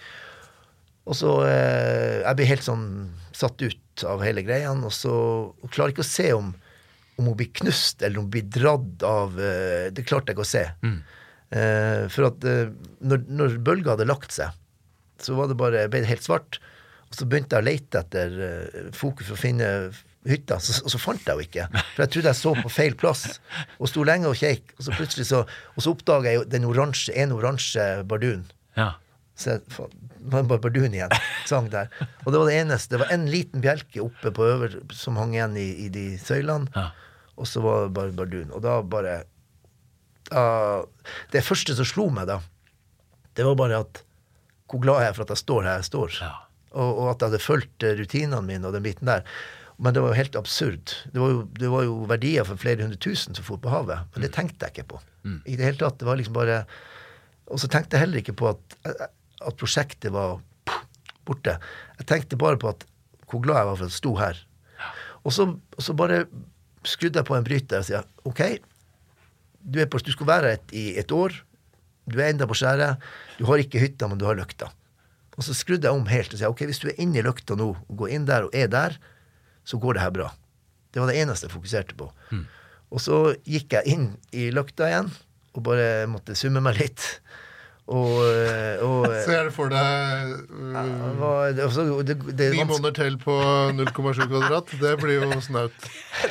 Og 1.07 1.15
så 1.17 1.37
eh, 1.47 2.19
Jeg 2.25 2.39
blir 2.39 2.51
helt 2.51 2.67
sånn 2.67 2.89
satt 3.35 3.61
ut 3.63 4.03
av 4.07 4.21
hele 4.25 4.43
greia, 4.45 4.73
og 4.73 4.91
så 4.93 5.13
og 5.49 5.71
klarer 5.71 5.95
ikke 5.95 6.05
å 6.05 6.11
se 6.11 6.27
om 6.35 6.51
om 7.21 7.27
hun 7.29 7.37
blir 7.37 7.51
knust, 7.61 8.01
eller 8.01 8.17
om 8.17 8.25
hun 8.25 8.33
blir 8.33 8.47
dratt 8.49 9.03
av 9.05 9.35
eh, 9.39 9.89
Det 9.93 10.05
klarte 10.07 10.31
jeg 10.31 10.37
ikke 10.37 10.47
å 10.47 10.51
se. 10.51 10.63
Eh, 11.51 12.05
for 12.13 12.29
at 12.31 12.47
eh, 12.47 12.71
når, 13.03 13.25
når 13.29 13.57
bølga 13.65 13.95
hadde 13.95 14.09
lagt 14.09 14.33
seg, 14.35 14.55
så 15.21 15.35
var 15.37 15.51
det 15.51 15.57
bare, 15.59 15.85
ble 15.91 16.01
det 16.01 16.09
helt 16.09 16.25
svart. 16.25 16.57
Og 17.11 17.19
så 17.19 17.27
begynte 17.29 17.57
jeg 17.57 17.61
å 17.61 17.67
lete 17.67 18.01
etter 18.01 18.37
fokus 18.95 19.27
for 19.27 19.37
å 19.37 19.41
finne 19.41 19.67
hytta, 20.27 20.59
så, 20.61 20.75
og 20.85 20.93
så 20.93 20.99
fant 21.01 21.21
jeg 21.25 21.33
henne 21.33 21.47
ikke. 21.47 21.67
For 21.95 22.03
jeg 22.03 22.13
trodde 22.13 22.31
jeg 22.31 22.39
så 22.39 22.53
på 22.59 22.71
feil 22.71 22.97
plass, 22.99 23.23
og 23.79 23.89
sto 23.89 24.03
lenge 24.07 24.29
og 24.29 24.37
kjekk. 24.37 24.75
Og 24.77 24.85
så 24.85 24.95
plutselig 24.97 25.27
så, 25.31 25.43
og 25.75 25.85
så 25.85 25.93
oppdaga 25.95 26.29
jeg 26.31 26.41
jo 26.41 26.49
den 26.55 26.67
oransje, 26.69 27.15
en 27.17 27.33
oransje 27.35 27.87
bardun. 28.09 28.43
Ja. 28.77 28.91
Så 29.37 29.55
jeg, 29.55 29.63
bardun 30.21 30.93
igjen. 30.93 31.15
Sang 31.49 31.71
der. 31.73 31.89
Og 32.25 32.31
det 32.33 32.41
var 32.41 32.49
det 32.51 32.59
eneste. 32.59 32.93
Det 32.93 33.01
var 33.03 33.13
en 33.15 33.27
liten 33.31 33.63
bjelke 33.63 34.03
oppe 34.05 34.33
på 34.35 34.45
øver 34.45 34.77
som 34.95 35.17
hang 35.19 35.33
igjen 35.35 35.57
i, 35.57 35.67
i 35.87 35.89
de 35.93 36.05
søylene. 36.21 36.69
Ja. 36.75 36.91
Og 37.41 37.49
så 37.49 37.63
var 37.63 37.87
det 37.87 37.95
bare 37.97 38.15
bardun. 38.15 38.53
Og 38.53 38.61
da 38.63 38.77
bare 38.85 39.23
da, 40.29 40.43
Det 41.33 41.43
første 41.43 41.75
som 41.75 41.87
slo 41.87 42.09
meg 42.13 42.29
da, 42.29 42.37
det 43.35 43.47
var 43.47 43.57
bare 43.59 43.81
at 43.85 44.03
hvor 44.71 44.79
glad 44.83 45.01
jeg 45.03 45.11
er 45.11 45.15
for 45.17 45.25
at 45.25 45.33
jeg 45.33 45.41
står 45.41 45.65
her 45.67 45.79
jeg 45.81 45.87
står. 45.89 46.13
Ja. 46.21 46.31
Og, 46.71 46.91
og 46.91 47.07
at 47.11 47.23
jeg 47.23 47.31
hadde 47.31 47.43
fulgt 47.43 47.83
eh, 47.83 47.97
rutinene 47.99 48.45
mine 48.45 48.69
og 48.69 48.77
den 48.77 48.85
biten 48.85 49.09
der. 49.09 49.25
Men 49.81 49.95
det 49.95 50.03
var 50.03 50.13
jo 50.13 50.19
helt 50.19 50.35
absurd. 50.37 50.93
Det 51.09 51.17
var 51.17 51.31
jo, 51.33 51.41
det 51.57 51.69
var 51.73 51.85
jo 51.87 51.95
verdier 52.09 52.45
for 52.45 52.59
flere 52.61 52.85
hundre 52.85 52.99
tusen 53.01 53.33
som 53.37 53.45
for 53.45 53.61
på 53.61 53.71
havet. 53.73 54.05
Men 54.13 54.25
det 54.25 54.31
tenkte 54.35 54.67
jeg 54.67 54.75
ikke 54.75 54.91
på. 54.93 55.01
I 55.49 55.57
det 55.57 55.65
hele 55.65 55.79
tatt. 55.81 55.97
Det 56.01 56.07
var 56.07 56.19
liksom 56.19 56.37
bare 56.37 56.63
Og 57.51 57.59
så 57.59 57.67
tenkte 57.67 57.97
jeg 57.97 58.05
heller 58.05 58.21
ikke 58.21 58.37
på 58.37 58.47
at, 58.53 58.75
at 58.85 59.57
prosjektet 59.59 60.13
var 60.13 60.39
borte. 61.27 61.57
Jeg 61.99 62.07
tenkte 62.07 62.39
bare 62.39 62.57
på 62.61 62.69
at 62.71 62.85
hvor 63.27 63.41
glad 63.43 63.57
jeg 63.59 63.67
var 63.67 63.77
for 63.79 63.87
at 63.87 63.91
jeg 63.91 63.99
sto 63.99 64.15
her. 64.19 64.39
Og 65.23 65.33
så, 65.35 65.45
og 65.49 65.83
så 65.83 65.95
bare 65.97 66.25
skrudde 66.87 67.19
jeg 67.19 67.27
på 67.27 67.35
en 67.37 67.45
bryter 67.45 67.81
og 67.81 67.87
sier 67.87 68.05
OK, 68.27 68.41
du, 69.61 69.81
på, 69.85 70.01
du 70.01 70.11
skal 70.13 70.29
være 70.29 70.53
her 70.53 70.75
i 70.77 70.85
et 71.01 71.11
år. 71.13 71.35
Du 72.09 72.19
er 72.19 72.31
enda 72.31 72.47
på 72.49 72.57
skjæret. 72.57 73.01
Du 73.37 73.45
har 73.49 73.61
ikke 73.61 73.81
hytta, 73.81 74.09
men 74.09 74.19
du 74.21 74.25
har 74.25 74.37
løkta. 74.39 74.71
Og 75.37 75.45
så 75.45 75.55
skrudde 75.57 75.87
jeg 75.87 75.95
om 75.95 76.09
helt 76.09 76.33
og 76.33 76.41
sa 76.41 76.49
ok, 76.51 76.65
hvis 76.69 76.81
du 76.81 76.89
er 76.91 76.99
inne 77.01 77.21
i 77.21 77.25
løkta 77.25 77.55
nå, 77.57 77.69
og 77.75 78.01
går 78.01 78.15
inn 78.15 78.27
der 78.27 78.47
og 78.47 78.55
er 78.57 78.71
der, 78.71 78.97
så 79.71 79.79
går 79.79 79.95
det 79.97 80.03
her 80.03 80.15
bra. 80.15 80.29
Det 80.91 80.99
var 80.99 81.07
det 81.07 81.21
eneste 81.23 81.47
jeg 81.47 81.55
fokuserte 81.55 81.95
på. 81.99 82.09
Og 82.91 82.99
så 82.99 83.21
gikk 83.47 83.77
jeg 83.77 83.95
inn 83.95 84.09
i 84.35 84.49
løkta 84.51 84.89
igjen 84.89 85.13
og 85.55 85.63
bare 85.63 86.09
måtte 86.11 86.35
summe 86.35 86.63
meg 86.63 86.79
litt. 86.79 87.05
Og, 87.91 88.19
og 88.85 89.05
Ser 89.25 89.47
du 89.49 89.51
for 89.51 89.71
deg 89.71 90.29
det 90.47 90.83
uh, 90.85 91.07
var, 91.19 91.49
det, 91.51 91.63
altså, 91.65 91.83
det, 92.05 92.15
det, 92.37 92.51
ni 92.53 92.63
måneder 92.63 92.93
til 92.95 93.17
på 93.19 93.33
0,7 93.75 94.21
kvadrat? 94.29 94.71
Det 94.79 94.93
blir 95.01 95.25
jo 95.25 95.41
snaut. 95.43 95.75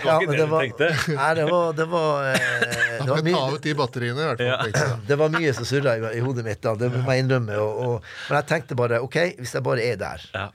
Ja, 0.06 0.20
ikke 0.22 0.30
men 0.30 0.36
det 0.36 0.38
det 0.38 0.46
du 0.46 0.52
var, 0.52 0.64
tenkte? 0.64 0.88
nei, 1.18 1.30
det 1.36 1.46
var, 1.50 1.72
det 1.76 1.86
var, 1.90 2.28
eh, 2.30 2.36
det 2.62 3.08
var 3.10 3.18
kan 3.18 3.26
ta 3.26 3.26
mye, 3.26 3.56
ut 3.56 3.64
de 3.66 3.72
batteriene, 3.76 4.22
i 4.22 4.28
hvert 4.28 4.42
fall. 4.44 4.84
Ja. 4.86 4.98
det 5.08 5.18
var 5.20 5.32
mye 5.34 5.54
som 5.56 5.66
surra 5.68 5.96
i, 5.98 6.04
i 6.16 6.22
hodet 6.24 6.44
mitt, 6.46 6.60
da. 6.64 6.76
Det 6.78 6.92
må 6.94 7.02
jeg 7.02 7.24
innrømme. 7.24 7.58
Og, 7.60 7.80
og, 7.84 8.12
men 8.28 8.38
jeg 8.38 8.48
tenkte 8.52 8.78
bare 8.78 9.02
OK, 9.04 9.18
hvis 9.40 9.56
jeg 9.58 9.66
bare 9.66 9.84
er 9.90 9.98
der. 10.00 10.24
Ja. 10.36 10.46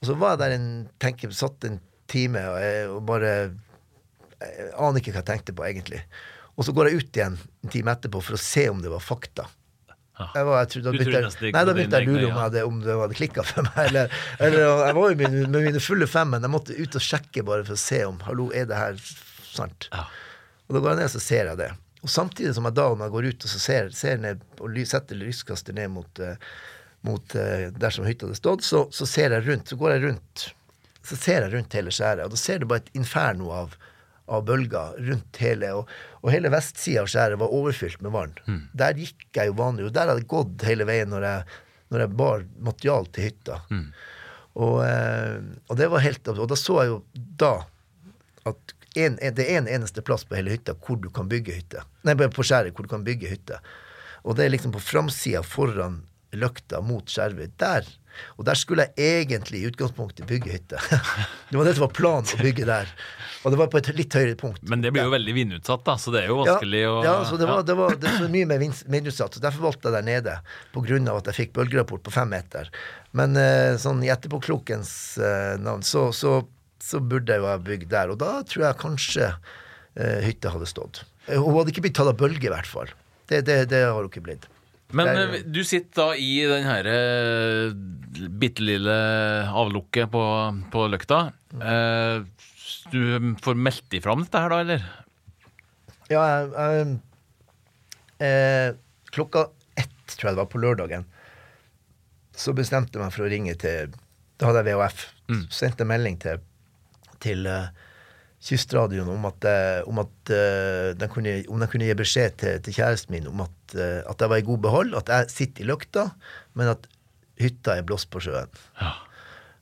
Og 0.00 0.08
så 0.08 0.16
var 0.18 0.34
jeg 0.34 0.42
der 0.42 0.56
en 0.56 0.70
tenker, 1.02 1.34
satt 1.36 1.68
en 1.68 1.78
time 2.10 2.42
og, 2.50 2.58
jeg, 2.62 2.88
bare 3.08 3.32
Jeg 4.38 4.72
aner 4.78 5.00
ikke 5.00 5.12
hva 5.14 5.22
jeg 5.22 5.28
tenkte 5.32 5.54
på, 5.58 5.64
egentlig. 5.66 6.02
Og 6.58 6.66
så 6.66 6.74
går 6.74 6.88
jeg 6.90 7.00
ut 7.02 7.16
igjen 7.18 7.38
en 7.38 7.72
time 7.72 7.94
etterpå 7.94 8.20
for 8.22 8.36
å 8.38 8.42
se 8.42 8.68
om 8.70 8.82
det 8.82 8.90
var 8.92 9.02
fakta. 9.02 9.46
Jeg 10.18 10.46
var, 10.48 10.56
jeg 10.64 10.70
trodde, 10.72 10.90
da 10.90 10.92
begynte, 10.98 11.98
jeg- 11.98 12.08
å 12.08 12.10
lure 12.10 12.26
om, 12.26 12.38
hadde, 12.42 12.62
om 12.66 12.78
det 12.82 12.94
hadde 12.98 13.14
klikka 13.18 13.44
for 13.46 13.62
meg. 13.68 13.76
Eller, 13.84 14.14
eller 14.42 14.64
jeg 14.64 14.94
var 14.96 15.12
jo 15.12 15.18
med, 15.20 15.36
med 15.46 15.66
mine 15.68 15.82
fulle 15.82 16.08
fem, 16.10 16.32
men 16.34 16.42
jeg 16.42 16.50
måtte 16.50 16.74
ut 16.78 16.98
og 16.98 17.04
sjekke 17.04 17.44
bare 17.46 17.66
for 17.68 17.76
å 17.78 17.82
se 17.82 18.00
om 18.08 18.18
Hallo, 18.26 18.48
er 18.50 18.66
det 18.70 18.78
her 18.80 18.98
sant? 19.46 19.86
Ja. 19.92 20.08
Og 20.66 20.74
da 20.74 20.82
går 20.82 20.90
jeg 20.90 20.98
ned 21.00 21.10
og 21.10 21.14
så 21.14 21.22
ser 21.22 21.52
jeg 21.52 21.60
det. 21.62 21.70
Og 22.02 22.10
samtidig 22.14 22.54
som 22.54 22.66
jeg 22.66 22.74
da, 22.78 22.88
når 22.94 23.06
jeg 23.08 23.14
går 23.14 23.28
ut 23.30 23.46
og 23.46 23.52
så 23.54 23.60
ser, 23.62 23.90
ser 23.94 24.18
ned 24.22 24.42
og 24.62 24.82
setter 24.90 25.18
lyskaster 25.18 25.74
ned 25.78 25.90
mot, 25.94 26.20
eh, 26.22 26.34
mot 27.06 27.34
eh, 27.38 27.68
der 27.78 27.94
som 27.94 28.06
hytta 28.06 28.26
hadde 28.26 28.38
stått, 28.38 28.66
så, 28.66 28.84
så 28.94 29.06
ser 29.06 29.34
jeg 29.34 29.46
rundt. 29.46 29.70
Så 29.70 29.78
går 29.78 29.96
jeg 29.96 30.04
rundt. 30.08 30.48
Så 31.08 31.16
ser 31.16 31.44
jeg 31.46 31.54
rundt 31.54 31.76
hele 31.78 31.92
skjæret, 31.94 32.26
og 32.26 32.34
da 32.34 32.40
ser 32.40 32.60
du 32.60 32.68
bare 32.68 32.84
et 32.84 32.90
inferno 32.98 33.48
av, 33.54 33.76
av 34.28 34.44
bølger 34.48 34.98
rundt 35.08 35.40
hele. 35.40 35.72
Og, 35.80 35.88
og 36.20 36.32
hele 36.34 36.52
vestsida 36.52 37.04
av 37.04 37.08
skjæret 37.08 37.40
var 37.40 37.54
overfylt 37.60 38.04
med 38.04 38.12
vann. 38.12 38.36
Der 38.76 39.00
gikk 39.00 39.26
jeg 39.38 39.50
jo 39.50 39.56
vanlig, 39.58 39.88
og 39.88 39.96
der 39.96 40.10
hadde 40.12 40.24
jeg 40.24 40.30
gått 40.34 40.66
hele 40.68 40.86
veien 40.88 41.10
når 41.14 41.26
jeg, 41.30 41.58
når 41.88 42.04
jeg 42.04 42.16
bar 42.20 42.46
material 42.70 43.08
til 43.16 43.28
hytta. 43.30 43.60
Og, 44.58 44.78
eh, 44.84 45.38
og 45.70 45.76
det 45.78 45.86
var 45.92 46.02
helt 46.02 46.28
Og 46.32 46.48
da 46.50 46.56
så 46.58 46.80
jeg 46.82 46.90
jo 46.90 47.02
da 47.38 47.52
at 48.48 48.74
en, 48.98 49.18
det 49.20 49.44
er 49.44 49.60
en 49.60 49.68
eneste 49.70 50.02
plass 50.02 50.24
på 50.26 50.34
hele 50.34 50.50
hytta 50.50 50.74
hvor 50.74 50.98
du 50.98 51.08
kan 51.14 51.28
bygge 51.30 51.54
hytte. 51.54 51.84
Nei, 52.02 52.16
på 52.16 52.44
skjæret 52.46 52.74
hvor 52.74 52.88
du 52.88 52.90
kan 52.90 53.04
bygge 53.06 53.30
hytte. 53.30 53.60
Og 54.26 54.36
det 54.36 54.46
er 54.46 54.52
liksom 54.52 54.72
på 54.74 54.82
framsida 54.82 55.44
foran 55.46 56.02
løkta 56.36 56.80
mot 56.84 57.08
skjervet. 57.08 57.54
Der. 57.60 57.86
Og 58.36 58.46
der 58.48 58.58
skulle 58.58 58.88
jeg 58.88 59.22
egentlig 59.22 59.62
i 59.62 59.70
utgangspunktet 59.70 60.28
bygge 60.28 60.52
hytte. 60.54 60.80
det 61.50 61.58
var 61.58 61.68
det 61.68 61.74
som 61.78 61.86
var 61.86 61.94
planen 61.96 62.28
å 62.34 62.42
bygge 62.42 62.66
der. 62.68 62.92
Og 63.44 63.54
det 63.54 63.58
var 63.60 63.70
på 63.70 63.78
et 63.78 63.90
litt 63.94 64.14
høyere 64.18 64.34
punkt. 64.38 64.62
Men 64.66 64.82
det 64.82 64.90
blir 64.94 65.06
jo 65.06 65.12
veldig 65.14 65.34
vindutsatt, 65.36 65.84
da, 65.86 65.94
så 66.00 66.12
det 66.14 66.24
er 66.24 66.32
jo 66.32 66.40
vanskelig 66.40 66.82
å 66.88 66.94
Ja, 67.06 67.16
så 67.28 67.38
det 67.40 67.46
var, 67.50 67.62
det 67.66 67.76
var, 67.78 67.94
det 68.00 68.14
var 68.16 68.32
mye 68.32 68.48
mer 68.50 68.62
vindutsatt. 68.64 69.36
Så 69.36 69.42
derfor 69.44 69.68
valgte 69.68 69.88
jeg 69.88 69.96
der 69.98 70.08
nede, 70.08 70.36
på 70.74 70.82
grunn 70.86 71.06
av 71.10 71.20
at 71.20 71.30
jeg 71.30 71.38
fikk 71.42 71.54
bølgerapport 71.60 72.02
på 72.06 72.14
fem 72.14 72.32
meter. 72.34 72.72
Men 73.18 73.38
eh, 73.38 73.76
sånn 73.80 74.02
i 74.04 74.10
etterpåklokens 74.12 74.92
eh, 75.22 75.54
navn, 75.62 75.86
så, 75.86 76.08
så, 76.16 76.40
så 76.82 77.00
burde 77.00 77.36
jeg 77.36 77.44
jo 77.44 77.50
ha 77.50 77.56
bygd 77.70 77.92
der. 77.94 78.12
Og 78.14 78.20
da 78.20 78.40
tror 78.48 78.68
jeg 78.68 78.82
kanskje 78.82 79.30
eh, 79.30 80.20
hytta 80.26 80.54
hadde 80.56 80.70
stått. 80.70 81.04
Hun 81.30 81.54
hadde 81.60 81.74
ikke 81.74 81.86
blitt 81.86 81.98
tatt 81.98 82.10
av 82.10 82.18
bølge, 82.18 82.48
i 82.48 82.52
hvert 82.52 82.68
fall. 82.68 82.90
Det, 83.28 83.44
det, 83.46 83.62
det 83.70 83.84
har 83.86 83.98
hun 84.00 84.10
ikke 84.10 84.24
blitt. 84.24 84.48
Men 84.96 85.10
Det 85.12 85.24
eh, 85.24 85.42
du 85.52 85.60
sitter 85.66 86.00
da 86.00 86.16
i 86.16 86.30
den 86.48 86.64
her 86.64 86.86
eh, 86.88 87.72
bitte 88.40 88.64
lille 88.64 88.94
avlukket 89.52 90.08
på, 90.12 90.22
på 90.72 90.86
løkta. 90.88 91.18
Eh, 91.60 92.22
du 92.92 93.34
får 93.44 93.58
meldt 93.60 93.98
ifra 93.98 94.14
om 94.16 94.24
dette 94.24 94.40
her, 94.40 94.54
da, 94.54 94.60
eller? 94.64 94.86
Ja, 96.08 96.22
jeg, 96.24 96.48
jeg, 96.56 96.96
eh, 98.24 98.70
klokka 99.12 99.48
ett, 99.76 99.92
tror 100.14 100.30
jeg 100.30 100.38
det 100.38 100.40
var, 100.40 100.50
på 100.54 100.62
lørdagen, 100.62 101.04
så 102.38 102.54
bestemte 102.56 102.96
jeg 102.96 103.04
meg 103.04 103.12
for 103.12 103.26
å 103.26 103.32
ringe 103.32 103.54
til 103.58 103.92
Da 104.38 104.46
hadde 104.48 104.62
jeg 104.62 104.78
VHF. 104.78 105.04
Så 105.50 105.64
sendte 105.66 105.84
melding 105.88 106.16
til, 106.22 106.40
til 107.20 107.44
eh, 107.50 107.68
Kystradioen 108.48 109.10
om 109.12 109.26
at, 109.28 109.44
eh, 109.44 109.80
om, 109.88 110.00
at 110.00 110.32
eh, 110.32 110.94
de 110.96 111.08
kunne, 111.12 111.34
om 111.52 111.60
de 111.60 111.68
kunne 111.68 111.88
gi 111.88 111.96
beskjed 111.98 112.38
til, 112.40 112.62
til 112.64 112.78
kjæresten 112.78 113.12
min 113.12 113.28
om 113.28 113.42
at, 113.44 113.58
eh, 113.76 114.00
at 114.08 114.24
jeg 114.24 114.32
var 114.32 114.40
i 114.40 114.46
god 114.46 114.62
behold, 114.64 114.94
at 114.96 115.12
jeg 115.12 115.34
sitter 115.34 115.66
i 115.66 115.68
løkta, 115.68 116.06
men 116.56 116.72
at 116.72 116.88
hytta 117.38 117.76
er 117.76 117.86
blåst 117.86 118.08
på 118.12 118.22
sjøen. 118.24 118.50
Ja. 118.80 118.94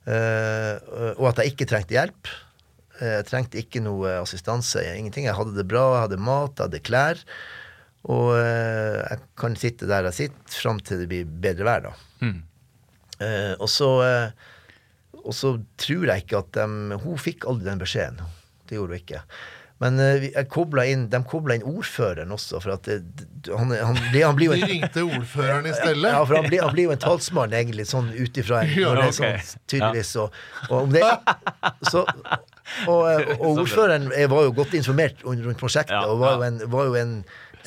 Uh, 0.07 0.77
og 1.19 1.25
at 1.33 1.41
jeg 1.41 1.51
ikke 1.51 1.65
trengte 1.67 1.97
hjelp. 1.97 2.29
Jeg 2.97 3.25
trengte 3.27 3.59
ikke 3.59 3.81
noe 3.83 4.13
assistanse. 4.21 4.79
Ingenting. 4.95 5.27
Jeg 5.27 5.35
hadde 5.35 5.51
det 5.57 5.65
bra, 5.67 5.83
jeg 5.91 6.05
hadde 6.05 6.19
mat, 6.23 6.53
jeg 6.55 6.69
hadde 6.69 6.79
klær. 6.87 7.19
Og 8.07 8.31
uh, 8.37 9.01
jeg 9.03 9.19
kan 9.41 9.57
sitte 9.59 9.89
der 9.89 10.07
jeg 10.07 10.17
sitter, 10.21 10.55
fram 10.63 10.79
til 10.79 11.03
det 11.03 11.09
blir 11.11 11.27
bedre 11.43 11.67
vær, 11.67 11.89
da. 11.89 11.91
Mm. 12.23 12.39
Uh, 13.17 13.53
og 13.57 13.69
så 13.73 13.89
Og 15.25 15.33
så 15.33 15.55
tror 15.81 16.05
jeg 16.05 16.21
ikke 16.21 16.37
at 16.37 16.51
de 16.53 16.97
Hun 17.01 17.17
fikk 17.17 17.47
aldri 17.49 17.65
den 17.65 17.79
beskjeden. 17.81 18.21
Det 18.69 18.77
gjorde 18.79 18.95
hun 18.97 19.01
ikke. 19.03 19.21
Men 19.77 19.99
eh, 20.01 20.23
koblet 20.49 20.89
inn, 20.89 21.03
de 21.13 21.19
kobla 21.29 21.53
inn 21.53 21.65
ordføreren 21.69 22.31
også, 22.33 22.57
for 22.63 22.73
at 22.73 22.87
det, 22.89 22.95
han, 23.45 23.69
han, 23.69 23.99
han 24.09 24.37
blir 24.39 24.47
jo 24.49 24.55
De 24.57 24.69
ringte 24.71 25.03
ordføreren 25.05 25.67
i 25.69 25.73
stedet. 25.77 26.01
ja, 26.01 26.23
for 26.25 26.33
han 26.39 26.47
blir, 26.49 26.63
han 26.65 26.73
blir 26.73 26.87
jo 26.87 26.95
en 26.95 27.03
talsmann, 27.03 27.53
egentlig, 27.53 27.85
sånn 27.85 28.09
ut 28.17 28.39
ifra 28.41 28.63
Ja, 28.73 28.95
sånn, 29.13 29.37
tydeligvis. 29.69 30.15
Og, 30.23 30.33
og 30.73 30.89
det 30.95 31.03
så, 31.91 32.01
og, 32.07 32.31
og, 32.95 33.35
og 33.37 33.61
ordføreren 33.67 34.09
er- 34.17 34.31
var 34.33 34.47
jo 34.49 34.55
godt 34.63 34.73
informert 34.79 35.21
rundt 35.27 35.61
prosjektet, 35.61 36.09
og 36.09 36.23
var 36.25 36.39
jo 36.39 36.47
en, 36.49 36.57
var 36.73 36.89
jo 36.89 36.97
en, 37.03 37.13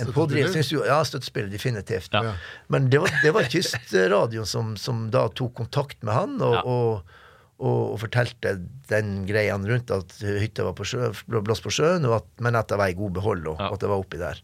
en 0.02 0.12
pådriver. 0.16 0.58
Jo, 0.66 0.82
ja, 0.90 0.98
støttespiller, 1.06 1.46
definitivt. 1.54 2.10
Ja. 2.18 2.34
Men 2.74 2.90
det 2.90 3.04
var, 3.06 3.14
det 3.22 3.32
var 3.38 3.46
Kystradioen 3.54 4.50
som, 4.50 4.74
som 4.80 5.06
da 5.14 5.28
tok 5.30 5.54
kontakt 5.62 6.02
med 6.02 6.14
han, 6.18 6.40
og, 6.42 6.58
og, 6.66 7.16
og, 7.60 7.98
fortalte 8.00 8.54
den 8.90 9.26
greia 9.28 9.54
rundt 9.60 9.90
at 9.94 10.14
hytta 10.24 10.64
var 10.66 10.74
på 10.78 10.86
sjø, 10.88 11.10
blåst 11.44 11.62
på 11.66 11.72
sjøen, 11.74 12.06
og 12.08 12.16
at, 12.22 12.28
men 12.40 12.56
at 12.56 12.72
jeg 12.72 12.80
var 12.80 12.88
i 12.92 12.96
god 12.98 13.12
behold, 13.20 13.46
og, 13.52 13.56
Ja. 13.60 13.68
at 13.74 13.82
jeg 13.84 13.90
var 13.92 14.00
oppi 14.02 14.18
der. 14.20 14.40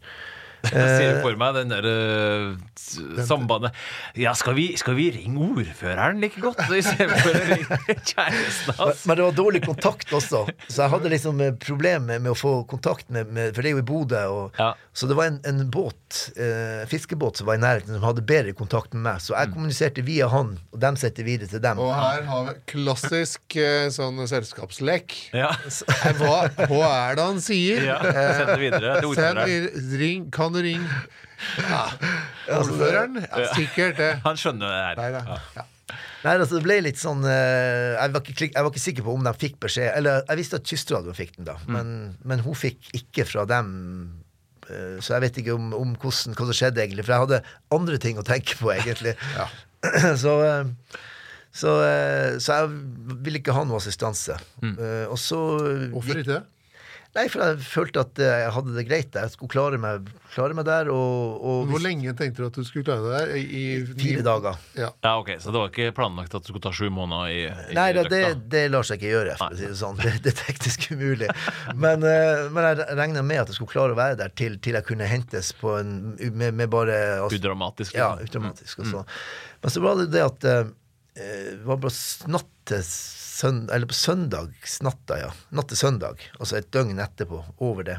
Jeg 0.77 0.97
ser 0.99 1.21
for 1.23 1.37
meg 1.39 1.55
den 1.57 1.71
der 1.73 1.87
uh, 1.87 3.23
sambandet 3.27 3.71
Ja, 4.19 4.33
skal 4.37 4.55
vi, 4.57 4.67
skal 4.79 4.95
vi 4.97 5.09
ringe 5.15 5.41
ordføreren 5.43 6.21
like 6.23 6.41
godt 6.43 6.61
istedenfor 6.77 7.35
å 7.35 7.43
ringe 7.51 7.79
kjæresten 8.11 8.71
Men, 8.71 8.79
hans? 8.81 9.05
men 9.09 9.19
det 9.19 9.25
var 9.27 9.37
dårlig 9.37 9.61
kontakt 9.65 10.11
også, 10.15 10.43
så 10.67 10.81
jeg 10.83 10.93
hadde 10.93 11.11
liksom 11.13 11.41
problemer 11.63 12.05
med, 12.07 12.25
med 12.27 12.33
å 12.33 12.37
få 12.37 12.53
kontakt 12.69 13.09
med, 13.13 13.29
med 13.33 13.53
For 13.55 13.63
det 13.65 13.71
er 13.71 13.77
jo 13.77 13.83
i 13.83 13.87
Bodø, 13.87 14.23
og 14.31 14.57
Ja. 14.61 14.71
så 14.97 15.07
det 15.09 15.17
var 15.17 15.29
en, 15.31 15.39
en 15.47 15.63
båt, 15.73 16.19
uh, 16.39 16.83
fiskebåt 16.89 17.39
som 17.41 17.47
var 17.49 17.57
i 17.59 17.61
nærheten, 17.61 17.93
som 17.97 18.05
hadde 18.05 18.23
bedre 18.27 18.53
kontakt 18.57 18.93
med 18.95 19.03
meg. 19.07 19.21
Så 19.23 19.33
Mm. 19.37 19.39
jeg 19.43 19.51
kommuniserte 19.53 20.01
via 20.07 20.27
han, 20.31 20.47
og 20.73 20.79
dem 20.81 20.95
sendte 20.97 21.21
videre 21.27 21.49
til 21.51 21.61
dem. 21.61 21.77
Og 21.83 21.91
her 21.93 22.23
har 22.25 22.45
vi 22.47 22.53
klassisk 22.71 23.57
uh, 23.61 23.85
sånn 23.93 24.17
selskapslek. 24.29 25.13
Ja. 25.37 25.51
Eh, 25.67 26.07
Hva, 26.17 26.39
hva 26.71 26.87
er 27.11 27.19
det 27.19 27.25
han 27.27 27.41
sier? 27.43 27.83
ja. 27.91 27.97
Send 28.01 28.49
det 28.49 28.57
videre 28.63 28.95
Send, 29.17 29.93
ring, 30.01 30.25
kan 30.33 30.56
du 30.57 30.65
ringe? 30.65 30.99
Ja. 31.61 31.81
Ordføreren? 32.57 33.17
Ja, 33.23 33.47
sikkert 33.55 33.97
det. 34.01 34.11
Han 34.25 34.39
skjønner 34.39 34.71
det 34.73 34.97
Nei 34.99 35.09
her. 35.11 35.17
da. 35.27 35.39
Ja. 35.57 35.65
Nei, 36.25 36.33
altså 36.33 36.57
det 36.57 36.63
ble 36.65 36.79
litt 36.83 36.97
sånn 36.99 37.21
eh, 37.29 37.93
jeg, 37.95 38.11
var 38.11 38.23
ikke, 38.25 38.47
jeg 38.49 38.65
var 38.65 38.71
ikke 38.73 38.81
sikker 38.83 39.05
på 39.05 39.13
om 39.15 39.23
de 39.27 39.33
fikk 39.39 39.59
beskjed. 39.63 39.91
Eller 39.99 40.23
jeg 40.27 40.39
visste 40.41 40.59
at 40.59 40.67
Kystradioen 40.67 41.15
fikk 41.17 41.35
den, 41.37 41.45
da, 41.47 41.55
Mm. 41.67 41.75
men, 41.77 41.91
men 42.27 42.41
hun 42.43 42.57
fikk 42.57 42.89
ikke 42.97 43.23
fra 43.29 43.45
dem. 43.47 43.69
eh, 44.67 44.97
Så 44.99 45.13
jeg 45.15 45.21
vet 45.27 45.37
ikke 45.43 45.55
om, 45.55 45.69
om 45.77 45.93
hvordan, 45.95 46.35
hva 46.35 46.47
som 46.49 46.57
skjedde, 46.57 46.81
egentlig. 46.83 47.05
For 47.07 47.13
jeg 47.15 47.25
hadde 47.27 47.41
andre 47.77 48.01
ting 48.03 48.17
å 48.19 48.25
tenke 48.27 48.57
på, 48.59 48.73
egentlig. 48.75 49.15
Ja. 49.37 49.47
så, 50.23 50.33
eh, 50.43 50.97
så, 51.53 51.71
så 52.43 52.55
jeg 52.59 52.69
ville 53.23 53.39
ikke 53.39 53.53
ha 53.55 53.63
noe 53.63 53.77
assistanse. 53.79 54.35
Mm. 54.65 54.73
Eh, 54.75 55.05
Og 55.13 55.19
så 55.21 55.37
Hvorfor 55.93 56.19
ikke 56.19 56.33
det? 56.33 56.41
Nei, 57.17 57.25
for 57.33 57.41
jeg 57.41 57.65
følte 57.65 58.01
at 58.05 58.19
eh, 58.21 58.35
jeg 58.43 58.53
hadde 58.53 58.73
det 58.75 58.83
greit. 58.85 59.15
Jeg 59.17 59.33
skulle 59.33 59.49
klare 59.49 59.79
meg, 59.81 60.09
klare 60.35 60.53
meg 60.57 60.67
der. 60.67 60.91
Og, 60.93 61.39
og 61.41 61.71
Hvor 61.71 61.81
lenge 61.81 62.13
tenkte 62.17 62.43
du 62.43 62.49
at 62.51 62.59
du 62.59 62.67
skulle 62.67 62.85
klare 62.85 63.01
deg 63.01 63.15
der? 63.15 63.31
I, 63.39 63.45
i 63.57 63.63
fire 63.97 64.25
dager. 64.27 64.59
Ja. 64.77 64.91
ja, 65.01 65.13
ok, 65.17 65.31
Så 65.41 65.53
det 65.53 65.61
var 65.63 65.71
ikke 65.71 65.95
planlagt 65.97 66.37
at 66.37 66.45
du 66.45 66.51
skulle 66.51 66.65
ta 66.67 66.73
sju 66.77 66.91
måneder 66.93 67.33
i, 67.33 67.39
i 67.73 67.77
Nei 67.77 67.87
da, 67.97 68.05
det, 68.11 68.21
det 68.53 68.63
lar 68.69 68.85
seg 68.85 69.01
ikke 69.01 69.15
gjøre, 69.15 69.33
for 69.39 69.55
å 69.55 69.57
si 69.57 69.65
det 69.65 69.79
sånn. 69.81 69.97
Det, 70.07 70.13
det 70.23 70.31
er 70.31 70.37
teknisk 70.39 70.85
umulig. 70.93 71.27
Men, 71.75 72.05
eh, 72.05 72.45
men 72.53 72.69
jeg 72.69 72.97
regna 72.99 73.23
med 73.25 73.41
at 73.41 73.49
jeg 73.51 73.57
skulle 73.57 73.73
klare 73.73 73.95
å 73.95 73.99
være 73.99 74.19
der 74.21 74.31
til, 74.37 74.59
til 74.63 74.77
jeg 74.77 74.85
kunne 74.87 75.09
hentes 75.09 75.49
på 75.57 75.73
en, 75.79 75.95
med, 76.21 76.53
med 76.53 76.69
bare 76.71 76.99
altså, 77.23 77.41
Udramatisk. 77.41 77.97
Ja, 77.97 78.13
liksom. 78.21 78.45
udramatisk. 78.45 78.83
Og 78.83 78.91
så. 78.93 79.03
Men 79.63 79.73
så 79.73 79.83
var 79.83 79.97
det 79.99 80.11
det 80.13 80.23
at 80.23 80.47
eh, 80.47 80.69
det 81.17 81.65
var 81.65 81.81
bare 81.81 82.29
natt 82.29 82.77
til 83.37 83.45
søn, 83.45 83.69
eller 83.69 83.87
på 83.89 83.93
søndagsnatta, 83.93 85.19
ja. 85.21 85.29
Natt 85.53 85.69
til 85.69 85.77
søndag. 85.77 86.23
Altså 86.39 86.57
et 86.57 86.71
døgn 86.73 86.97
etterpå. 86.99 87.43
Over 87.61 87.85
det. 87.85 87.97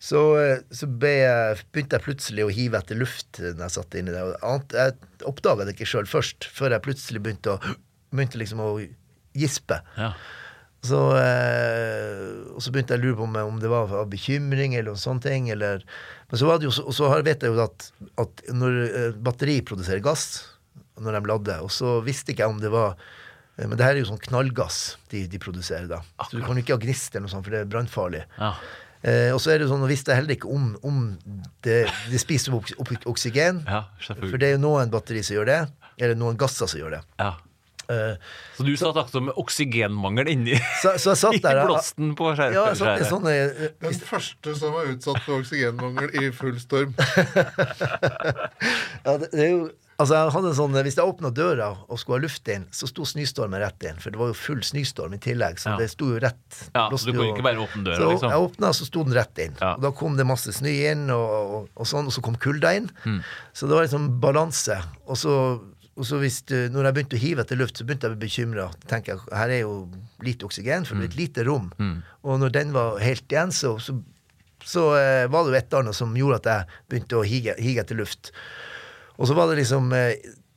Så, 0.00 0.22
eh, 0.40 0.64
så 0.72 0.88
jeg, 0.88 1.60
begynte 1.72 1.98
jeg 1.98 2.06
plutselig 2.06 2.46
å 2.46 2.52
hive 2.54 2.80
etter 2.80 2.96
luft 2.96 3.42
når 3.42 3.66
jeg 3.66 3.76
satt 3.76 3.98
inni 4.00 4.14
der. 4.14 4.34
Jeg 4.72 4.96
oppdaga 5.28 5.66
det 5.66 5.76
ikke 5.76 5.88
sjøl 5.92 6.08
først, 6.08 6.48
før 6.48 6.76
jeg 6.76 6.86
plutselig 6.86 7.22
begynte 7.24 7.56
å, 7.56 7.74
begynte 8.14 8.40
liksom 8.40 8.64
å 8.64 8.70
gispe. 9.36 9.82
Ja. 10.00 10.14
Så, 10.80 10.98
eh, 11.20 12.54
og 12.54 12.62
så 12.64 12.72
begynte 12.72 12.96
jeg 12.96 13.02
å 13.02 13.04
lure 13.04 13.18
på 13.18 13.26
om, 13.28 13.36
om 13.52 13.60
det 13.60 13.68
var 13.68 13.92
av 14.00 14.08
bekymring 14.12 14.72
eller 14.72 14.94
noen 14.94 15.02
sånne 15.02 15.26
ting. 15.26 15.50
Eller, 15.52 15.84
men 16.30 16.40
så 16.40 16.48
var 16.48 16.60
det 16.60 16.70
jo, 16.70 16.74
og 16.86 16.96
så 16.96 17.10
vet 17.20 17.44
jeg 17.44 17.52
jo 17.52 17.60
at, 17.66 17.90
at 18.24 18.46
når 18.56 18.80
eh, 18.88 19.18
batteri 19.20 19.60
produserer 19.60 20.00
gass, 20.04 20.46
når 21.00 21.18
de 21.18 21.28
lader, 21.28 21.64
og 21.64 21.72
så 21.72 21.98
visste 22.04 22.32
ikke 22.32 22.46
jeg 22.46 22.54
om 22.54 22.60
det 22.60 22.72
var 22.72 22.96
Men 23.58 23.74
det 23.76 23.84
her 23.84 23.96
er 23.96 24.00
jo 24.04 24.08
sånn 24.12 24.22
knallgass 24.24 24.96
de, 25.10 25.26
de 25.28 25.38
produserer, 25.42 25.88
da. 25.90 25.98
Så 26.28 26.38
du 26.38 26.44
kan 26.46 26.56
jo 26.56 26.62
ikke 26.64 26.76
ha 26.78 26.80
gnist 26.84 27.12
eller 27.14 27.26
noe 27.26 27.32
sånt, 27.34 27.44
for 27.44 27.52
det 27.56 27.60
er 27.64 27.68
brannfarlig. 27.72 28.22
Ja. 28.38 28.54
Eh, 29.02 29.30
og 29.34 29.40
så 29.40 29.50
er 29.52 29.58
det 29.60 29.66
jo 29.66 29.72
sånn, 29.74 29.84
og 29.84 29.90
visste 29.92 30.12
jeg 30.12 30.20
heller 30.22 30.36
ikke 30.36 30.48
om, 30.52 30.70
om 30.86 31.02
det, 31.64 31.82
det 32.12 32.20
spiser 32.22 32.56
opp, 32.56 32.68
opp 32.80 32.90
oksygen. 33.12 33.62
ja, 33.68 33.82
For 34.06 34.36
det 34.40 34.48
er 34.52 34.56
jo 34.58 34.62
noen 34.64 34.90
batteri 34.92 35.20
som 35.24 35.36
gjør 35.38 35.48
det, 35.52 35.60
eller 36.00 36.16
noen 36.20 36.36
gasser 36.40 36.68
som 36.70 36.80
gjør 36.80 36.96
det. 36.98 37.02
Ja. 37.20 37.30
Eh, 37.90 38.16
Så 38.56 38.62
du 38.64 38.70
satt 38.78 38.94
akkurat 39.00 39.24
med 39.28 39.38
oksygenmangel 39.40 40.28
inni 40.30 40.54
så, 40.78 40.92
så 41.00 41.10
jeg 41.10 41.18
satt 41.24 41.40
der 41.48 41.56
jeg- 41.58 41.66
blåsten 41.66 42.12
på 42.14 42.28
skjæret? 42.38 42.54
Ja, 42.54 42.66
jeg 42.70 42.78
satt 42.78 43.02
i 43.02 43.08
sånn 43.08 43.26
eh, 43.26 43.64
Den 43.82 43.96
første 44.12 44.54
som 44.60 44.76
var 44.76 44.92
utsatt 44.92 45.18
for 45.26 45.40
oksygenmangel 45.42 46.12
i 46.22 46.30
full 46.36 46.54
storm. 46.62 46.94
Ja, 49.04 49.16
det, 49.18 49.30
det 49.32 49.44
er 49.46 49.50
jo 49.54 49.62
Altså, 50.00 50.16
jeg 50.16 50.32
hadde 50.32 50.48
en 50.48 50.56
sånn, 50.56 50.76
Hvis 50.86 50.96
jeg 50.96 51.04
åpna 51.10 51.30
døra 51.36 51.66
og 51.86 51.98
skulle 52.00 52.20
ha 52.20 52.24
luft 52.24 52.48
inn, 52.48 52.64
så 52.72 52.88
sto 52.88 53.04
snøstormen 53.04 53.60
rett 53.60 53.84
inn. 53.84 53.98
For 54.00 54.14
det 54.14 54.20
var 54.20 54.30
jo 54.32 54.36
full 54.38 54.62
snøstorm 54.64 55.16
i 55.16 55.20
tillegg. 55.20 55.60
Så 55.60 55.74
Ja. 55.74 55.76
det 55.76 55.90
sto 55.92 56.08
jo 56.14 56.20
rett 56.22 56.70
Ja, 56.74 56.88
så 56.88 57.04
du 57.04 57.12
kunne 57.12 57.34
ikke 57.34 57.44
bare 57.44 57.60
åpne 57.60 57.84
døra, 57.84 57.98
så 57.98 58.08
liksom? 58.14 58.30
Jeg 58.32 58.46
åpna, 58.46 58.70
så 58.72 58.86
sto 58.88 59.04
den 59.04 59.12
rett 59.18 59.38
inn. 59.44 59.56
Ja. 59.60 59.74
Og 59.74 59.82
da 59.82 59.90
kom 59.92 60.16
det 60.16 60.26
masse 60.26 60.52
snø 60.56 60.72
inn, 60.92 61.10
og, 61.10 61.28
og, 61.28 61.68
og 61.76 61.86
sånn, 61.86 62.06
og 62.08 62.12
så 62.16 62.22
kom 62.24 62.34
kulda 62.40 62.72
inn. 62.78 62.88
Mm. 63.04 63.20
Så 63.52 63.68
det 63.68 63.76
var 63.76 63.84
liksom 63.84 64.08
balanse. 64.20 64.78
Og 65.06 65.16
så, 65.20 65.34
og 65.96 66.04
så 66.08 66.20
hvis 66.22 66.40
du, 66.48 66.56
når 66.72 66.88
jeg 66.88 66.94
begynte 66.96 67.18
å 67.18 67.24
hive 67.26 67.44
etter 67.44 67.60
luft, 67.60 67.76
så 67.76 67.84
begynte 67.84 68.08
jeg 68.08 68.14
å 68.14 68.16
bli 68.16 68.28
bekymra. 68.30 68.70
Her 69.36 69.50
er 69.50 69.60
jo 69.60 69.74
lite 70.24 70.48
oksygen, 70.48 70.86
for 70.88 70.96
det 70.96 71.10
er 71.10 71.12
et 71.12 71.20
lite 71.20 71.44
rom. 71.44 71.68
Mm. 71.76 72.02
Og 72.24 72.40
når 72.40 72.56
den 72.56 72.72
var 72.72 72.96
helt 73.04 73.28
igjen, 73.28 73.52
så, 73.52 73.76
så, 73.78 73.98
så 74.64 74.86
eh, 74.96 75.26
var 75.28 75.44
det 75.44 75.52
jo 75.52 75.58
et 75.60 75.68
eller 75.68 75.84
annet 75.84 75.96
som 76.00 76.16
gjorde 76.16 76.40
at 76.40 76.50
jeg 76.54 76.80
begynte 76.88 77.20
å 77.20 77.24
hige, 77.26 77.54
hige 77.60 77.84
etter 77.84 78.00
luft. 78.00 78.32
Og 79.20 79.28
så 79.28 79.36
var 79.36 79.50
det 79.50 79.60
liksom 79.60 79.92
eh, 79.96 80.16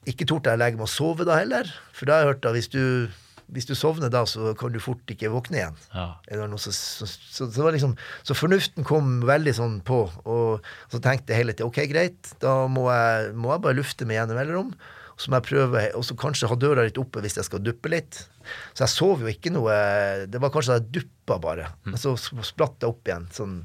Ikke 0.09 0.28
torde 0.30 0.53
jeg 0.53 0.61
legge 0.61 0.80
meg 0.80 0.88
og 0.88 0.93
sove 0.93 1.28
da 1.28 1.38
heller. 1.41 1.70
For 1.95 2.07
da 2.07 2.18
har 2.18 2.24
jeg 2.24 2.34
hørt 2.34 2.47
at 2.47 2.55
hvis 2.57 2.72
du, 2.72 2.82
hvis 3.55 3.68
du 3.68 3.76
sovner 3.78 4.11
da, 4.11 4.24
så 4.28 4.53
kan 4.59 4.74
du 4.74 4.80
fort 4.84 5.11
ikke 5.11 5.32
våkne 5.32 5.59
igjen. 5.59 5.78
Ja. 5.93 6.07
Eller 6.32 6.51
så, 6.57 6.74
så, 6.76 7.07
så, 7.07 7.47
så, 7.47 7.61
var 7.64 7.76
liksom, 7.76 7.95
så 8.24 8.36
fornuften 8.36 8.88
kom 8.88 9.22
veldig 9.28 9.53
sånn 9.55 9.78
på, 9.88 10.01
og 10.28 10.68
så 10.91 10.99
tenkte 11.03 11.32
jeg 11.32 11.43
hele 11.43 11.55
tiden 11.55 11.72
ok, 11.72 11.80
greit, 11.91 12.34
da 12.43 12.66
må 12.72 12.89
jeg, 12.91 13.32
må 13.39 13.53
jeg 13.53 13.64
bare 13.64 13.80
lufte 13.80 14.07
meg 14.09 14.20
gjennom 14.20 14.39
mellomrom. 14.39 14.76
Og 15.14 15.22
så 15.22 15.30
må 15.30 15.38
jeg 15.38 15.45
prøve, 15.45 15.82
og 15.93 16.03
så 16.07 16.16
kanskje 16.18 16.49
ha 16.49 16.55
døra 16.57 16.84
litt 16.88 16.97
oppe 16.97 17.22
hvis 17.24 17.38
jeg 17.38 17.45
skal 17.45 17.61
duppe 17.64 17.91
litt. 17.93 18.24
Så 18.74 18.84
jeg 18.84 18.91
sov 18.91 19.22
jo 19.22 19.30
ikke 19.30 19.53
noe 19.53 19.76
Det 20.28 20.41
var 20.41 20.51
kanskje 20.51 20.80
at 20.80 20.88
jeg 20.88 21.03
duppa 21.03 21.38
bare. 21.39 21.70
Men 21.86 22.01
så 22.01 22.16
spratt 22.18 22.82
jeg 22.82 22.89
opp 22.89 23.07
igjen. 23.07 23.30
sånn 23.32 23.59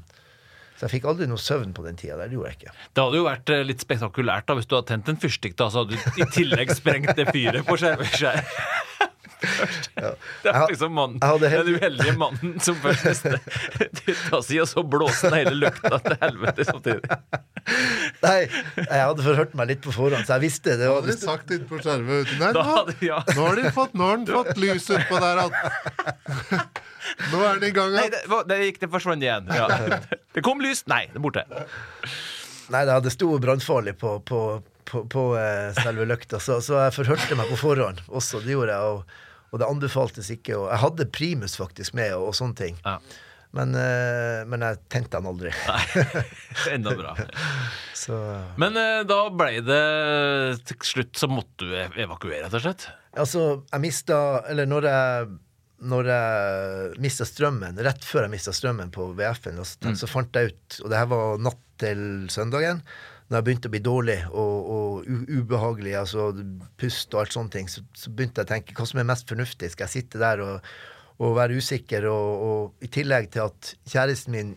så 0.79 0.87
jeg 0.87 0.93
fikk 0.93 1.09
aldri 1.11 1.25
noe 1.27 1.41
søvn 1.43 1.73
på 1.75 1.83
den 1.83 1.97
tida. 1.99 2.15
der, 2.15 2.29
Det 2.31 2.37
gjorde 2.37 2.53
jeg 2.53 2.57
ikke. 2.61 2.75
Det 2.95 3.03
hadde 3.03 3.19
jo 3.19 3.25
vært 3.25 3.51
eh, 3.51 3.65
litt 3.67 3.83
spektakulært 3.83 4.47
da, 4.47 4.55
hvis 4.55 4.69
du 4.69 4.77
hadde 4.77 4.87
tent 4.93 5.11
en 5.11 5.19
fyrstikk, 5.19 5.57
da, 5.59 5.67
så 5.67 5.83
hadde 5.83 5.97
du 5.99 6.21
i 6.23 6.27
tillegg 6.31 6.71
sprengt 6.71 7.11
det 7.19 7.27
fyret 7.33 7.67
på 7.67 7.75
skjær. 7.75 7.99
Det 9.39 10.51
er 10.51 10.65
liksom 10.67 10.91
mannen, 10.95 11.19
helt- 11.23 11.41
den 11.41 11.77
uheldige 11.77 12.13
mannen 12.19 12.57
som 12.63 12.75
først 12.83 13.05
mister 13.07 13.37
hytta 13.79 14.41
si, 14.43 14.57
og 14.59 14.67
så 14.67 14.83
blåser 14.83 15.31
den 15.31 15.39
hele 15.45 15.55
lukta 15.61 15.99
til 16.03 16.17
helvete 16.19 16.65
samtidig. 16.67 17.19
Nei, 18.25 18.37
jeg 18.49 18.99
hadde 19.05 19.23
forhørt 19.23 19.55
meg 19.55 19.71
litt 19.71 19.81
på 19.85 19.93
forhånd, 19.95 20.27
så 20.27 20.35
jeg 20.35 20.45
visste 20.49 20.75
det. 20.75 20.89
Hadde 20.91 21.13
var 21.13 21.21
sagt 21.23 21.53
ute 21.53 21.63
på 21.69 21.79
skjervet 21.79 22.27
ute 22.27 22.39
Nei, 22.41 22.51
nå, 22.55 22.65
hadde, 22.67 22.97
ja. 23.05 23.21
nå 23.35 23.47
har 23.47 23.61
de 23.61 23.71
fått, 23.75 23.95
nå 23.95 24.09
har 24.11 24.19
den 24.19 24.27
fått 24.33 24.59
lys 24.59 24.89
utpå 24.97 25.23
der 25.23 25.43
at 25.45 25.53
Nå 27.31 27.39
er 27.41 27.57
den 27.57 27.69
i 27.71 27.73
gang 27.73 27.93
Nei, 27.95 28.05
det, 28.13 28.19
det 28.49 28.57
gikk, 28.61 28.83
det 28.83 28.89
forsvant 28.93 29.23
igjen. 29.23 29.47
Ja. 29.55 29.65
Det 30.35 30.43
kom 30.45 30.59
lys. 30.61 30.68
Nei, 30.89 31.05
det 31.11 31.19
er 31.19 31.23
borte. 31.23 31.45
Nei, 32.69 32.83
det 32.85 32.93
hadde 32.93 33.13
sto 33.13 33.31
brannfarlig 33.41 33.95
på, 34.01 34.17
på, 34.27 34.41
på, 34.89 35.03
på 35.09 35.23
eh, 35.39 35.71
selve 35.79 36.05
løkta, 36.09 36.41
så, 36.43 36.59
så 36.61 36.83
jeg 36.85 36.97
forhørte 36.99 37.37
meg 37.39 37.49
på 37.53 37.57
forhånd 37.63 38.03
også. 38.07 38.43
Det 38.45 38.53
gjorde 38.53 38.75
jeg, 38.75 38.93
og, 38.93 39.17
og 39.49 39.61
det 39.63 39.69
anbefaltes 39.69 40.29
ikke. 40.35 40.57
Og 40.59 40.69
jeg 40.69 40.83
hadde 40.85 41.09
primus 41.15 41.57
faktisk 41.59 41.97
med, 41.97 42.13
og, 42.17 42.29
og 42.29 42.37
sånne 42.37 42.59
ting. 42.61 42.77
Ja. 42.85 42.99
Men, 43.57 43.73
eh, 43.73 44.43
men 44.45 44.61
jeg 44.61 44.77
tente 44.93 45.17
den 45.17 45.29
aldri. 45.31 45.49
Nei, 45.65 46.03
enda 46.75 46.93
bra. 46.97 47.15
Så 48.03 48.15
Men 48.61 48.77
eh, 48.77 49.01
da 49.09 49.23
ble 49.33 49.63
det 49.65 49.83
til 50.69 50.85
slutt 50.85 51.17
så 51.19 51.27
måtte 51.31 51.65
du 51.65 51.73
evakuere, 51.99 52.45
rett 52.45 52.59
og 52.59 52.63
slett? 52.63 52.85
altså, 53.19 53.41
jeg 53.73 53.81
mista 53.83 54.19
Eller 54.47 54.69
når 54.69 54.85
jeg 54.87 55.31
når 55.79 56.09
jeg 56.11 56.99
mista 57.03 57.27
strømmen, 57.27 57.79
rett 57.85 58.03
før 58.05 58.25
jeg 58.25 58.33
mista 58.33 58.53
strømmen 58.55 58.91
på 58.95 59.11
VF-en, 59.17 59.61
så, 59.63 59.93
så 59.95 60.09
fant 60.09 60.35
jeg 60.35 60.51
ut 60.51 60.79
Og 60.83 60.91
det 60.91 60.99
her 60.99 61.09
var 61.11 61.39
natt 61.43 61.61
til 61.79 62.01
søndagen. 62.33 62.81
Når 63.29 63.37
jeg 63.37 63.45
begynte 63.45 63.69
å 63.69 63.73
bli 63.73 63.81
dårlig 63.85 64.17
og, 64.31 64.69
og 64.75 65.09
ubehagelig, 65.29 65.93
altså 65.99 66.31
pust 66.81 67.13
og 67.13 67.21
alt 67.21 67.35
sånne 67.35 67.53
ting, 67.53 67.69
så, 67.71 67.83
så 67.93 68.11
begynte 68.11 68.41
jeg 68.41 68.49
å 68.49 68.53
tenke 68.55 68.75
hva 68.75 68.87
som 68.89 69.01
er 69.01 69.07
mest 69.11 69.29
fornuftig. 69.29 69.69
Skal 69.71 69.85
jeg 69.85 70.01
sitte 70.01 70.21
der 70.21 70.41
og, 70.43 70.71
og 71.21 71.37
være 71.37 71.59
usikker, 71.61 72.09
og, 72.09 72.43
og 72.49 72.85
i 72.85 72.89
tillegg 72.91 73.29
til 73.35 73.45
at 73.45 73.73
kjæresten 73.93 74.35
min 74.35 74.55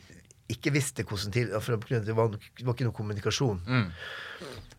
ikke 0.53 0.73
visste 0.75 1.05
hvordan 1.07 1.33
til 1.33 1.53
For 1.63 1.77
det 1.77 2.17
var, 2.17 2.33
det 2.33 2.67
var 2.67 2.75
ikke 2.75 2.89
noe 2.89 2.97
kommunikasjon. 2.97 3.63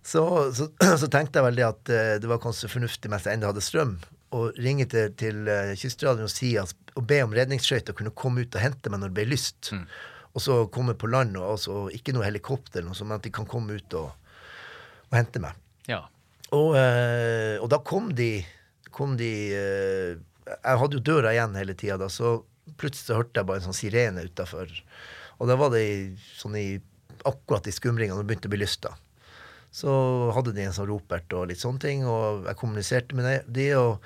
Så, 0.04 0.24
så, 0.58 0.68
så 1.02 1.08
tenkte 1.08 1.40
jeg 1.40 1.48
vel 1.48 1.62
det 1.62 1.68
at 1.70 1.94
eh, 1.94 2.16
det 2.22 2.30
var 2.30 2.42
kanskje 2.44 2.72
fornuftig 2.72 3.12
mens 3.12 3.28
jeg 3.28 3.38
ennå 3.38 3.54
hadde 3.54 3.64
strøm, 3.64 3.96
å 4.34 4.48
ringe 4.58 4.88
til, 4.90 5.14
til 5.20 5.48
eh, 5.52 5.74
kystradioen 5.80 6.28
og, 6.28 6.34
si 6.34 6.54
at, 6.60 6.74
og 6.98 7.06
be 7.10 7.20
om 7.26 7.36
redningsskøyter 7.36 7.96
kunne 7.98 8.14
komme 8.18 8.46
ut 8.46 8.58
og 8.58 8.64
hente 8.64 8.92
meg 8.92 9.02
når 9.02 9.12
det 9.12 9.18
ble 9.20 9.30
lyst. 9.34 9.74
Og 10.34 10.42
så 10.42 10.64
komme 10.74 10.96
på 10.98 11.10
land, 11.14 11.38
og 11.38 11.56
altså 11.56 11.86
ikke 11.94 12.16
noe 12.16 12.26
helikopter, 12.26 12.82
eller 12.82 12.92
noe 12.92 12.98
sånt, 12.98 13.12
men 13.12 13.22
at 13.22 13.28
de 13.28 13.34
kan 13.34 13.46
komme 13.50 13.78
ut 13.78 13.98
og, 14.00 14.10
og 15.12 15.18
hente 15.18 15.42
meg. 15.44 15.60
Ja. 15.90 16.02
Og, 16.54 16.74
eh, 16.78 17.60
og 17.62 17.70
da 17.74 17.80
kom 17.86 18.12
de, 18.18 18.32
kom 18.94 19.16
de 19.18 19.30
eh, 19.58 20.10
Jeg 20.46 20.80
hadde 20.82 21.00
jo 21.00 21.06
døra 21.06 21.34
igjen 21.34 21.56
hele 21.58 21.78
tida, 21.78 22.00
da, 22.02 22.10
så 22.14 22.40
plutselig 22.80 23.12
så 23.12 23.20
hørte 23.20 23.40
jeg 23.40 23.50
bare 23.50 23.62
en 23.62 23.68
sånn 23.70 23.78
sirene 23.78 24.26
utafor. 24.26 24.72
Og 25.42 25.50
da 25.50 25.58
var 25.60 25.74
det 25.74 25.86
sånn 26.38 26.58
i, 26.58 26.68
akkurat 27.28 27.68
i 27.68 27.74
skumringa, 27.76 28.16
når 28.16 28.26
det 28.26 28.32
begynte 28.32 28.50
å 28.50 28.54
bli 28.54 28.64
lyst. 28.64 28.86
da. 28.86 28.94
Så 29.74 29.92
hadde 30.36 30.54
de 30.54 30.68
en 30.68 30.76
sånn 30.76 30.90
ropert 30.92 31.34
og 31.34 31.48
litt 31.50 31.62
sånne 31.62 31.82
ting, 31.82 32.06
og 32.06 32.46
jeg 32.46 32.60
kommuniserte 32.60 33.18
med 33.18 33.48
de, 33.50 33.68
og 33.80 34.06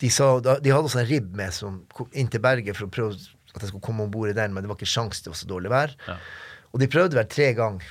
de, 0.00 0.10
sa, 0.14 0.32
de 0.40 0.70
hadde 0.70 0.86
også 0.86 1.02
en 1.02 1.10
ribb 1.10 1.34
med 1.36 1.54
som 1.54 1.80
kom 1.94 2.08
inn 2.14 2.30
til 2.30 2.42
berget 2.44 2.78
for 2.78 2.86
å 2.86 2.94
prøve 2.94 3.16
at 3.50 3.64
jeg 3.64 3.72
skulle 3.72 3.84
komme 3.84 4.06
om 4.06 4.12
bord 4.14 4.30
i 4.30 4.36
den, 4.36 4.54
men 4.54 4.62
det 4.62 4.70
var 4.70 4.78
ikke 4.78 4.92
sjans, 4.92 5.22
det 5.24 5.32
var 5.32 5.40
så 5.40 5.50
dårlig 5.50 5.72
vær. 5.72 5.94
Ja. 6.06 6.16
Og 6.70 6.82
de 6.82 6.88
prøvde 6.90 7.18
vel 7.18 7.30
tre 7.30 7.48
ganger. 7.58 7.88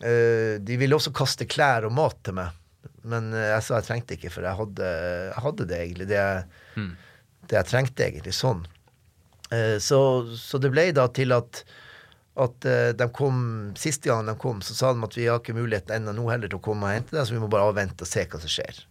Eh, 0.00 0.58
de 0.62 0.78
ville 0.80 0.96
også 0.96 1.12
kaste 1.14 1.48
klær 1.50 1.88
og 1.88 1.94
mat 1.96 2.18
til 2.24 2.38
meg, 2.38 2.54
men 3.10 3.32
eh, 3.34 3.50
jeg 3.56 3.66
sa 3.66 3.80
jeg 3.80 3.88
trengte 3.88 4.16
ikke, 4.16 4.30
for 4.32 4.46
jeg 4.46 4.58
hadde, 4.60 4.92
jeg 5.26 5.44
hadde 5.46 5.66
det 5.68 5.80
egentlig. 5.80 6.08
Det 6.12 6.20
jeg, 6.20 6.86
det 7.50 7.58
jeg 7.58 7.70
trengte 7.72 8.06
egentlig, 8.06 8.36
sånn. 8.38 8.62
Eh, 9.52 9.76
så, 9.82 10.00
så 10.38 10.62
det 10.62 10.70
ble 10.72 10.86
da 10.96 11.08
til 11.12 11.34
at 11.36 11.64
at 12.40 12.68
uh, 12.68 12.90
de 12.96 13.08
kom, 13.12 13.40
Siste 13.76 14.08
gang 14.08 14.28
de 14.28 14.36
kom, 14.40 14.62
så 14.64 14.76
sa 14.76 14.92
de 14.94 15.04
at 15.04 15.16
vi 15.18 15.26
har 15.28 15.42
ikke 15.42 15.56
mulighet 15.56 15.90
ennå 15.92 16.14
nå 16.16 16.28
heller 16.30 16.48
til 16.48 16.60
å 16.60 16.64
komme 16.64 16.88
og 16.88 16.96
hente 16.96 17.16
deg, 17.16 17.26
så 17.28 17.36
vi 17.36 17.42
må 17.42 17.50
bare 17.52 17.68
avvente 17.68 18.06
og 18.06 18.08
se 18.08 18.24
hva 18.24 18.40
som 18.40 18.52
skjer. 18.52 18.84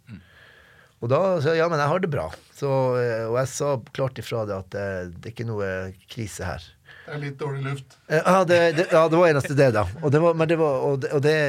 Og 1.01 1.09
da 1.09 1.21
sa 1.41 1.55
jeg 1.55 1.63
ja, 1.63 1.69
men 1.71 1.81
jeg 1.81 1.89
har 1.89 2.03
det 2.03 2.11
bra. 2.13 2.27
Så, 2.53 2.69
eh, 3.01 3.23
og 3.25 3.39
jeg 3.39 3.49
sa 3.49 3.71
klart 3.89 4.19
ifra 4.21 4.43
det 4.45 4.59
at 4.59 4.77
eh, 4.77 5.07
det 5.09 5.31
er 5.31 5.33
ikke 5.33 5.47
noe 5.49 5.69
krise 6.05 6.45
her. 6.45 6.67
Det 7.07 7.15
er 7.15 7.23
litt 7.23 7.39
dårlig 7.39 7.63
luft. 7.65 7.97
Ja, 8.05 8.43
det, 8.45 8.59
det, 8.77 8.85
ja, 8.93 9.07
det 9.09 9.17
var 9.17 9.31
eneste 9.31 9.57
det, 9.57 9.71
da. 9.73 9.87
Og 10.03 10.13
det 10.13 10.21
var, 10.21 10.37
men 10.37 10.51
det 10.51 10.59
var 10.61 10.85
og 10.85 11.01
det, 11.01 11.09
og 11.17 11.25
det 11.25 11.39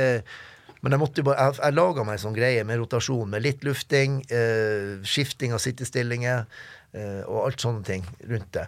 men 0.82 0.97
jeg 0.97 0.99
måtte 0.99 1.22
jo 1.22 1.28
bare, 1.28 1.47
jeg, 1.47 1.61
jeg 1.61 1.76
laga 1.78 2.05
meg 2.07 2.16
en 2.16 2.22
sånn 2.24 2.34
greie 2.34 2.62
med 2.66 2.80
rotasjon, 2.80 3.30
med 3.30 3.45
litt 3.45 3.62
lufting, 3.66 4.18
eh, 4.34 4.97
skifting 5.07 5.55
av 5.55 5.62
sittestillinger 5.62 6.40
eh, 6.43 7.20
og 7.22 7.45
alt 7.45 7.62
sånne 7.62 7.86
ting 7.86 8.09
rundt 8.26 8.51
det. 8.57 8.64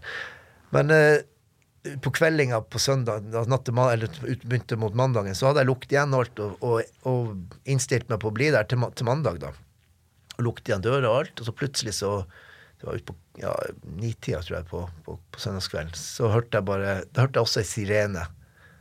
Men 0.74 0.94
eh, 0.94 1.24
på 2.00 2.10
kveldinga 2.10 2.60
på 2.60 2.80
søndag, 2.80 3.26
da 3.32 3.42
natt 3.48 3.68
eller 3.68 4.08
begynte 4.44 4.76
mot 4.80 4.94
mandagen, 4.96 5.34
så 5.36 5.50
hadde 5.50 5.64
jeg 5.64 5.68
lukket 5.68 5.92
igjen 5.92 6.16
alt 6.16 6.40
og, 6.40 6.62
og, 6.64 6.94
og 7.08 7.68
innstilt 7.68 8.08
meg 8.08 8.22
på 8.22 8.30
å 8.30 8.36
bli 8.36 8.48
der 8.54 8.64
til, 8.68 8.80
til 8.96 9.08
mandag, 9.08 9.42
da. 9.42 9.52
Og 10.38 10.46
lukket 10.46 10.70
igjen 10.70 10.84
døra 10.84 11.10
og 11.10 11.18
alt, 11.18 11.40
og 11.40 11.48
så 11.48 11.56
plutselig 11.56 11.96
så 12.00 12.16
Det 12.80 12.88
var 12.88 12.96
utpå 12.98 13.14
ja, 13.40 13.52
nitida, 14.00 14.40
tror 14.42 14.56
jeg, 14.58 14.66
på, 14.68 14.80
på, 15.04 15.18
på 15.32 15.40
søndagskvelden. 15.40 15.94
Så 15.96 16.28
hørte 16.32 16.58
jeg 16.58 16.68
bare 16.68 16.96
Da 17.12 17.24
hørte 17.24 17.38
jeg 17.38 17.46
også 17.46 17.62
ei 17.62 17.68
sirene. 17.68 18.24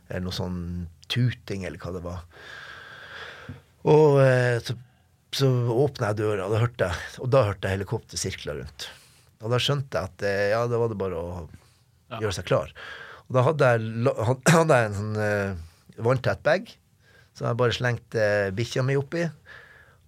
Eller 0.08 0.26
noe 0.26 0.36
sånn 0.36 0.58
tuting, 1.08 1.64
eller 1.64 1.80
hva 1.80 1.92
det 1.94 2.02
var. 2.04 2.26
Og 3.88 4.18
eh, 4.20 4.58
så, 4.64 4.76
så 5.32 5.48
åpna 5.72 6.10
jeg 6.10 6.20
døra, 6.20 6.48
og 6.48 6.52
da 6.56 6.60
hørte 6.64 6.90
jeg, 6.90 7.08
og 7.20 7.32
da 7.32 7.44
hørte 7.48 7.68
jeg 7.68 7.78
helikopter 7.78 8.20
sirkla 8.20 8.58
rundt. 8.58 8.88
Og 9.44 9.52
da 9.52 9.60
skjønte 9.60 10.00
jeg 10.00 10.12
at 10.12 10.26
eh, 10.28 10.50
ja, 10.52 10.64
da 10.68 10.80
var 10.80 10.92
det 10.92 11.00
bare 11.00 11.20
å 11.20 11.46
gjøre 12.22 12.36
seg 12.36 12.48
klar. 12.48 12.74
Og 13.28 13.36
da 13.36 13.44
hadde 13.48 13.70
jeg, 13.72 13.92
hadde 14.56 14.80
jeg 14.80 14.90
en 14.90 14.98
sånn 14.98 15.16
uh, 15.18 16.04
vanntett 16.04 16.42
bag, 16.46 16.70
som 17.34 17.48
jeg 17.48 17.58
bare 17.58 17.74
slengte 17.74 18.20
eh, 18.22 18.52
bikkja 18.54 18.84
mi 18.86 18.94
oppi. 18.98 19.24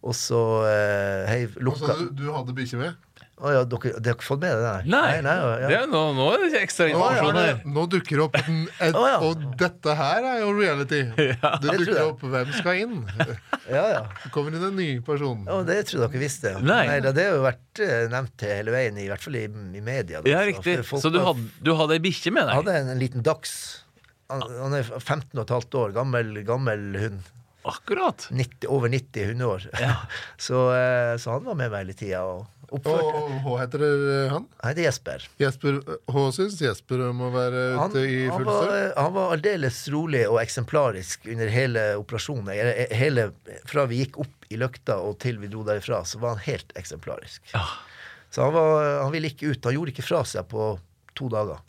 Og 0.07 0.15
så 0.15 0.43
uh, 0.63 1.27
heiv 1.27 1.57
lukka 1.59 1.89
altså, 1.91 2.07
du, 2.07 2.23
du 2.23 2.31
hadde 2.31 2.55
bikkje 2.55 2.79
med? 2.79 3.06
Å 3.37 3.51
ja, 3.53 3.65
dere, 3.69 3.91
dere 4.01 4.15
har 4.15 4.17
ikke 4.17 4.25
fått 4.25 4.41
med 4.41 4.55
det 4.57 4.63
der? 4.65 4.87
Nei, 4.89 5.19
nei, 5.21 5.33
ja. 5.37 5.69
det 5.69 5.75
er, 5.77 5.89
nå, 5.93 5.99
nå 6.17 6.29
er 6.33 6.45
det 6.47 6.61
ekstra 6.63 6.87
Nå, 6.89 6.95
informasjon 6.95 7.37
er 7.37 7.37
her. 7.51 7.59
det, 7.61 7.73
nå 7.75 7.83
dukker 7.93 8.23
opp 8.25 8.39
en, 8.41 8.63
et, 8.81 8.97
oh, 8.97 9.09
ja. 9.11 9.19
Og 9.27 9.43
dette 9.61 9.97
her 9.99 10.29
er 10.31 10.39
jo 10.41 10.55
reality. 10.57 11.03
Det 11.67 11.75
dukker 11.83 12.01
opp 12.07 12.25
hvem 12.25 12.55
skal 12.57 12.81
inn. 12.87 12.97
ja, 13.77 13.85
ja. 13.93 14.01
Det 14.23 14.33
kommer 14.33 14.57
inn 14.57 14.65
en 14.71 14.81
ny 14.81 14.89
person. 15.05 15.45
Oh, 15.53 15.61
det 15.69 15.83
tror 15.91 16.07
dere 16.07 16.23
visste. 16.25 16.55
Nei. 16.65 16.87
da, 17.05 17.13
det 17.13 17.29
har 17.29 17.37
jo 17.37 17.45
vært 17.45 17.85
eh, 17.85 18.09
nevnt 18.15 18.49
hele 18.49 18.73
veien, 18.73 19.05
i 19.05 19.09
hvert 19.13 19.29
fall 19.29 19.37
i, 19.37 19.45
i 19.45 19.85
media. 19.85 20.25
da. 20.25 20.33
Ja, 20.33 20.41
Så 20.41 20.51
riktig. 20.55 20.79
Så 21.05 21.13
du 21.13 21.21
hadde, 21.21 21.49
du 21.61 21.75
hadde 21.77 22.01
ei 22.01 22.05
bikkje 22.09 22.33
med 22.33 22.49
deg? 22.49 22.57
hadde 22.63 22.81
en, 22.81 22.93
en 22.97 23.05
liten 23.05 23.27
dags. 23.27 23.57
Han, 24.33 24.49
han 24.49 24.81
er 24.81 24.89
15 24.97 25.37
og 25.37 25.45
et 25.45 25.59
halvt 25.59 25.83
år, 25.85 25.99
gammel, 26.01 26.39
gammel 26.49 26.89
hund. 27.05 27.33
Akkurat. 27.67 28.29
90, 28.31 28.69
over 28.71 28.89
90 28.89 29.25
hundeår. 29.25 29.69
så, 30.37 30.61
eh, 30.75 31.17
så 31.19 31.37
han 31.37 31.45
var 31.45 31.59
med 31.59 31.73
meg 31.73 31.85
hele 31.85 31.97
tida 31.99 32.23
og 32.75 32.87
Og 32.91 33.35
hva 33.45 33.57
heter 33.63 33.83
det, 33.83 33.91
han? 34.33 34.47
Han 34.63 34.73
heter 34.73 34.87
Jesper. 34.87 35.27
Jesper 35.41 35.79
Hva 36.11 36.25
syns 36.35 36.59
Jesper 36.63 37.05
om 37.09 37.21
å 37.27 37.31
være 37.35 37.65
Han, 37.79 37.95
ute 37.95 38.05
i 38.07 38.25
full 38.31 38.47
var, 38.49 38.73
han 38.97 39.13
var 39.15 39.35
aldeles 39.37 39.83
rolig 39.95 40.25
og 40.29 40.41
eksemplarisk 40.43 41.29
under 41.31 41.53
hele 41.53 41.85
operasjonen. 42.01 42.51
Hele, 42.95 43.31
fra 43.69 43.87
vi 43.91 44.03
gikk 44.03 44.19
opp 44.25 44.51
i 44.51 44.59
løkta 44.61 44.99
og 45.03 45.19
til 45.23 45.41
vi 45.43 45.51
dro 45.53 45.65
derifra, 45.67 46.03
så 46.07 46.21
var 46.23 46.37
han 46.37 46.45
helt 46.47 46.75
eksemplarisk. 46.79 47.43
Ja. 47.55 47.65
Så 48.31 48.43
han, 48.47 48.55
var, 48.55 49.03
han 49.05 49.15
ville 49.15 49.31
ikke 49.31 49.53
ut. 49.55 49.65
Han 49.65 49.79
gjorde 49.79 49.95
ikke 49.95 50.07
fra 50.07 50.25
seg 50.29 50.49
på 50.51 50.75
to 51.17 51.31
dager. 51.33 51.63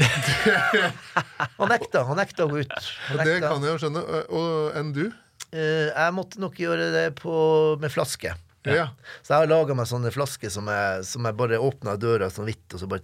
han 1.59 1.71
nekta. 1.71 2.03
Han 2.09 2.19
nekta 2.19 2.47
å 2.47 2.51
gå 2.51 2.65
ut. 2.65 2.75
Han 3.07 3.21
Og 3.21 3.29
det 3.29 3.37
kan 3.45 3.63
jeg 3.63 3.75
jo 3.75 3.79
skjønne. 3.85 4.03
Og 4.35 4.75
enn 4.81 4.91
du? 4.95 5.05
Eh, 5.53 5.87
jeg 5.93 6.15
måtte 6.15 6.41
nok 6.43 6.59
gjøre 6.59 6.89
det 6.91 7.07
på, 7.21 7.37
med 7.79 7.93
flaske. 7.93 8.33
Ja. 8.69 8.87
Så 9.21 9.33
jeg 9.33 9.43
har 9.43 9.51
laga 9.51 9.75
meg 9.77 9.87
sånne 9.89 10.11
flasker 10.13 10.51
som 10.53 10.67
jeg, 10.71 11.05
som 11.07 11.27
jeg 11.27 11.37
bare 11.39 11.59
åpna 11.63 11.95
døra 12.01 12.29
sånn 12.33 12.47
vidt, 12.49 12.65
og 12.73 12.79
så 12.81 12.89
bare, 12.91 13.03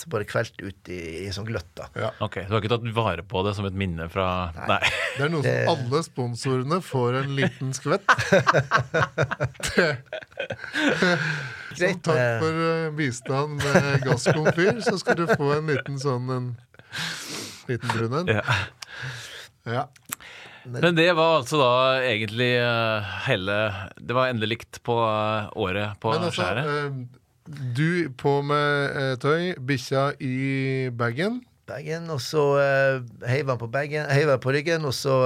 så 0.00 0.08
bare 0.12 0.26
kvelt 0.28 0.56
ut 0.62 0.90
i, 0.92 1.00
i 1.26 1.28
sånn 1.34 1.46
gløtt. 1.48 1.68
da. 1.78 1.86
ja. 1.98 2.10
Ok, 2.24 2.40
Du 2.48 2.54
har 2.54 2.62
ikke 2.62 2.72
tatt 2.74 2.88
vare 2.96 3.22
på 3.28 3.42
det 3.46 3.52
som 3.58 3.68
et 3.68 3.76
minne 3.78 4.08
fra 4.12 4.26
Nei. 4.56 4.80
Det 5.18 5.26
er 5.26 5.32
noe 5.34 5.44
som 5.44 5.72
alle 5.74 6.02
sponsorene 6.06 6.78
får 6.84 7.20
en 7.22 7.34
liten 7.36 7.74
skvett. 7.76 8.06
så 11.76 11.92
takk 12.04 12.22
for 12.42 12.62
eh, 12.68 12.90
bistand 12.96 13.60
med 13.62 14.06
gasskomfyr, 14.06 14.80
så 14.84 14.96
skal 15.00 15.20
du 15.20 15.26
få 15.34 15.54
en 15.58 15.68
liten 15.72 16.00
sånn 16.00 16.30
en 16.32 16.46
liten 17.68 17.92
brun 17.92 18.22
en. 18.22 18.32
Ja. 18.40 18.42
Ja. 19.68 19.84
Men 20.64 20.94
det 20.96 21.08
var 21.18 21.40
altså 21.40 21.58
da 21.60 21.72
egentlig 22.06 22.52
eh, 22.60 23.14
hele 23.26 23.56
Det 23.98 24.14
var 24.14 24.30
endelig 24.30 24.52
likt 24.54 24.80
på 24.86 24.94
eh, 25.02 25.50
året 25.58 25.98
på 26.02 26.12
Men 26.14 26.28
altså, 26.28 26.46
skjæret. 26.46 26.70
eh, 26.70 27.18
du 27.76 28.12
på 28.18 28.36
med 28.46 29.18
tøy, 29.20 29.56
bikkja 29.58 30.12
i 30.22 30.90
bagen. 30.94 31.40
bagen, 31.66 32.06
og 32.14 32.20
så 32.22 32.44
uh, 32.54 33.26
heiv 33.26 33.50
han 33.50 33.58
på 33.58 33.66
bagen, 33.66 34.06
heiv 34.14 34.30
han 34.30 34.38
på 34.40 34.52
ryggen, 34.54 34.86
og 34.86 34.94
så 34.94 35.16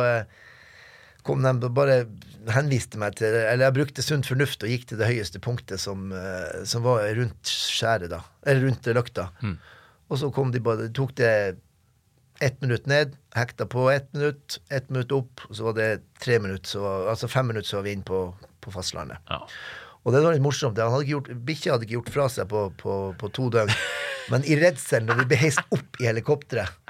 kom 1.27 1.45
de 1.45 1.69
bare 1.77 2.07
henviste 2.55 2.97
meg 2.97 3.19
til 3.21 3.37
Eller 3.37 3.67
jeg 3.67 3.77
brukte 3.77 4.05
sunn 4.05 4.25
fornuft 4.25 4.65
og 4.65 4.73
gikk 4.73 4.89
til 4.89 5.01
det 5.03 5.11
høyeste 5.11 5.43
punktet 5.45 5.83
som, 5.83 6.09
som 6.65 6.89
var 6.89 7.05
rundt 7.21 7.53
skjæret, 7.53 8.09
da. 8.15 8.23
Eller 8.49 8.65
rundt 8.71 8.89
løkta. 8.97 9.29
Mm. 9.45 9.59
Og 10.09 10.23
så 10.23 10.33
kom 10.33 10.57
de 10.57 10.65
bare 10.65 10.89
tok 10.97 11.13
det 11.21 11.33
ett 12.45 12.61
minutt 12.61 12.87
ned, 12.87 13.17
hekta 13.37 13.67
på 13.71 13.89
ett 13.91 14.13
minutt, 14.15 14.61
ett 14.71 14.91
minutt 14.91 15.13
opp, 15.13 15.43
og 15.49 15.57
så 15.57 15.69
var 15.69 15.77
det 15.79 15.89
tre 16.23 16.39
minutter, 16.43 16.69
så 16.77 16.85
altså 17.11 17.29
fem 17.29 17.49
minutter, 17.53 17.69
så 17.69 17.81
var 17.81 17.87
vi 17.89 17.97
inne 17.97 18.07
på, 18.07 18.23
på 18.61 18.75
fastlandet. 18.75 19.19
Ja. 19.31 19.43
Og 20.07 20.15
det 20.15 20.23
var 20.23 20.37
litt 20.37 20.45
morsomt. 20.45 20.79
Han 20.79 20.95
hadde 20.95 21.11
gjort, 21.11 21.31
Bikkja 21.49 21.75
hadde 21.75 21.89
ikke 21.89 21.99
gjort 21.99 22.13
fra 22.15 22.27
seg 22.31 22.51
på, 22.51 22.69
på, 22.79 22.97
på 23.19 23.31
to 23.35 23.49
døgn. 23.55 23.73
Men 24.33 24.47
i 24.47 24.59
redselen, 24.59 25.09
når 25.11 25.23
vi 25.23 25.31
ble 25.33 25.41
heist 25.41 25.75
opp 25.75 26.01
i 26.03 26.07
helikopteret, 26.07 26.87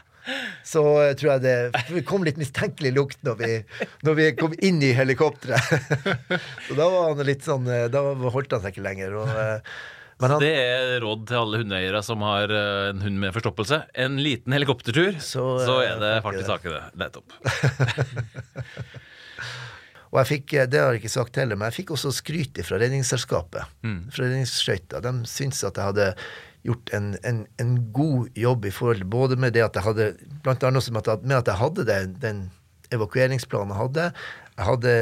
så 0.66 0.82
eh, 1.04 1.12
tror 1.14 1.36
jeg 1.36 1.42
det 1.44 2.02
kom 2.08 2.24
litt 2.26 2.38
mistenkelig 2.40 2.90
lukt 2.96 3.20
når 3.26 3.36
vi, 3.38 3.50
når 4.06 4.16
vi 4.18 4.30
kom 4.38 4.56
inn 4.58 4.80
i 4.82 4.90
helikopteret. 4.96 6.00
så 6.66 6.78
da 6.78 6.88
var 6.90 7.12
han 7.12 7.22
litt 7.28 7.46
sånn 7.46 7.68
eh, 7.70 7.86
Da 7.92 8.02
holdt 8.34 8.56
han 8.56 8.64
seg 8.64 8.74
ikke 8.74 8.86
lenger. 8.88 9.14
Og, 9.22 9.30
men 10.22 10.32
han, 10.32 10.40
Det 10.40 10.52
er 10.56 10.94
råd 11.04 11.26
til 11.28 11.36
alle 11.42 11.58
hundeeiere 11.60 12.00
som 12.04 12.22
har 12.24 12.52
eh, 12.52 12.90
en 12.92 13.02
hund 13.04 13.18
med 13.20 13.34
forstoppelse. 13.36 13.82
En 14.06 14.16
liten 14.22 14.54
helikoptertur, 14.56 15.18
så, 15.20 15.44
Så, 15.60 15.74
eh, 15.82 15.90
er 15.92 16.00
det 16.00 16.12
fart 16.24 16.38
i 16.40 16.46
taket, 16.46 16.72
det. 16.72 16.84
Nettopp. 17.02 17.28
Og 20.14 20.20
jeg 20.22 20.28
fikk, 20.30 20.54
eh, 20.56 20.68
det 20.72 20.80
har 20.80 20.94
jeg 20.94 21.02
ikke 21.02 21.12
sagt 21.18 21.36
heller, 21.36 21.58
men 21.60 21.68
jeg 21.68 21.82
fikk 21.82 21.92
også 21.98 22.14
skryt 22.16 22.62
fra 22.64 22.80
Redningsselskapet. 22.80 23.76
Fra 23.84 24.24
Redningsskøyta. 24.24 25.02
De 25.04 25.12
syntes 25.28 25.60
at 25.68 25.76
jeg 25.76 25.90
hadde 25.90 26.08
gjort 26.66 26.94
en, 26.96 27.12
en, 27.28 27.44
en 27.62 27.76
god 27.94 28.32
jobb 28.38 28.64
i 28.66 28.72
forhold 28.74 29.04
både 29.12 29.36
med 29.38 29.52
det 29.54 29.62
at 29.62 29.76
jeg 29.78 29.86
hadde 29.86 30.06
Blant 30.42 30.64
annet 30.66 30.80
også 30.80 30.94
med 30.96 31.12
at, 31.12 31.22
med 31.22 31.36
at 31.38 31.50
jeg 31.52 31.60
hadde 31.60 31.84
den, 31.86 32.16
den 32.24 32.40
evakueringsplanen 32.94 33.74
jeg 33.74 33.82
hadde. 33.84 34.08
Jeg 34.56 34.66
hadde 34.70 34.94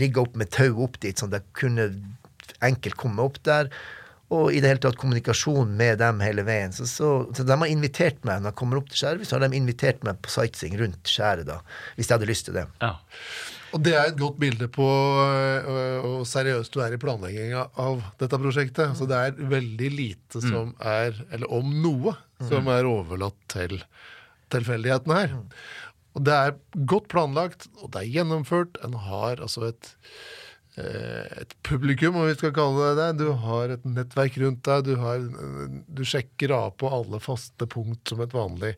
rigga 0.00 0.22
opp 0.22 0.36
med 0.38 0.52
tau 0.54 0.84
opp 0.84 1.00
dit, 1.02 1.18
sånn 1.18 1.32
at 1.32 1.40
jeg 1.40 1.56
kunne 1.64 1.88
enkelt 2.64 2.98
komme 3.00 3.24
opp 3.24 3.40
der. 3.46 3.70
Og 4.30 4.54
i 4.54 4.60
det 4.62 4.70
hele 4.70 4.82
tatt 4.82 4.98
kommunikasjon 5.00 5.72
med 5.78 5.98
dem 5.98 6.20
hele 6.22 6.44
veien. 6.46 6.74
Så, 6.74 6.86
så, 6.86 7.08
så 7.34 7.46
de 7.46 7.56
har 7.56 7.70
invitert 7.70 8.20
meg 8.26 8.42
når 8.42 8.52
jeg 8.52 8.60
kommer 8.60 8.78
opp 8.78 8.90
til 8.92 9.00
skjæret, 9.02 9.26
så 9.26 9.36
har 9.36 9.46
de 9.46 9.58
invitert 9.58 10.04
meg 10.06 10.20
på 10.22 10.30
sightseeing 10.30 10.76
rundt 10.78 11.10
skjæret, 11.10 11.48
da. 11.48 11.58
Hvis 11.96 12.10
jeg 12.10 12.14
hadde 12.14 12.30
lyst 12.30 12.46
til 12.46 12.60
det. 12.60 12.68
Ja. 12.82 12.92
Og 13.70 13.82
det 13.86 13.94
er 13.94 14.08
et 14.10 14.18
godt 14.18 14.38
bilde 14.42 14.66
på 14.70 14.86
øh, 14.86 15.98
hvor 16.02 16.22
seriøst 16.26 16.74
du 16.74 16.80
er 16.82 16.94
i 16.94 16.98
planlegginga 17.02 17.68
av 17.78 18.02
dette 18.22 18.38
prosjektet. 18.42 18.96
Så 18.98 19.06
det 19.10 19.18
er 19.18 19.50
veldig 19.50 19.90
lite 19.94 20.42
som 20.42 20.72
er, 20.78 21.14
eller 21.30 21.50
om 21.54 21.70
noe, 21.82 22.16
som 22.50 22.70
er 22.72 22.88
overlatt 22.90 23.38
til 23.52 23.78
tilfeldighetene 24.50 25.20
her. 25.20 25.36
Og 26.18 26.26
det 26.26 26.34
er 26.34 26.56
godt 26.90 27.06
planlagt, 27.12 27.68
og 27.78 27.92
det 27.94 28.02
er 28.02 28.14
gjennomført. 28.18 28.80
En 28.86 28.96
har 29.06 29.38
altså 29.38 29.68
et 29.70 29.92
et 31.42 31.54
publikum, 31.66 32.16
om 32.20 32.26
vi 32.28 32.36
skal 32.38 32.52
kalle 32.56 32.90
det 32.90 32.96
det. 33.00 33.24
Du 33.24 33.32
har 33.44 33.74
et 33.74 33.84
nettverk 33.88 34.38
rundt 34.42 34.62
deg. 34.66 34.86
Du, 34.88 34.94
har, 35.00 35.24
du 35.88 36.02
sjekker 36.06 36.54
av 36.56 36.74
på 36.80 36.90
alle 36.92 37.20
faste 37.22 37.68
punkt 37.70 38.10
som 38.10 38.22
et 38.24 38.34
vanlig 38.36 38.74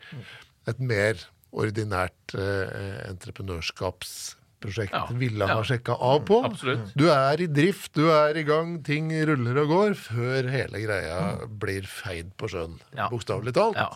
Et 0.71 0.79
mer 0.79 1.19
ordinært 1.53 2.35
eh, 2.39 3.11
entreprenørskapsprosjekt 3.11 4.95
Ja, 4.95 5.05
ville 5.19 5.49
ha 5.49 5.59
ja. 5.59 5.67
sjekka 5.67 5.97
av 5.99 6.23
på. 6.29 6.39
Absolutt. 6.47 6.95
Du 6.99 7.09
er 7.13 7.43
i 7.43 7.49
drift, 7.51 7.93
du 7.99 8.07
er 8.15 8.39
i 8.39 8.45
gang, 8.47 8.79
ting 8.87 9.11
ruller 9.29 9.61
og 9.65 9.75
går, 9.75 9.99
før 9.99 10.49
hele 10.53 10.85
greia 10.85 11.19
blir 11.47 11.89
feid 11.91 12.33
på 12.41 12.49
sjøen. 12.53 12.79
Ja. 12.97 13.11
Bokstavelig 13.13 13.55
talt. 13.59 13.77
Ja. 13.81 13.91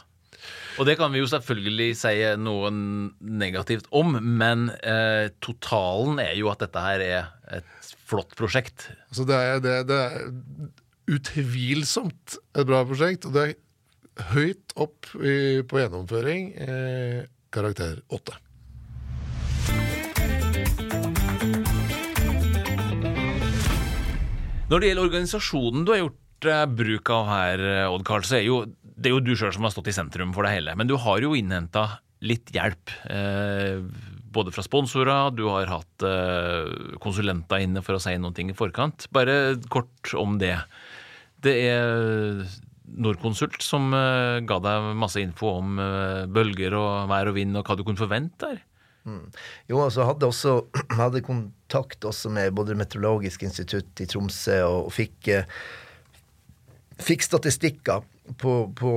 Og 0.76 0.84
det 0.88 0.98
kan 1.00 1.12
vi 1.14 1.22
jo 1.22 1.28
selvfølgelig 1.30 1.90
si 1.96 2.14
noe 2.40 2.70
negativt 2.72 3.88
om, 3.96 4.18
men 4.20 4.68
eh, 4.82 5.32
totalen 5.44 6.20
er 6.22 6.34
jo 6.36 6.50
at 6.52 6.60
dette 6.66 6.82
her 6.84 7.04
er 7.04 7.30
et 7.56 7.85
flott 8.06 8.34
prosjekt. 8.38 8.88
Så 9.14 9.26
det 9.28 9.36
er, 9.36 9.62
det, 9.64 9.76
det 9.90 10.00
er 10.06 10.26
utvilsomt 11.16 12.38
et 12.56 12.66
bra 12.66 12.82
prosjekt, 12.86 13.28
og 13.28 13.36
det 13.36 13.46
er 13.46 14.30
høyt 14.32 14.74
opp 14.80 15.10
i, 15.20 15.62
på 15.66 15.80
gjennomføring. 15.82 16.50
Eh, 16.56 17.22
karakter 17.52 18.00
åtte. 18.12 18.36
Når 24.66 24.82
det 24.82 24.88
gjelder 24.88 25.06
organisasjonen 25.06 25.84
du 25.86 25.92
har 25.94 26.00
gjort 26.00 26.48
eh, 26.50 26.64
bruk 26.66 27.12
av 27.14 27.28
her, 27.30 27.62
eh, 27.70 27.92
Odd 27.92 28.02
Karl, 28.08 28.26
så 28.26 28.40
er 28.40 28.48
jo 28.48 28.64
det 28.96 29.10
er 29.10 29.14
jo 29.14 29.22
du 29.22 29.34
sjøl 29.36 29.52
som 29.52 29.66
har 29.66 29.74
stått 29.74 29.90
i 29.92 29.94
sentrum 29.94 30.32
for 30.34 30.46
det 30.46 30.54
hele. 30.56 30.72
Men 30.78 30.88
du 30.88 30.96
har 30.98 31.20
jo 31.22 31.34
innhenta 31.36 32.00
litt 32.24 32.48
hjelp. 32.54 32.92
Eh, 33.12 33.84
både 34.32 34.52
fra 34.54 34.64
sponsorer, 34.64 35.30
du 35.36 35.46
har 35.48 35.70
hatt 35.70 36.04
eh, 36.06 36.96
konsulenter 37.02 37.64
inne 37.64 37.82
for 37.84 37.96
å 37.96 38.02
si 38.02 38.14
noen 38.18 38.36
ting 38.36 38.52
i 38.52 38.56
forkant. 38.56 39.08
Bare 39.14 39.56
kort 39.72 40.14
om 40.18 40.38
det. 40.42 40.56
Det 41.44 41.54
er 41.68 42.46
Norconsult 42.86 43.62
som 43.64 43.90
eh, 43.96 44.38
ga 44.46 44.60
deg 44.62 44.90
masse 44.98 45.22
info 45.22 45.56
om 45.60 45.80
eh, 45.82 46.24
bølger 46.30 46.76
og 46.78 47.10
vær 47.10 47.32
og 47.32 47.38
vind 47.38 47.58
og 47.58 47.66
hva 47.66 47.78
du 47.78 47.84
kunne 47.86 48.02
forvente 48.02 48.50
der. 48.50 48.64
Jo, 49.70 49.78
altså 49.84 50.00
så 50.00 50.08
hadde 50.08 50.26
også 50.26 50.54
hadde 51.00 51.24
kontakt 51.26 52.06
også 52.06 52.32
med 52.34 52.54
både 52.58 52.78
Meteorologisk 52.78 53.46
institutt 53.46 54.02
i 54.02 54.08
Tromsø 54.10 54.58
og, 54.66 54.88
og 54.88 54.94
fikk, 54.94 55.30
fikk 56.98 57.26
statistikker 57.26 58.02
på, 58.42 58.56
på 58.74 58.92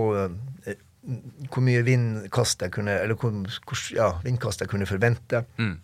hvor 1.50 1.64
mye 1.64 1.84
vindkast 1.88 2.62
jeg 2.62 2.74
kunne 2.76 2.91
Eller 3.00 3.16
hvor, 3.16 3.32
hvor, 3.32 3.84
ja, 3.95 4.10
vindkast 4.26 4.62
jeg 4.62 4.70
kunne 4.72 4.86
forvente. 4.89 5.45
Mm. 5.58 5.78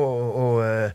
Og, 0.00 0.36
og, 0.40 0.60
eh, 0.64 0.90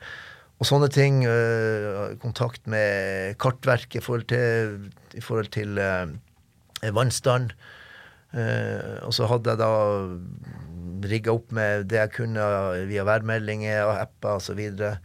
og 0.59 0.67
sånne 0.69 0.89
ting. 0.89 1.23
eh, 1.29 2.15
Kontakt 2.21 2.65
med 2.71 3.35
Kartverket 3.37 3.99
i 3.99 4.03
forhold 4.03 4.25
til, 4.31 4.89
i 5.13 5.21
forhold 5.21 5.51
til 5.53 5.77
eh, 5.77 6.07
vannstand. 6.95 7.53
Og 8.35 9.13
så 9.15 9.27
hadde 9.31 9.53
jeg 9.53 9.61
da 9.61 9.69
rigga 11.07 11.31
opp 11.31 11.53
med 11.55 11.85
det 11.87 12.01
jeg 12.01 12.11
kunne 12.17 12.43
via 12.89 13.05
værmeldinger 13.07 13.85
og 13.85 14.01
apper 14.01 14.41
osv. 14.41 14.59
Og, 14.73 14.97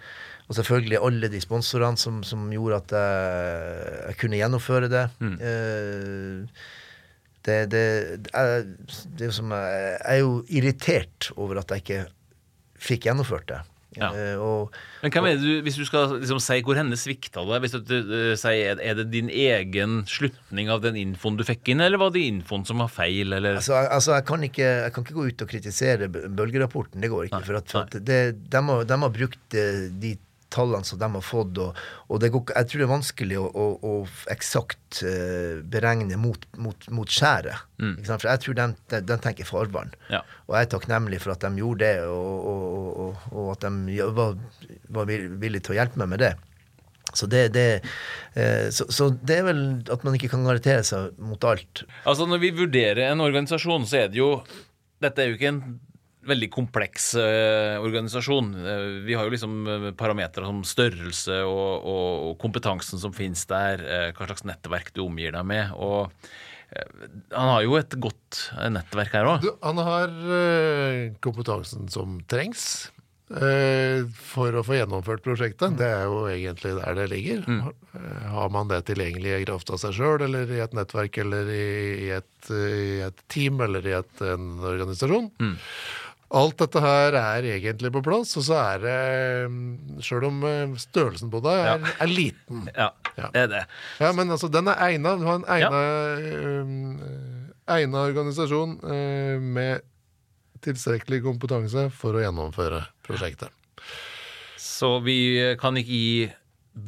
og 0.51 0.57
selvfølgelig 0.59 0.99
alle 1.07 1.30
de 1.30 1.41
sponsorene 1.43 2.01
som, 2.01 2.24
som 2.26 2.49
gjorde 2.51 2.80
at 2.80 2.95
jeg, 2.97 3.93
jeg 4.09 4.18
kunne 4.24 4.41
gjennomføre 4.41 4.91
det. 4.91 5.05
Eh, 5.22 6.43
det, 7.47 7.59
det, 7.72 7.82
jeg, 8.30 8.64
det 9.18 9.28
er 9.30 9.34
som 9.36 9.53
jeg, 9.57 9.82
jeg 9.97 10.14
er 10.16 10.22
jo 10.22 10.32
irritert 10.49 11.30
over 11.36 11.62
at 11.62 11.72
jeg 11.74 11.84
ikke 11.84 12.01
fikk 12.80 13.09
gjennomført 13.09 13.49
det. 13.51 13.61
Ja. 13.99 14.12
Eh, 14.14 14.38
og, 14.38 14.76
Men 15.03 15.11
hva 15.11 15.22
mener 15.24 15.41
du, 15.43 15.64
hvis 15.66 15.74
du 15.80 15.82
skal 15.88 16.12
liksom 16.20 16.38
si 16.43 16.61
hvor 16.62 16.78
henne 16.78 16.95
svikta 17.01 17.43
det, 17.49 17.59
hvis 17.64 17.72
du 17.74 17.97
uh, 17.99 18.36
sier, 18.38 18.78
er- 18.78 18.99
det 19.01 19.09
din 19.11 19.30
egen 19.34 20.05
slutning 20.07 20.70
av 20.70 20.84
den 20.84 20.99
infoen 21.01 21.38
du 21.41 21.43
fikk 21.47 21.72
inn, 21.72 21.82
eller 21.82 21.99
var 21.99 22.12
det 22.14 22.22
infoen 22.28 22.62
som 22.68 22.78
var 22.84 22.93
feil, 22.95 23.32
eller? 23.34 23.59
Altså, 23.59 23.74
altså 23.82 24.14
jeg, 24.14 24.26
kan 24.30 24.47
ikke, 24.47 24.68
jeg 24.84 24.95
kan 24.95 25.07
ikke 25.07 25.18
gå 25.18 25.26
ut 25.32 25.43
og 25.43 25.51
kritisere 25.51 26.11
bølgerapporten. 26.12 27.03
Det 27.03 27.11
går 27.11 27.26
ikke. 27.26 27.41
Nei, 27.41 27.49
For, 27.51 27.59
at, 27.59 27.72
for 27.74 27.88
at 27.88 27.99
det, 28.07 28.20
de, 28.47 28.62
har, 28.70 28.86
de 28.86 29.01
har 29.07 29.16
brukt 29.18 29.59
eh, 29.59 29.88
de 30.05 30.14
tallene 30.53 30.86
som 30.86 30.98
de 31.01 31.09
har 31.14 31.24
fått, 31.24 31.59
og, 31.62 31.78
og 32.09 32.20
det 32.22 32.30
går, 32.34 32.53
jeg 32.57 32.68
tror 32.70 32.82
det 32.82 32.86
er 32.86 32.92
vanskelig 32.92 33.38
å, 33.40 33.46
å, 33.46 33.66
å 33.86 33.94
eksakt 34.34 35.01
eh, 35.07 35.62
beregne 35.72 36.18
mot, 36.20 36.44
mot, 36.61 36.88
mot 36.94 37.11
skjæret. 37.11 37.66
Mm. 37.80 37.96
For 38.07 38.28
jeg 38.28 38.44
tror 38.44 38.59
de, 38.61 38.68
de, 38.92 39.03
de 39.09 39.18
tenker 39.24 39.48
farvann. 39.48 39.94
Ja. 40.12 40.22
Og 40.48 40.57
jeg 40.57 40.68
er 40.68 40.72
takknemlig 40.74 41.22
for 41.24 41.34
at 41.34 41.46
de 41.46 41.62
gjorde 41.62 41.86
det, 41.86 42.07
og, 42.11 42.53
og, 42.53 42.86
og, 43.07 43.26
og 43.32 43.51
at 43.55 43.66
de 43.66 43.98
var, 44.16 44.38
var 44.98 45.11
villige 45.11 45.66
til 45.66 45.76
å 45.76 45.80
hjelpe 45.80 46.03
meg 46.03 46.14
med 46.14 46.24
det. 46.26 46.34
Så 47.12 47.26
det, 47.26 47.48
det, 47.48 47.82
eh, 48.38 48.68
så, 48.70 48.86
så 48.92 49.11
det 49.11 49.40
er 49.40 49.46
vel 49.48 49.62
at 49.90 50.05
man 50.07 50.14
ikke 50.14 50.30
kan 50.32 50.44
garantere 50.46 50.84
seg 50.86 51.16
mot 51.18 51.42
alt. 51.48 51.84
Altså 52.05 52.26
Når 52.30 52.42
vi 52.44 52.53
vurderer 52.62 53.09
en 53.11 53.24
organisasjon, 53.24 53.86
så 53.90 54.05
er 54.05 54.12
det 54.12 54.20
jo 54.22 54.34
Dette 55.01 55.22
er 55.22 55.30
jo 55.30 55.38
ikke 55.38 55.48
en 55.48 55.62
veldig 56.26 56.50
kompleks 56.52 57.14
eh, 57.16 57.78
organisasjon. 57.80 58.50
Eh, 58.60 58.84
vi 59.06 59.14
har 59.16 59.24
jo 59.24 59.32
liksom 59.32 59.56
uh, 59.66 59.88
parametere 59.96 60.44
som 60.44 60.60
størrelse 60.68 61.40
og, 61.48 61.86
og, 61.88 62.28
og 62.28 62.36
kompetansen 62.42 63.00
som 63.00 63.14
finnes 63.16 63.46
der, 63.50 63.80
eh, 63.80 64.06
hva 64.16 64.28
slags 64.28 64.44
nettverk 64.44 64.92
du 64.96 65.04
omgir 65.06 65.32
deg 65.36 65.48
med. 65.48 65.72
og 65.80 66.12
eh, 66.70 67.08
han 67.32 67.52
har 67.54 67.64
jo 67.66 67.76
et 67.80 67.96
godt 68.04 68.44
eh, 68.58 68.68
nettverk 68.76 69.16
her 69.16 69.32
òg. 69.32 69.50
Han 69.64 69.80
har 69.86 70.12
eh, 70.38 71.04
kompetansen 71.24 71.88
som 71.90 72.20
trengs. 72.30 72.90
eh, 73.30 74.04
for 74.10 74.54
å 74.58 74.64
få 74.66 74.76
gjennomført 74.80 75.22
prosjektet. 75.22 75.76
Det 75.78 75.86
er 75.86 76.04
jo 76.10 76.24
egentlig 76.30 76.74
der 76.78 76.96
det 76.98 77.08
ligger. 77.12 77.44
Mm. 77.46 77.72
Har 78.34 78.50
man 78.54 78.70
det 78.70 78.84
tilgjengelig 78.90 79.36
i 79.40 79.44
kraft 79.48 79.70
av 79.70 79.78
seg 79.82 79.94
sjøl, 79.96 80.24
eller 80.26 80.50
i 80.50 80.60
et 80.62 80.74
nettverk, 80.76 81.18
eller 81.22 81.50
i, 81.54 82.10
et, 82.18 82.50
i 82.50 83.00
et 83.06 83.24
team, 83.30 83.60
eller 83.66 83.86
i 83.86 83.94
et, 83.98 84.14
en 84.26 84.52
organisasjon? 84.74 85.30
Alt 86.31 86.61
dette 86.62 86.78
her 86.85 87.16
er 87.18 87.47
egentlig 87.57 87.91
på 87.91 88.03
plass, 88.07 88.37
og 88.39 88.45
så 88.47 88.55
er 88.61 88.83
det 88.85 90.03
Sjøl 90.07 90.28
om 90.28 90.45
eh, 90.47 90.74
størrelsen 90.78 91.31
på 91.33 91.41
deg 91.43 91.64
er, 91.72 91.89
er 92.05 92.11
liten. 92.11 92.68
Ja, 92.76 92.93
Ja. 93.18 93.31
det 93.35 93.41
er 93.43 93.49
det. 93.51 93.62
Ja, 93.99 94.12
men 94.14 94.31
altså, 94.31 94.49
den 94.53 94.68
er 94.70 94.78
egna. 94.87 95.16
Du 95.18 95.24
har 95.26 95.41
en 95.41 95.49
egna, 95.51 95.81
eh, 96.22 97.74
egna 97.81 98.05
organisasjon 98.07 98.76
eh, 98.87 99.43
med 99.43 99.83
tilstrekkelig 100.62 101.22
kompetanse 101.24 101.89
for 101.97 102.14
å 102.14 102.22
gjennomføre 102.22 102.85
prosjektet. 103.07 103.51
Så 104.61 105.01
vi 105.05 105.18
kan 105.61 105.76
ikke 105.81 105.91
gi 105.99 106.31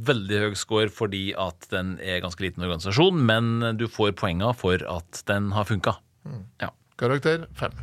veldig 0.07 0.39
høy 0.45 0.55
score 0.57 0.89
fordi 0.93 1.33
at 1.35 1.67
den 1.73 1.97
er 2.01 2.23
ganske 2.23 2.45
liten 2.47 2.63
organisasjon, 2.65 3.19
men 3.27 3.77
du 3.81 3.89
får 3.91 4.15
poenga 4.23 4.55
for 4.57 4.85
at 4.87 5.25
den 5.29 5.51
har 5.57 5.67
funka. 5.69 5.97
Ja. 6.63 6.71
Karakter 7.01 7.49
fem. 7.59 7.75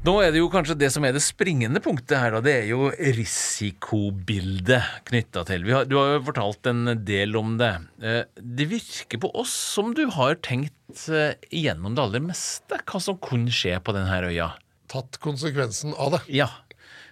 Nå 0.00 0.14
er 0.24 0.30
det 0.32 0.40
jo 0.40 0.46
kanskje 0.48 0.78
det 0.80 0.88
som 0.94 1.04
er 1.04 1.12
det 1.12 1.20
springende 1.20 1.80
punktet 1.84 2.16
her, 2.16 2.32
da. 2.32 2.38
Det 2.40 2.52
er 2.62 2.68
jo 2.70 2.86
risikobildet 2.88 4.86
knytta 5.10 5.42
til. 5.50 5.66
Vi 5.66 5.74
har, 5.76 5.84
du 5.84 5.98
har 5.98 6.14
jo 6.14 6.22
fortalt 6.30 6.70
en 6.70 6.94
del 7.04 7.36
om 7.36 7.58
det. 7.60 7.68
Eh, 8.00 8.22
Det 8.40 8.66
virker 8.70 9.20
på 9.20 9.28
oss 9.36 9.52
som 9.52 9.92
du 9.96 10.06
har 10.16 10.38
tenkt 10.40 11.04
eh, 11.12 11.34
igjennom 11.52 11.92
det 11.98 12.06
aller 12.06 12.24
meste. 12.30 12.80
Hva 12.88 13.02
som 13.04 13.20
kunne 13.20 13.52
skje 13.52 13.76
på 13.84 13.92
denne 13.92 14.22
øya. 14.30 14.54
Tatt 14.88 15.20
konsekvensen 15.20 15.92
av 16.00 16.16
det. 16.16 16.22
Ja. 16.32 16.48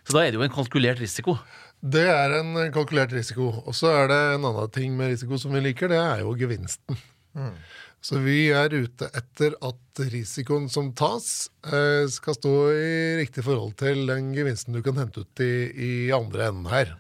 Så 0.09 0.17
da 0.17 0.25
er 0.25 0.33
det 0.33 0.41
jo 0.41 0.47
en 0.49 0.57
kalkulert 0.57 1.05
risiko. 1.05 1.37
Det 1.85 2.07
er 2.09 2.39
en 2.41 2.57
kalkulert 2.73 3.13
risiko. 3.13 3.51
Og 3.69 3.77
så 3.77 3.93
er 3.99 4.09
det 4.09 4.23
en 4.39 4.49
annen 4.49 4.73
ting 4.73 4.97
med 4.97 5.13
risiko 5.13 5.37
som 5.37 5.53
vi 5.53 5.61
liker, 5.69 5.93
det 5.93 6.01
er 6.01 6.25
jo 6.25 6.33
gevinsten. 6.41 6.97
Så 8.01 8.21
vi 8.23 8.47
er 8.55 8.73
ute 8.73 9.09
etter 9.17 9.57
at 9.65 10.03
risikoen 10.13 10.69
som 10.71 10.93
tas, 10.97 11.51
eh, 11.67 12.07
skal 12.11 12.37
stå 12.37 12.55
i 12.71 12.93
riktig 13.19 13.43
forhold 13.47 13.75
til 13.81 14.07
den 14.09 14.31
gevinsten 14.37 14.77
du 14.77 14.83
kan 14.87 15.01
hente 15.01 15.25
ut 15.27 15.43
i, 15.43 15.53
i 15.75 15.93
andre 16.15 16.49
enden 16.53 16.71
her. 16.71 16.95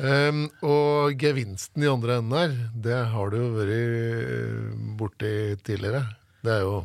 Um, 0.00 0.46
og 0.64 1.18
gevinsten 1.20 1.84
i 1.84 1.90
andre 1.90 2.20
enden 2.20 2.36
her, 2.38 2.54
det 2.86 3.00
har 3.12 3.32
du 3.32 3.36
jo 3.36 3.48
vært 3.58 3.74
eh, 3.76 4.70
borti 4.96 5.32
tidligere. 5.66 6.06
Det 6.40 6.54
er 6.54 6.62
jo 6.64 6.78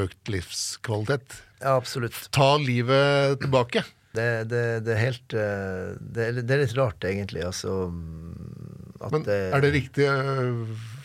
økt 0.00 0.30
livskvalitet. 0.32 1.42
Ja, 1.60 1.74
absolutt. 1.74 2.16
Ta 2.32 2.54
livet 2.62 3.42
tilbake. 3.42 3.84
Det, 4.16 4.30
det, 4.48 4.64
det 4.86 4.94
er 4.94 5.02
helt 5.02 5.36
eh, 5.36 5.92
det 6.00 6.30
er, 6.30 6.62
litt 6.62 6.74
rart, 6.78 7.04
egentlig. 7.08 7.44
Altså 7.44 7.90
at 9.02 9.12
Men 9.12 9.28
er 9.28 9.62
det 9.64 9.74
riktig 9.74 10.08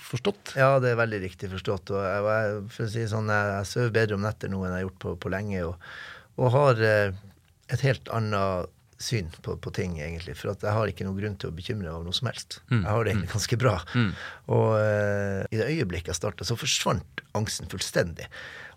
forstått? 0.08 0.55
Ja, 0.60 0.78
det 0.84 0.93
er 0.93 1.01
veldig 1.01 1.22
riktig 1.26 1.51
forstått. 1.51 1.91
Og 1.95 2.01
jeg, 2.03 2.24
jeg, 2.28 2.64
for 2.76 2.88
å 2.88 2.93
si 2.93 3.05
sånn, 3.12 3.34
jeg, 3.34 3.51
jeg 3.58 3.70
sover 3.74 3.93
bedre 3.99 4.18
om 4.18 4.26
netter 4.26 4.51
nå 4.51 4.64
enn 4.64 4.74
jeg 4.74 4.80
har 4.80 4.88
gjort 4.88 5.03
på, 5.03 5.14
på 5.26 5.34
lenge. 5.34 5.68
Og, 5.68 5.91
og 6.38 6.51
har 6.55 6.82
eh, 6.88 7.22
et 7.74 7.86
helt 7.86 8.12
annet 8.16 8.74
syn 8.97 9.28
på, 9.45 9.53
på 9.62 9.72
ting, 9.78 9.99
egentlig. 10.01 10.34
For 10.39 10.51
at 10.55 10.64
jeg 10.66 10.74
har 10.74 10.89
ikke 10.89 11.05
noen 11.05 11.20
grunn 11.20 11.36
til 11.38 11.51
å 11.51 11.55
bekymre 11.55 11.86
meg 11.86 11.93
over 11.93 12.08
noe 12.08 12.18
som 12.18 12.30
helst. 12.32 12.60
Jeg 12.82 12.89
har 12.89 13.05
det 13.05 13.14
egentlig 13.14 13.30
ganske 13.36 13.60
bra. 13.62 13.76
Og 14.55 14.70
eh, 14.80 15.43
i 15.53 15.60
det 15.60 15.68
øyeblikket 15.70 16.14
jeg 16.14 16.18
starta, 16.18 16.47
så 16.47 16.58
forsvant 16.58 17.22
angsten 17.38 17.70
fullstendig. 17.70 18.26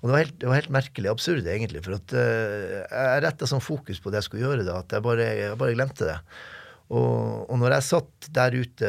Og 0.00 0.08
det 0.08 0.12
var 0.12 0.22
helt, 0.24 0.36
det 0.40 0.48
var 0.50 0.60
helt 0.60 0.74
merkelig 0.76 1.12
absurd, 1.12 1.48
egentlig. 1.48 1.84
For 1.86 1.96
at 1.96 2.16
eh, 2.16 2.80
jeg 2.84 3.24
retta 3.24 3.48
sånn 3.48 3.64
fokus 3.64 4.00
på 4.02 4.12
det 4.12 4.20
jeg 4.20 4.28
skulle 4.28 4.44
gjøre 4.44 4.66
da, 4.68 4.80
at 4.84 4.96
jeg 4.96 5.06
bare, 5.06 5.28
jeg 5.40 5.60
bare 5.60 5.76
glemte 5.78 6.08
det. 6.10 6.18
Og, 6.90 7.46
og 7.46 7.58
når 7.60 7.76
jeg 7.76 7.86
satt 7.86 8.30
der 8.34 8.56
ute, 8.58 8.88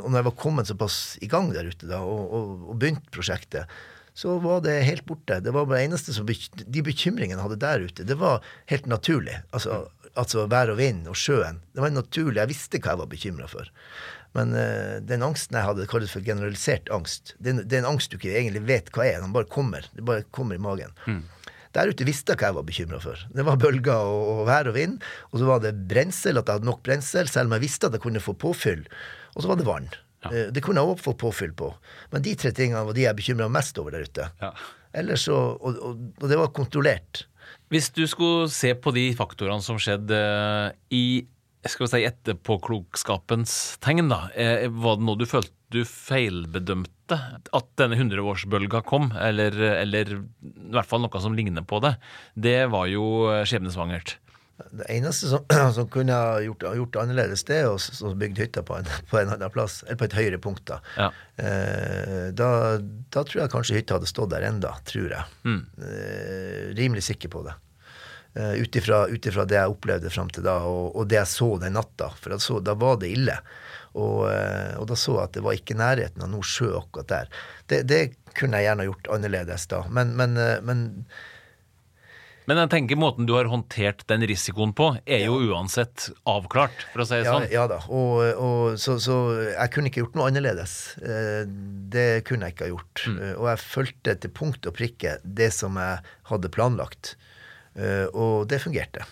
og 0.00 0.08
når 0.10 0.18
jeg 0.18 0.28
var 0.28 0.38
kommet 0.40 0.70
såpass 0.70 0.96
i 1.22 1.28
gang 1.30 1.52
der 1.54 1.68
ute 1.70 1.86
da, 1.86 2.00
og, 2.02 2.24
og, 2.34 2.64
og 2.72 2.80
begynte 2.80 3.12
prosjektet, 3.14 3.70
så 4.16 4.38
var 4.40 4.62
det 4.64 4.78
helt 4.88 5.04
borte. 5.06 5.38
Det 5.44 5.52
var 5.52 5.68
bare 5.68 5.84
eneste 5.84 6.14
som 6.16 6.26
De 6.26 6.82
bekymringene 6.82 7.36
jeg 7.36 7.44
hadde 7.44 7.60
der 7.60 7.84
ute, 7.84 8.06
det 8.08 8.16
var 8.18 8.44
helt 8.72 8.88
naturlig. 8.88 9.36
Altså, 9.52 9.84
altså 10.16 10.46
vær 10.50 10.72
og 10.72 10.80
vind 10.80 11.04
og 11.10 11.18
sjøen. 11.20 11.60
Det 11.76 11.84
var 11.84 11.92
naturlig. 11.92 12.40
Jeg 12.40 12.52
visste 12.54 12.80
hva 12.80 12.94
jeg 12.94 13.02
var 13.02 13.10
bekymra 13.12 13.48
for. 13.50 13.68
Men 14.36 14.56
uh, 14.56 14.98
den 15.04 15.24
angsten 15.24 15.56
jeg 15.56 15.68
hadde, 15.68 15.84
det 15.84 15.90
kalles 15.92 16.12
for 16.16 16.24
generalisert 16.24 16.90
angst. 16.92 17.36
Det 17.38 17.52
er, 17.52 17.62
det 17.68 17.78
en 17.82 17.90
angst 17.92 18.10
du 18.12 18.18
ikke 18.18 18.34
egentlig 18.34 18.64
vet 18.68 18.90
hva 18.96 19.04
er. 19.04 19.20
Den 19.22 19.36
bare 19.36 19.48
kommer. 19.52 19.86
Det 19.92 20.04
bare 20.08 20.26
kommer 20.34 20.58
i 20.58 20.64
magen. 20.64 20.96
Der 21.76 21.92
ute 21.92 22.06
visste 22.08 22.32
jeg 22.32 22.40
hva 22.40 22.50
jeg 22.50 22.56
var 22.56 22.66
bekymra 22.70 23.02
for. 23.02 23.20
Det 23.36 23.44
var 23.44 23.60
bølger 23.60 24.08
og, 24.08 24.32
og 24.32 24.42
vær 24.48 24.70
og 24.70 24.76
vind. 24.78 24.96
Og 25.32 25.42
så 25.42 25.50
var 25.50 25.62
det 25.64 25.74
brensel, 25.90 26.40
at 26.40 26.48
jeg 26.48 26.60
hadde 26.60 26.70
nok 26.70 26.82
brensel, 26.86 27.28
selv 27.28 27.50
om 27.50 27.56
jeg 27.58 27.66
visste 27.66 27.90
at 27.90 27.98
jeg 27.98 28.04
kunne 28.06 28.24
få 28.24 28.36
påfyll. 28.40 28.86
Og 29.34 29.44
så 29.44 29.52
var 29.52 29.60
det 29.60 29.68
vann. 29.68 29.92
Ja. 30.24 30.48
Det 30.50 30.62
kunne 30.64 30.82
jeg 30.82 30.96
òg 30.96 31.04
få 31.04 31.14
påfyll 31.20 31.52
på. 31.56 31.70
Men 32.14 32.24
de 32.24 32.34
tre 32.40 32.50
tingene 32.56 32.82
var 32.88 32.96
de 32.96 33.04
jeg 33.04 33.18
bekymra 33.18 33.50
mest 33.52 33.78
over 33.82 33.94
der 33.94 34.08
ute. 34.08 34.30
Ja. 34.42 34.52
Ellers 34.96 35.26
så, 35.28 35.36
og, 35.36 35.76
og, 35.76 36.04
og 36.22 36.28
det 36.32 36.40
var 36.40 36.54
kontrollert. 36.56 37.26
Hvis 37.70 37.90
du 37.94 38.04
skulle 38.08 38.48
se 38.52 38.72
på 38.78 38.92
de 38.94 39.10
faktorene 39.18 39.62
som 39.62 39.78
skjedde 39.82 40.16
eh, 40.16 40.76
i 40.94 41.06
skal 41.66 41.86
vi 41.86 41.90
si 41.90 42.06
etterpåklokskapens 42.06 43.52
tegn, 43.82 44.06
da, 44.12 44.28
eh, 44.38 44.68
var 44.70 45.00
det 45.00 45.06
noe 45.08 45.18
du 45.18 45.26
følte 45.26 45.50
du 45.76 45.82
feilbedømte? 45.88 47.18
At 47.54 47.66
denne 47.78 47.98
hundreårsbølga 48.00 48.80
kom, 48.88 49.12
eller, 49.22 49.54
eller 49.76 50.16
i 50.16 50.20
hvert 50.74 50.88
fall 50.90 51.04
noe 51.04 51.20
som 51.22 51.36
ligner 51.38 51.62
på 51.68 51.78
det, 51.84 51.96
det 52.34 52.60
var 52.72 52.88
jo 52.90 53.04
eh, 53.30 53.44
skjebnesvangert. 53.46 54.16
Det 54.72 54.86
eneste 54.88 55.28
som, 55.28 55.44
som 55.76 55.88
kunne 55.92 56.16
ha 56.16 56.40
gjort, 56.40 56.64
gjort 56.78 56.94
det 56.96 57.02
annerledes, 57.02 57.44
det 57.48 57.58
er 57.60 57.68
å 57.68 58.12
bygge 58.16 58.46
hytta 58.46 58.64
på 58.66 58.78
en, 58.80 58.88
på 59.10 59.20
en 59.20 59.34
annen 59.34 59.52
plass, 59.52 59.82
eller 59.86 60.00
på 60.00 60.08
et 60.08 60.16
høyere 60.16 60.40
punkt. 60.42 60.64
Da. 60.70 60.80
Ja. 60.96 61.10
Eh, 61.36 62.24
da, 62.36 62.48
da 63.12 63.22
tror 63.28 63.44
jeg 63.44 63.52
kanskje 63.52 63.78
hytta 63.78 63.98
hadde 64.00 64.10
stått 64.10 64.32
der 64.32 64.48
enda, 64.48 64.72
tror 64.88 65.12
jeg. 65.12 65.28
Eh, 65.46 66.74
rimelig 66.78 67.04
sikker 67.10 67.32
på 67.36 67.44
det. 67.46 67.54
Eh, 68.36 68.56
Ut 68.64 68.76
ifra 68.76 69.46
det 69.48 69.60
jeg 69.60 69.72
opplevde 69.76 70.10
fram 70.12 70.32
til 70.32 70.44
da, 70.48 70.58
og, 70.68 70.90
og 70.96 71.06
det 71.08 71.20
jeg 71.20 71.32
så 71.36 71.52
den 71.60 71.76
natta. 71.76 72.10
For 72.20 72.36
så, 72.42 72.58
da 72.64 72.74
var 72.76 72.98
det 73.00 73.12
ille. 73.14 73.38
Og, 73.96 74.26
eh, 74.28 74.74
og 74.80 74.86
da 74.90 74.96
så 75.00 75.14
jeg 75.16 75.30
at 75.30 75.36
det 75.38 75.44
var 75.46 75.56
ikke 75.56 75.78
nærheten 75.78 76.24
av 76.26 76.28
noe 76.34 76.44
sjø 76.44 76.74
akkurat 76.78 77.08
der. 77.14 77.30
Det, 77.72 77.78
det 77.88 78.00
kunne 78.36 78.60
jeg 78.60 78.68
gjerne 78.68 78.84
gjort 78.90 79.08
annerledes 79.16 79.64
da. 79.72 79.78
Men, 79.88 80.12
men, 80.18 80.36
eh, 80.36 80.58
men 80.66 80.82
Men 82.46 82.60
jeg 82.62 82.70
tenker 82.70 82.98
måten 83.00 83.26
du 83.26 83.32
har 83.34 83.48
håndtert 83.50 84.04
den 84.06 84.22
risikoen 84.30 84.70
på, 84.78 84.92
er 85.02 85.24
jo 85.24 85.40
uansett 85.48 86.10
avklart, 86.30 86.84
for 86.92 87.02
å 87.02 87.06
si 87.08 87.16
det 87.18 87.24
Ja, 87.26 87.32
sånn. 87.34 87.46
ja 87.50 87.64
da. 87.72 87.80
Og, 87.90 88.20
og, 88.38 88.76
så, 88.78 88.94
så 89.02 89.16
jeg 89.48 89.72
kunne 89.74 89.90
ikke 89.90 90.04
gjort 90.04 90.14
noe 90.20 90.28
annerledes. 90.30 90.76
Eh, 91.02 91.42
Det 91.96 92.22
kunne 92.28 92.46
jeg 92.46 92.54
ikke 92.54 92.68
ha 92.68 92.74
gjort. 92.76 93.02
Mm. 93.10 93.18
Og 93.40 93.48
jeg 93.50 93.64
fulgte 93.64 94.14
til 94.22 94.34
punkt 94.36 94.68
og 94.70 94.76
prikke 94.78 95.16
det 95.24 95.50
som 95.56 95.74
jeg 95.80 96.04
hadde 96.30 96.52
planlagt. 96.54 97.16
Og 98.16 98.46
det 98.48 98.62
fungerte. 98.62 99.02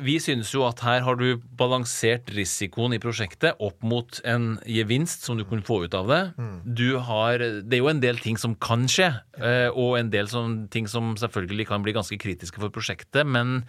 Vi 0.00 0.16
synes 0.22 0.50
jo 0.54 0.64
at 0.68 0.80
her 0.84 1.02
har 1.04 1.18
du 1.20 1.40
balansert 1.58 2.30
risikoen 2.34 2.94
i 2.96 3.00
prosjektet 3.02 3.58
opp 3.60 3.82
mot 3.86 4.20
en 4.28 4.54
gevinst 4.68 5.26
som 5.26 5.38
du 5.38 5.44
kunne 5.48 5.64
få 5.66 5.82
ut 5.84 5.96
av 5.96 6.08
det. 6.10 6.20
Du 6.64 6.98
har, 7.06 7.40
det 7.40 7.76
er 7.78 7.82
jo 7.82 7.90
en 7.92 8.02
del 8.02 8.20
ting 8.22 8.38
som 8.40 8.54
kan 8.56 8.86
skje, 8.90 9.10
eh, 9.40 9.68
og 9.70 9.98
en 10.00 10.12
del 10.12 10.30
som, 10.32 10.62
ting 10.72 10.88
som 10.90 11.14
selvfølgelig 11.20 11.68
kan 11.70 11.84
bli 11.84 11.94
ganske 11.96 12.18
kritiske 12.20 12.62
for 12.62 12.72
prosjektet, 12.74 13.28
men 13.28 13.60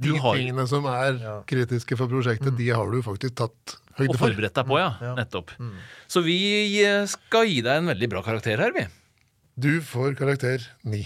De 0.00 0.14
har 0.16 0.38
tingene 0.38 0.64
som 0.68 0.86
er 0.88 1.18
kritiske 1.50 1.98
for 2.00 2.08
prosjektet, 2.08 2.56
de 2.56 2.70
har 2.72 2.88
du 2.88 3.02
faktisk 3.04 3.36
tatt 3.42 3.76
høyde 3.98 4.14
for. 4.14 4.16
og 4.16 4.22
forberedt 4.22 4.56
deg 4.56 4.70
på, 4.70 4.78
ja. 4.80 5.14
Nettopp. 5.18 5.52
Så 6.08 6.24
vi 6.24 6.38
eh, 6.84 7.04
skal 7.10 7.48
gi 7.50 7.60
deg 7.66 7.82
en 7.82 7.92
veldig 7.92 8.12
bra 8.16 8.24
karakter 8.24 8.64
her, 8.64 8.72
vi. 8.76 8.86
Du 9.60 9.74
får 9.84 10.16
karakter 10.16 10.64
ni. 10.88 11.04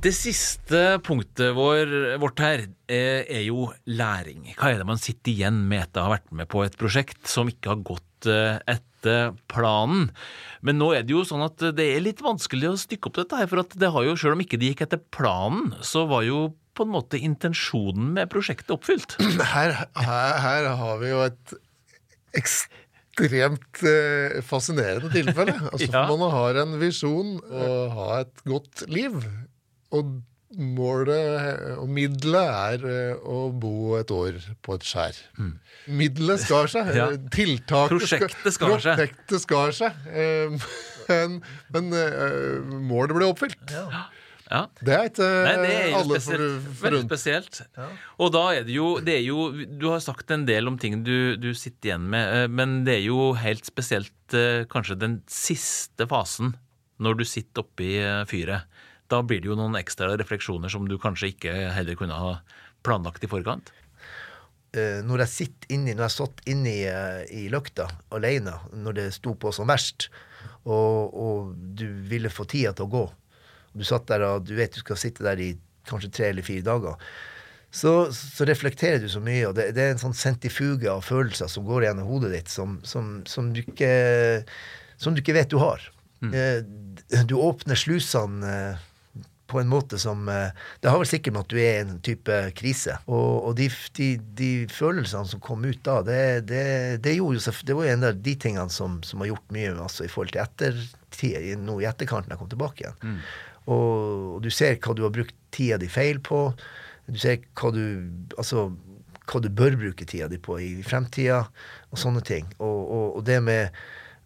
Det 0.00 0.14
siste 0.16 0.78
punktet 1.04 1.50
vår, 1.52 1.90
vårt 2.22 2.40
her 2.40 2.62
eh, 2.88 3.20
er 3.28 3.42
jo 3.44 3.66
læring. 3.84 4.46
Hva 4.56 4.70
er 4.72 4.78
det 4.80 4.86
man 4.88 5.00
sitter 5.00 5.28
igjen 5.34 5.58
med 5.68 5.82
etter 5.84 6.00
å 6.00 6.06
ha 6.06 6.14
vært 6.14 6.30
med 6.32 6.48
på 6.48 6.62
et 6.64 6.76
prosjekt 6.80 7.28
som 7.28 7.50
ikke 7.52 7.74
har 7.74 7.82
gått 7.84 8.28
eh, 8.32 8.56
etter 8.64 9.34
planen? 9.52 10.08
Men 10.64 10.80
nå 10.80 10.88
er 10.96 11.04
det 11.04 11.12
jo 11.12 11.26
sånn 11.28 11.44
at 11.44 11.60
det 11.76 11.84
er 11.98 12.00
litt 12.00 12.22
vanskelig 12.24 12.70
å 12.70 12.78
stykke 12.80 13.10
opp 13.10 13.20
dette 13.20 13.42
her, 13.42 13.50
for 13.52 13.60
at 13.60 13.76
det 13.76 13.92
har 13.92 14.08
jo, 14.08 14.16
selv 14.16 14.38
om 14.38 14.44
ikke 14.46 14.60
det 14.62 14.72
gikk 14.72 14.86
etter 14.86 15.02
planen, 15.12 15.74
så 15.84 16.06
var 16.08 16.24
jo 16.24 16.46
på 16.72 16.88
en 16.88 16.94
måte 16.96 17.20
intensjonen 17.20 18.14
med 18.16 18.32
prosjektet 18.32 18.72
oppfylt. 18.72 19.18
Her, 19.52 19.76
her, 20.00 20.40
her 20.46 20.70
har 20.80 21.04
vi 21.04 21.12
jo 21.12 21.20
et 21.26 21.54
ekstremt 22.40 23.84
eh, 23.84 24.40
fascinerende 24.48 25.12
tilfelle. 25.12 25.60
Altså, 25.74 25.92
Ja. 25.92 26.06
Man 26.08 26.24
har 26.32 26.64
en 26.64 26.78
visjon 26.80 27.36
og 27.44 27.96
har 28.00 28.24
et 28.24 28.44
godt 28.48 28.86
liv. 28.88 29.20
Og 29.96 30.20
målet 30.58 31.76
og 31.78 31.88
middelet 31.94 32.48
er 32.50 32.86
eh, 32.90 33.20
å 33.22 33.50
bo 33.54 33.94
et 34.00 34.10
år 34.10 34.38
på 34.66 34.74
et 34.78 34.86
skjær. 34.86 35.18
Middelet 35.86 36.42
skar 36.42 36.70
seg. 36.70 36.90
Ja. 37.00 37.10
Tiltaket 37.32 37.92
Prosjektet 37.94 38.56
skar 38.56 38.80
seg. 38.82 38.96
Prosjektet 38.98 39.44
skar 39.44 39.76
seg. 39.76 40.08
Eh, 40.10 40.56
Men, 41.10 41.40
men 41.74 41.88
eh, 41.98 42.60
målet 42.86 43.16
ble 43.16 43.26
oppfylt. 43.32 43.72
Ja. 43.74 44.04
Ja. 44.50 44.60
Det 44.78 44.92
er 44.94 45.08
ikke 45.08 45.26
Nei, 45.42 45.54
det 45.58 45.70
er 45.72 45.96
alle 45.98 46.18
for, 46.20 46.22
spesielt. 46.22 46.52
Veldig 46.52 46.76
forunt. 46.82 47.08
spesielt. 47.08 47.58
Og 48.22 48.30
da 48.34 48.42
er 48.54 48.64
det 48.68 48.74
jo 48.76 48.86
Det 49.02 49.16
er 49.16 49.24
jo 49.24 49.48
Du 49.78 49.88
har 49.90 50.02
sagt 50.02 50.30
en 50.34 50.44
del 50.46 50.70
om 50.70 50.78
ting 50.78 51.00
du, 51.06 51.34
du 51.38 51.48
sitter 51.58 51.90
igjen 51.90 52.06
med, 52.14 52.54
men 52.54 52.80
det 52.86 52.96
er 53.00 53.04
jo 53.08 53.32
helt 53.38 53.66
spesielt 53.66 54.36
kanskje 54.70 55.00
den 55.02 55.16
siste 55.30 56.06
fasen, 56.10 56.52
når 57.02 57.18
du 57.18 57.26
sitter 57.26 57.64
oppi 57.66 57.90
fyret. 58.30 58.69
Da 59.10 59.20
blir 59.26 59.42
det 59.42 59.50
jo 59.50 59.58
noen 59.58 59.78
ekstra 59.80 60.12
refleksjoner 60.14 60.70
som 60.72 60.86
du 60.88 60.96
kanskje 61.02 61.32
ikke 61.32 61.54
heller 61.74 61.98
kunne 61.98 62.18
ha 62.18 62.34
planlagt 62.86 63.24
i 63.26 63.30
forkant. 63.30 63.72
Eh, 64.70 65.00
når 65.02 65.24
jeg 65.24 65.34
sitter 65.34 65.72
inni, 65.74 65.94
når 65.96 66.06
jeg 66.06 66.16
satt 66.16 66.44
inni 66.50 66.76
eh, 66.86 67.24
i 67.34 67.48
løkta 67.50 67.88
alene, 68.14 68.54
når 68.70 68.98
det 69.00 69.06
sto 69.16 69.34
på 69.34 69.50
som 69.54 69.66
verst, 69.70 70.06
og, 70.62 71.10
og 71.10 71.56
du 71.78 71.88
ville 72.06 72.30
få 72.30 72.46
tida 72.48 72.70
til 72.76 72.86
å 72.86 72.92
gå, 72.92 73.02
du 73.74 73.82
satt 73.86 74.06
der 74.10 74.22
og 74.28 74.46
du 74.46 74.54
vet 74.58 74.74
du 74.74 74.82
skal 74.82 74.98
sitte 74.98 75.26
der 75.26 75.42
i 75.42 75.52
kanskje 75.90 76.12
tre 76.14 76.30
eller 76.30 76.46
fire 76.46 76.62
dager, 76.66 77.10
så, 77.70 77.92
så 78.14 78.46
reflekterer 78.46 79.02
du 79.02 79.08
så 79.10 79.22
mye, 79.22 79.48
og 79.48 79.56
det, 79.58 79.68
det 79.74 79.82
er 79.82 79.92
en 79.94 80.02
sånn 80.02 80.16
sentifuge 80.16 80.90
av 80.90 81.02
følelser 81.06 81.50
som 81.50 81.66
går 81.66 81.86
gjennom 81.86 82.06
hodet 82.06 82.32
ditt, 82.34 82.50
som, 82.50 82.78
som, 82.86 83.20
som, 83.30 83.50
du, 83.54 83.62
ikke, 83.62 83.90
som 85.02 85.14
du 85.14 85.22
ikke 85.22 85.36
vet 85.38 85.50
du 85.50 85.58
har. 85.62 85.82
Mm. 86.20 86.34
Du 87.30 87.38
åpner 87.40 87.78
slusene 87.78 88.50
eh, 88.50 88.88
på 89.50 89.60
en 89.60 89.70
måte 89.70 89.98
som 90.00 90.28
eh, 90.30 90.56
Det 90.80 90.90
har 90.90 91.00
vel 91.00 91.10
sikkert 91.10 91.34
med 91.34 91.44
at 91.44 91.52
du 91.52 91.58
er 91.60 91.74
i 91.74 91.84
en 91.84 92.00
type 92.06 92.38
krise. 92.58 92.96
Og, 93.10 93.48
og 93.50 93.56
de, 93.58 93.68
de, 93.98 94.08
de 94.38 94.50
følelsene 94.72 95.28
som 95.28 95.42
kom 95.44 95.64
ut 95.66 95.82
da, 95.86 96.00
det, 96.06 96.22
det, 96.50 96.64
det, 97.04 97.16
gjorde 97.18 97.54
det 97.66 97.76
var 97.76 97.88
jo 97.88 97.94
en 97.96 98.08
av 98.10 98.20
de 98.30 98.34
tingene 98.46 98.72
som, 98.72 99.00
som 99.06 99.22
har 99.24 99.32
gjort 99.32 99.54
mye 99.54 99.72
altså, 99.74 100.06
i 100.06 100.12
forhold 100.12 100.34
til 100.34 100.44
ettertid, 100.44 101.54
nå 101.60 101.80
i 101.80 101.88
etterkant 101.90 102.28
når 102.28 102.36
jeg 102.36 102.42
kom 102.42 102.52
tilbake 102.54 102.84
igjen. 102.84 103.16
Og, 103.66 104.36
og 104.36 104.38
du 104.44 104.50
ser 104.54 104.78
hva 104.82 104.96
du 104.96 105.04
har 105.06 105.14
brukt 105.14 105.36
tida 105.54 105.78
di 105.80 105.90
feil 105.90 106.22
på. 106.24 106.48
Du 107.10 107.18
ser 107.20 107.42
hva 107.58 107.72
du 107.74 107.84
Altså 108.38 108.70
hva 109.30 109.38
du 109.42 109.50
bør 109.54 109.76
bruke 109.78 110.06
tida 110.08 110.26
di 110.30 110.40
på 110.42 110.56
i 110.58 110.70
fremtida, 110.82 111.44
og 111.90 112.00
sånne 112.02 112.22
ting. 112.26 112.48
Og, 112.58 112.80
og 113.18 113.20
det 113.26 113.38
med, 113.46 113.76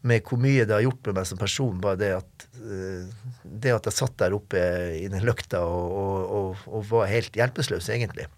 med 0.04 0.24
hvor 0.28 0.40
mye 0.40 0.66
det 0.68 0.76
har 0.76 0.84
gjort 0.84 1.08
med 1.08 1.18
meg 1.18 1.28
som 1.28 1.40
person, 1.40 1.80
bare 1.82 2.00
det 2.00 2.10
at 2.18 2.46
eh, 2.60 3.12
det 3.44 3.74
at 3.74 3.88
jeg 3.88 3.96
satt 3.96 4.16
der 4.20 4.36
oppe 4.36 4.62
i 4.98 5.06
den 5.12 5.24
løkta 5.24 5.62
og, 5.64 5.94
og, 5.94 6.64
og, 6.68 6.80
var 6.90 7.10
helt 7.10 7.36
hjelpeløs, 7.36 7.88
egentlig, 7.92 8.28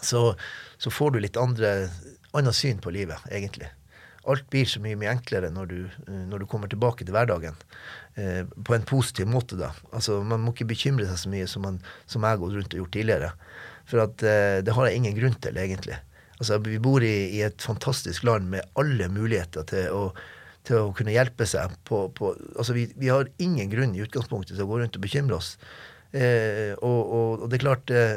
så, 0.00 0.30
så 0.78 0.90
får 0.90 1.14
du 1.14 1.20
litt 1.22 1.38
andre, 1.40 1.90
annet 2.36 2.56
syn 2.56 2.80
på 2.82 2.92
livet, 2.94 3.20
egentlig. 3.30 3.68
Alt 4.28 4.50
blir 4.52 4.68
så 4.68 4.82
mye, 4.84 4.98
mye 5.00 5.12
enklere 5.14 5.48
når 5.52 5.70
du, 5.70 5.78
når 6.06 6.42
du 6.42 6.48
kommer 6.48 6.70
tilbake 6.70 7.06
til 7.06 7.14
hverdagen. 7.16 7.56
Eh, 8.20 8.42
på 8.44 8.74
en 8.76 8.84
positiv 8.88 9.28
måte, 9.30 9.56
da. 9.60 9.70
Altså, 9.96 10.18
man 10.26 10.42
må 10.44 10.52
ikke 10.52 10.68
bekymre 10.72 11.06
seg 11.08 11.22
så 11.22 11.32
mye 11.32 11.48
som, 11.48 11.64
man, 11.64 11.78
som 12.10 12.24
jeg 12.24 12.36
har 12.36 12.42
gått 12.42 12.56
rundt 12.58 12.76
og 12.76 12.82
gjort 12.82 12.94
tidligere. 12.96 13.30
For 13.88 14.04
at, 14.04 14.24
eh, 14.26 14.58
det 14.66 14.76
har 14.76 14.88
jeg 14.88 15.00
ingen 15.00 15.16
grunn 15.16 15.38
til, 15.40 15.56
egentlig. 15.60 15.96
Altså, 16.36 16.60
vi 16.64 16.80
bor 16.82 17.04
i, 17.04 17.14
i 17.38 17.40
et 17.46 17.64
fantastisk 17.64 18.26
land 18.28 18.50
med 18.52 18.68
alle 18.80 19.08
muligheter 19.12 19.66
til 19.72 19.96
å, 19.96 20.04
til 20.68 20.80
å 20.80 20.94
kunne 20.96 21.14
hjelpe 21.14 21.46
seg. 21.48 21.72
På, 21.88 22.06
på, 22.16 22.34
altså, 22.56 22.76
vi, 22.76 22.86
vi 23.00 23.10
har 23.12 23.30
ingen 23.42 23.70
grunn 23.72 23.94
i 23.96 24.04
utgangspunktet 24.04 24.56
til 24.56 24.66
å 24.66 24.70
gå 24.70 24.80
rundt 24.82 24.98
og 24.98 25.04
bekymre 25.04 25.38
oss. 25.38 25.54
Eh, 26.12 26.72
og, 26.78 27.00
og, 27.00 27.44
og 27.44 27.50
det 27.50 27.60
er 27.60 27.62
klart 27.62 27.90
eh, 27.94 28.16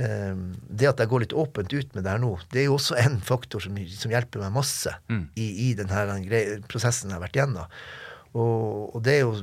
eh, 0.00 0.38
Det 0.72 0.86
at 0.88 1.02
jeg 1.02 1.10
går 1.10 1.20
litt 1.26 1.34
åpent 1.36 1.68
ut 1.68 1.90
med 1.92 2.06
det 2.06 2.14
her 2.14 2.22
nå, 2.22 2.30
det 2.48 2.62
er 2.62 2.70
jo 2.70 2.78
også 2.78 2.96
en 2.96 3.18
faktor 3.20 3.60
som, 3.60 3.76
som 3.92 4.14
hjelper 4.14 4.40
meg 4.40 4.54
masse 4.54 4.94
i, 5.36 5.48
i 5.68 5.74
den 5.76 5.92
prosessen 6.70 7.12
jeg 7.12 7.18
har 7.18 7.26
vært 7.26 7.36
gjennom. 7.36 7.76
Og, 8.30 8.96
og 8.96 9.04
det 9.04 9.18
er 9.18 9.26
jo 9.26 9.34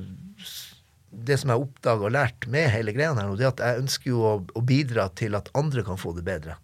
det 1.28 1.38
som 1.40 1.52
jeg 1.52 1.58
har 1.58 1.66
oppdaga 1.66 2.08
og 2.08 2.14
lært 2.14 2.48
med 2.52 2.70
hele 2.72 2.94
greia 2.96 3.14
her 3.14 3.30
nå, 3.30 3.38
det 3.38 3.46
er 3.46 3.54
at 3.54 3.64
jeg 3.64 3.84
ønsker 3.84 4.12
jo 4.12 4.24
å, 4.26 4.34
å 4.42 4.64
bidra 4.66 5.08
til 5.18 5.38
at 5.38 5.52
andre 5.58 5.86
kan 5.86 6.00
få 6.00 6.14
det 6.18 6.26
bedre. 6.28 6.58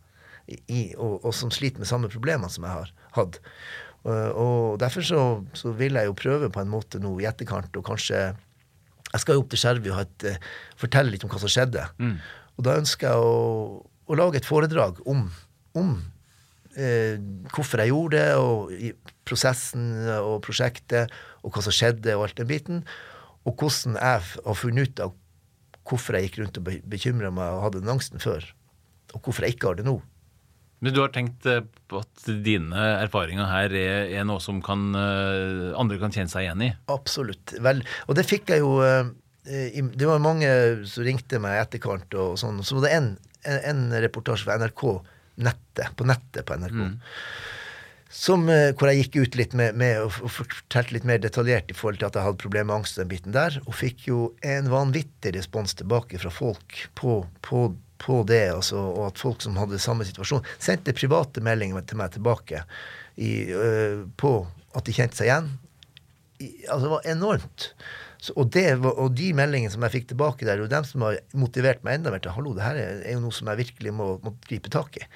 I, 0.44 0.58
i, 0.68 0.82
og, 1.00 1.22
og 1.24 1.32
som 1.36 1.54
sliter 1.54 1.80
med 1.80 1.88
samme 1.88 2.10
problemer 2.12 2.52
som 2.52 2.66
jeg 2.68 2.82
har 2.82 2.92
hatt. 3.16 3.40
Og, 4.04 4.40
og 4.44 4.80
derfor 4.82 5.06
så, 5.08 5.22
så 5.56 5.72
vil 5.80 5.96
jeg 5.96 6.10
jo 6.10 6.18
prøve 6.20 6.52
på 6.52 6.64
en 6.64 6.72
måte 6.72 7.00
nå 7.00 7.14
i 7.22 7.28
etterkant 7.30 7.76
og 7.80 7.86
kanskje 7.88 8.34
Jeg 9.14 9.22
skal 9.22 9.38
jo 9.38 9.44
opp 9.44 9.52
til 9.54 9.62
Skjervøy 9.62 9.92
og 9.94 10.00
et, 10.02 10.24
eh, 10.26 10.48
fortelle 10.80 11.14
litt 11.14 11.24
om 11.24 11.30
hva 11.30 11.40
som 11.40 11.52
skjedde. 11.52 11.86
Og 12.58 12.66
da 12.66 12.78
ønsker 12.82 13.12
jeg 13.12 13.22
å, 13.22 13.84
å 13.86 14.18
lage 14.18 14.40
et 14.40 14.48
foredrag 14.50 15.00
om, 15.10 15.28
om 15.78 15.92
eh, 16.76 17.22
hvorfor 17.54 17.84
jeg 17.84 17.94
gjorde 17.94 18.18
det, 18.18 18.36
og 18.42 19.04
prosessen 19.30 19.92
og 20.18 20.40
prosjektet, 20.46 21.14
og 21.46 21.54
hva 21.54 21.62
som 21.66 21.76
skjedde, 21.76 22.16
og 22.18 22.26
alt 22.26 22.42
den 22.42 22.50
biten. 22.50 22.82
Og 23.46 23.54
hvordan 23.60 24.00
jeg 24.00 24.26
har 24.34 24.58
funnet 24.58 24.90
ut 24.90 25.04
av 25.06 25.14
hvorfor 25.84 26.18
jeg 26.18 26.30
gikk 26.30 26.42
rundt 26.42 26.60
og 26.60 26.70
bekymra 26.90 27.32
meg 27.36 27.58
og 27.58 27.66
hadde 27.68 27.84
den 27.84 27.94
angsten 27.94 28.24
før. 28.24 28.46
Og 29.14 29.22
hvorfor 29.22 29.46
jeg 29.46 29.58
ikke 29.58 29.72
har 29.72 29.80
det 29.80 29.88
nå. 29.88 30.00
Men 30.84 30.92
du 30.92 31.00
har 31.00 31.14
tenkt 31.16 31.46
eh, 31.48 31.64
på 31.88 32.02
at 32.04 32.26
dine 32.44 32.88
erfaringer 33.00 33.48
her 33.48 33.76
er, 33.80 34.10
er 34.20 34.26
noe 34.28 34.44
som 34.44 34.60
kan, 34.64 34.90
eh, 35.00 35.72
andre 35.80 36.00
kan 36.02 36.12
kjenne 36.12 36.32
seg 36.32 36.48
igjen 36.48 36.66
i? 36.66 36.72
Absolutt. 36.92 37.56
Vel, 37.64 37.80
og 38.10 38.20
det 38.20 38.28
fikk 38.28 38.52
jeg 38.52 38.66
jo 38.66 38.76
eh, 38.84 39.08
Det 39.44 40.08
var 40.08 40.24
mange 40.24 40.50
som 40.88 41.08
ringte 41.08 41.40
meg 41.44 41.62
etterkant, 41.62 42.12
og 42.20 42.36
sånn. 42.40 42.60
Så 42.68 42.80
var 42.80 42.88
det 42.88 42.94
en, 43.00 43.88
reportasje 44.04 44.48
fra 44.48 44.60
NRK 44.60 44.84
nettet, 45.44 45.96
på 46.00 46.08
nettet 46.08 46.46
på 46.48 46.60
NRK. 46.60 46.84
Som, 48.14 48.46
eh, 48.52 48.76
hvor 48.78 48.92
jeg 48.92 49.06
gikk 49.06 49.16
ut 49.24 49.38
litt 49.40 49.56
med, 49.58 49.80
med 49.80 50.04
og, 50.04 50.20
og 50.22 50.36
fortalte 50.36 50.94
litt 50.94 51.08
mer 51.08 51.24
detaljert 51.24 51.72
i 51.72 51.78
forhold 51.78 52.02
til 52.02 52.12
at 52.12 52.20
jeg 52.20 52.28
hadde 52.28 52.44
problemer 52.44 52.70
med 52.70 52.82
angst 52.82 53.00
den 53.00 53.10
biten 53.10 53.34
der, 53.34 53.58
og 53.64 53.74
fikk 53.80 54.06
jo 54.12 54.20
en 54.46 54.70
vanvittig 54.70 55.34
respons 55.40 55.74
tilbake 55.80 56.22
fra 56.22 56.34
folk 56.34 56.84
på, 57.00 57.22
på, 57.42 57.66
på 58.02 58.22
det, 58.28 58.46
altså, 58.54 58.80
og 58.80 59.08
at 59.12 59.22
folk 59.22 59.44
som 59.44 59.58
hadde 59.60 59.82
samme 59.82 60.06
situasjon, 60.08 60.46
sendte 60.62 60.96
private 60.98 61.44
meldinger 61.46 61.86
til 61.88 62.00
meg 62.00 62.16
tilbake 62.16 62.64
i, 63.16 63.34
øh, 63.54 64.06
på 64.20 64.34
at 64.74 64.88
de 64.88 64.96
kjente 64.96 65.20
seg 65.20 65.30
igjen. 65.30 65.52
I, 66.42 66.50
altså, 66.68 66.82
det 66.86 66.94
var 66.96 67.12
enormt. 67.14 67.68
Så, 68.24 68.34
og, 68.40 68.50
det 68.56 68.66
og 68.88 69.16
de 69.18 69.30
meldingene 69.36 69.72
som 69.74 69.84
jeg 69.84 69.98
fikk 69.98 70.12
tilbake 70.14 70.48
der, 70.48 70.56
er 70.56 70.66
jo 70.66 70.72
dem 70.72 70.86
som 70.88 71.06
har 71.06 71.20
motivert 71.36 71.84
meg 71.84 72.00
enda 72.00 72.14
mer 72.14 72.24
til 72.24 72.36
hallo, 72.36 72.56
det 72.56 72.66
her 72.66 72.80
er, 72.80 73.02
er 73.04 73.18
jo 73.18 73.24
noe 73.26 73.36
som 73.36 73.52
jeg 73.52 73.66
virkelig 73.66 73.96
må, 73.96 74.14
må 74.24 74.36
gripe 74.48 74.72
tak 74.74 75.00
i. 75.02 75.08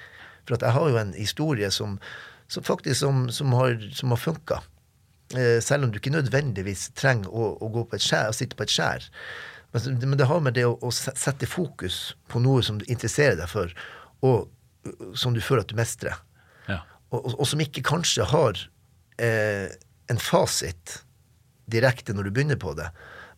For 0.48 0.56
jeg 0.60 0.76
har 0.76 0.90
jo 0.92 0.98
en 1.00 1.14
historie 1.16 1.70
som, 1.74 1.98
som 2.48 2.64
faktisk 2.64 3.00
som, 3.00 3.26
som 3.32 3.52
har, 3.56 3.76
som 3.96 4.12
har 4.14 4.20
funka. 4.20 4.62
Eh, 5.36 5.58
selv 5.60 5.84
om 5.84 5.92
du 5.92 5.98
ikke 6.00 6.14
nødvendigvis 6.14 6.88
trenger 6.96 7.28
å, 7.28 7.50
å 7.60 7.68
gå 7.72 7.84
på 7.88 7.98
et 7.98 8.04
skjær, 8.04 8.30
å 8.30 8.36
sitte 8.36 8.56
på 8.56 8.64
et 8.64 8.72
skjær. 8.72 9.08
Men, 9.72 9.98
men 10.00 10.16
det 10.18 10.28
har 10.30 10.40
med 10.40 10.56
det 10.56 10.64
å, 10.68 10.76
å 10.80 10.92
sette 10.92 11.48
fokus 11.48 12.14
på 12.32 12.40
noe 12.40 12.62
som 12.64 12.78
du 12.80 12.86
interesserer 12.88 13.36
deg 13.38 13.50
for, 13.50 13.74
og 14.24 14.48
som 15.18 15.34
du 15.36 15.42
føler 15.44 15.66
at 15.66 15.72
du 15.72 15.76
mestrer. 15.78 16.16
Ja. 16.68 16.80
Og, 17.10 17.20
og, 17.20 17.34
og 17.42 17.50
som 17.50 17.60
ikke 17.62 17.84
kanskje 17.86 18.26
har 18.30 18.62
eh, 19.20 19.68
en 20.08 20.20
fasit 20.22 21.02
direkte 21.68 22.16
når 22.16 22.28
du 22.28 22.34
begynner 22.38 22.60
på 22.60 22.72
det, 22.78 22.88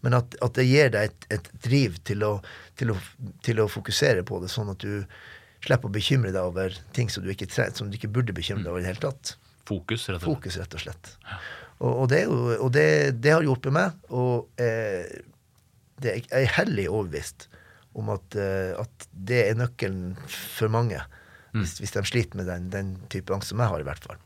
men 0.01 0.17
at, 0.17 0.37
at 0.41 0.55
det 0.57 0.69
gir 0.69 0.93
deg 0.95 1.11
et, 1.11 1.27
et 1.35 1.51
driv 1.67 1.99
til 2.09 2.23
å, 2.25 2.33
til, 2.79 2.95
å, 2.95 3.01
til 3.45 3.61
å 3.61 3.69
fokusere 3.69 4.25
på 4.27 4.39
det, 4.41 4.49
sånn 4.53 4.71
at 4.73 4.81
du 4.87 5.03
slipper 5.61 5.91
å 5.91 5.93
bekymre 5.93 6.33
deg 6.33 6.41
over 6.41 6.77
ting 6.97 7.11
som 7.13 7.25
du 7.25 7.33
ikke, 7.35 7.51
som 7.51 7.91
du 7.91 7.99
ikke 7.99 8.13
burde 8.13 8.37
bekymre 8.37 8.65
deg 8.65 8.73
over 8.73 8.81
i 8.81 8.87
det 8.87 8.95
hele 8.95 9.03
tatt. 9.11 9.35
Fokus, 9.69 10.07
rett 10.09 10.23
og 10.23 10.23
slett. 10.23 10.31
Fokus, 10.31 10.57
rett 10.63 10.77
og 10.79 10.85
slett. 10.87 11.11
Og, 11.81 11.91
og, 11.91 12.07
det, 12.13 12.23
og 12.31 12.71
det, 12.73 12.87
det 13.21 13.35
har 13.35 13.45
hjulpet 13.45 13.75
meg, 13.77 13.99
og 14.13 14.63
eh, 14.63 15.05
det, 16.01 16.17
jeg 16.31 16.47
er 16.49 16.55
hellig 16.59 16.89
overbevist 16.91 17.49
om 17.99 18.09
at, 18.15 18.37
eh, 18.39 18.73
at 18.79 19.07
det 19.13 19.41
er 19.51 19.59
nøkkelen 19.59 20.17
for 20.31 20.69
mange, 20.73 21.01
hvis, 21.57 21.79
hvis 21.83 21.93
de 21.97 22.05
sliter 22.07 22.39
med 22.39 22.47
den, 22.47 22.69
den 22.71 22.91
type 23.11 23.35
angst 23.35 23.51
som 23.51 23.59
jeg 23.63 23.73
har, 23.73 23.81
i 23.83 23.87
hvert 23.89 24.05
fall. 24.07 24.19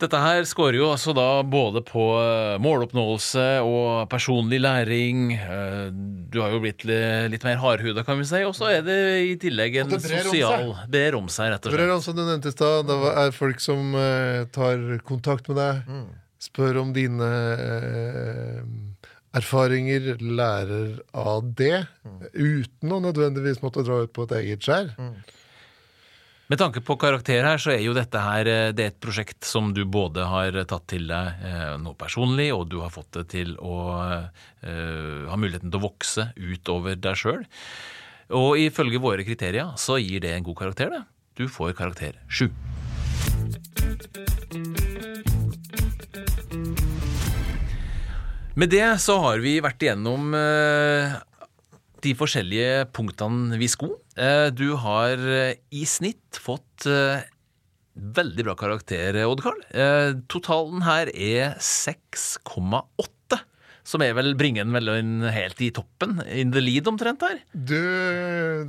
Dette 0.00 0.16
her 0.16 0.46
scorer 0.48 0.78
jo 0.78 0.86
altså 0.94 1.12
da 1.12 1.42
både 1.44 1.82
på 1.84 2.02
eh, 2.16 2.54
måloppnåelse 2.64 3.42
og 3.68 4.06
personlig 4.08 4.56
læring. 4.64 5.26
Eh, 5.36 5.90
Du 6.32 6.38
har 6.40 6.54
jo 6.54 6.60
blitt 6.62 6.84
litt 6.86 7.44
mer 7.44 7.58
hardhuda, 7.60 8.04
kan 8.06 8.16
vi 8.16 8.24
si. 8.30 8.40
Og 8.46 8.54
så 8.56 8.70
er 8.78 8.82
det 8.86 8.96
i 9.28 9.34
tillegg 9.42 9.76
en 9.82 9.90
Og 9.90 9.98
det 9.98 10.02
brer 10.08 10.22
om 10.24 10.30
sosial 10.30 10.72
Brer 10.94 11.16
om 11.18 11.28
seg, 11.28 11.50
rett 11.52 11.66
og 11.66 11.74
slett. 11.74 11.82
det 11.84 11.96
om 11.98 12.04
seg, 12.06 12.16
du 12.16 12.22
nevnte 12.24 12.48
i 12.48 12.56
stad, 12.56 12.88
det 12.88 12.96
er 13.26 13.36
folk 13.36 13.60
som 13.60 13.92
tar 14.56 14.86
kontakt 15.04 15.50
med 15.52 15.60
deg, 15.60 15.82
Mm. 15.90 16.08
spør 16.40 16.80
om 16.80 16.92
dine 16.96 17.28
erfaringer, 19.36 20.16
lærer 20.20 21.00
av 21.14 21.52
det, 21.54 21.86
Mm. 22.04 22.22
uten 22.34 22.90
å 22.92 23.00
nødvendigvis 23.04 23.62
måtte 23.62 23.84
dra 23.86 24.02
ut 24.02 24.12
på 24.12 24.24
et 24.26 24.32
eget 24.42 24.60
skjær. 24.66 24.90
Med 26.50 26.58
tanke 26.58 26.80
på 26.82 26.96
karakter 26.98 27.44
her, 27.46 27.58
så 27.62 27.70
er 27.70 27.78
jo 27.84 27.94
dette 27.94 28.18
her 28.18 28.48
eh, 28.50 28.72
det 28.72 28.82
er 28.82 28.90
et 28.90 28.98
prosjekt 29.00 29.44
som 29.46 29.72
du 29.72 29.84
både 29.86 30.24
har 30.26 30.50
tatt 30.66 30.88
til 30.90 31.06
deg 31.06 31.44
eh, 31.46 31.76
noe 31.78 31.94
personlig, 31.94 32.48
og 32.52 32.68
du 32.68 32.80
har 32.80 32.90
fått 32.90 33.12
det 33.12 33.28
til 33.36 33.54
å 33.62 33.76
eh, 34.02 35.28
ha 35.30 35.36
muligheten 35.38 35.70
til 35.70 35.78
å 35.78 35.84
vokse 35.86 36.32
utover 36.34 36.98
deg 36.98 37.14
sjøl. 37.14 37.46
Og 38.34 38.58
ifølge 38.58 38.98
våre 38.98 39.22
kriterier 39.26 39.70
så 39.78 39.98
gir 40.02 40.20
det 40.20 40.34
en 40.34 40.42
god 40.42 40.58
karakter, 40.58 40.90
det. 40.90 41.04
Du 41.38 41.46
får 41.46 41.72
karakter 41.78 42.18
sju. 42.26 42.50
Med 48.60 48.68
det 48.74 48.84
så 49.00 49.14
har 49.22 49.40
vi 49.40 49.54
vært 49.64 49.80
igjennom 49.80 50.34
eh, 50.36 51.14
de 52.04 52.10
forskjellige 52.18 52.90
punktene 52.92 53.56
vi 53.56 53.68
skulle. 53.72 53.96
Eh, 54.20 54.50
du 54.52 54.74
har 54.82 55.16
eh, 55.16 55.54
i 55.72 55.86
snitt 55.88 56.36
fått 56.36 56.84
veldig 58.00 58.44
bra 58.46 58.56
karakter, 58.60 59.16
Odd 59.24 59.42
Karl. 59.44 59.62
Eh, 59.72 60.12
totalen 60.28 60.84
her 60.84 61.08
er 61.12 61.56
6,8. 61.56 63.08
Som 63.90 64.04
er 64.06 64.12
vel 64.14 64.36
bringer 64.38 64.66
den 64.66 64.74
vel 64.76 64.90
inn 64.94 65.24
helt 65.34 65.58
i 65.66 65.70
toppen, 65.74 66.20
in 66.30 66.52
the 66.54 66.62
lead 66.62 66.86
omtrent 66.86 67.24
her. 67.26 67.40
Du, 67.50 67.74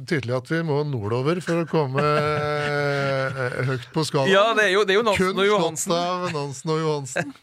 tydelig 0.10 0.34
at 0.40 0.50
vi 0.50 0.62
må 0.66 0.80
nordover 0.90 1.38
for 1.46 1.62
å 1.62 1.68
komme 1.70 2.02
eh, 2.02 3.62
høyt 3.70 3.86
på 3.94 4.06
skalaen. 4.08 4.32
Ja, 4.34 4.48
det 4.58 4.66
er 4.66 4.74
jo, 4.74 4.84
det 4.88 4.96
er 4.96 5.00
jo 5.00 5.06
Nansen 5.06 5.22
Kun 5.22 5.36
og 5.36 5.46
slått 5.46 5.52
Johansen. 5.52 5.96
av 6.00 6.26
Nansen 6.34 6.74
og 6.74 6.82
Johansen. 6.82 7.34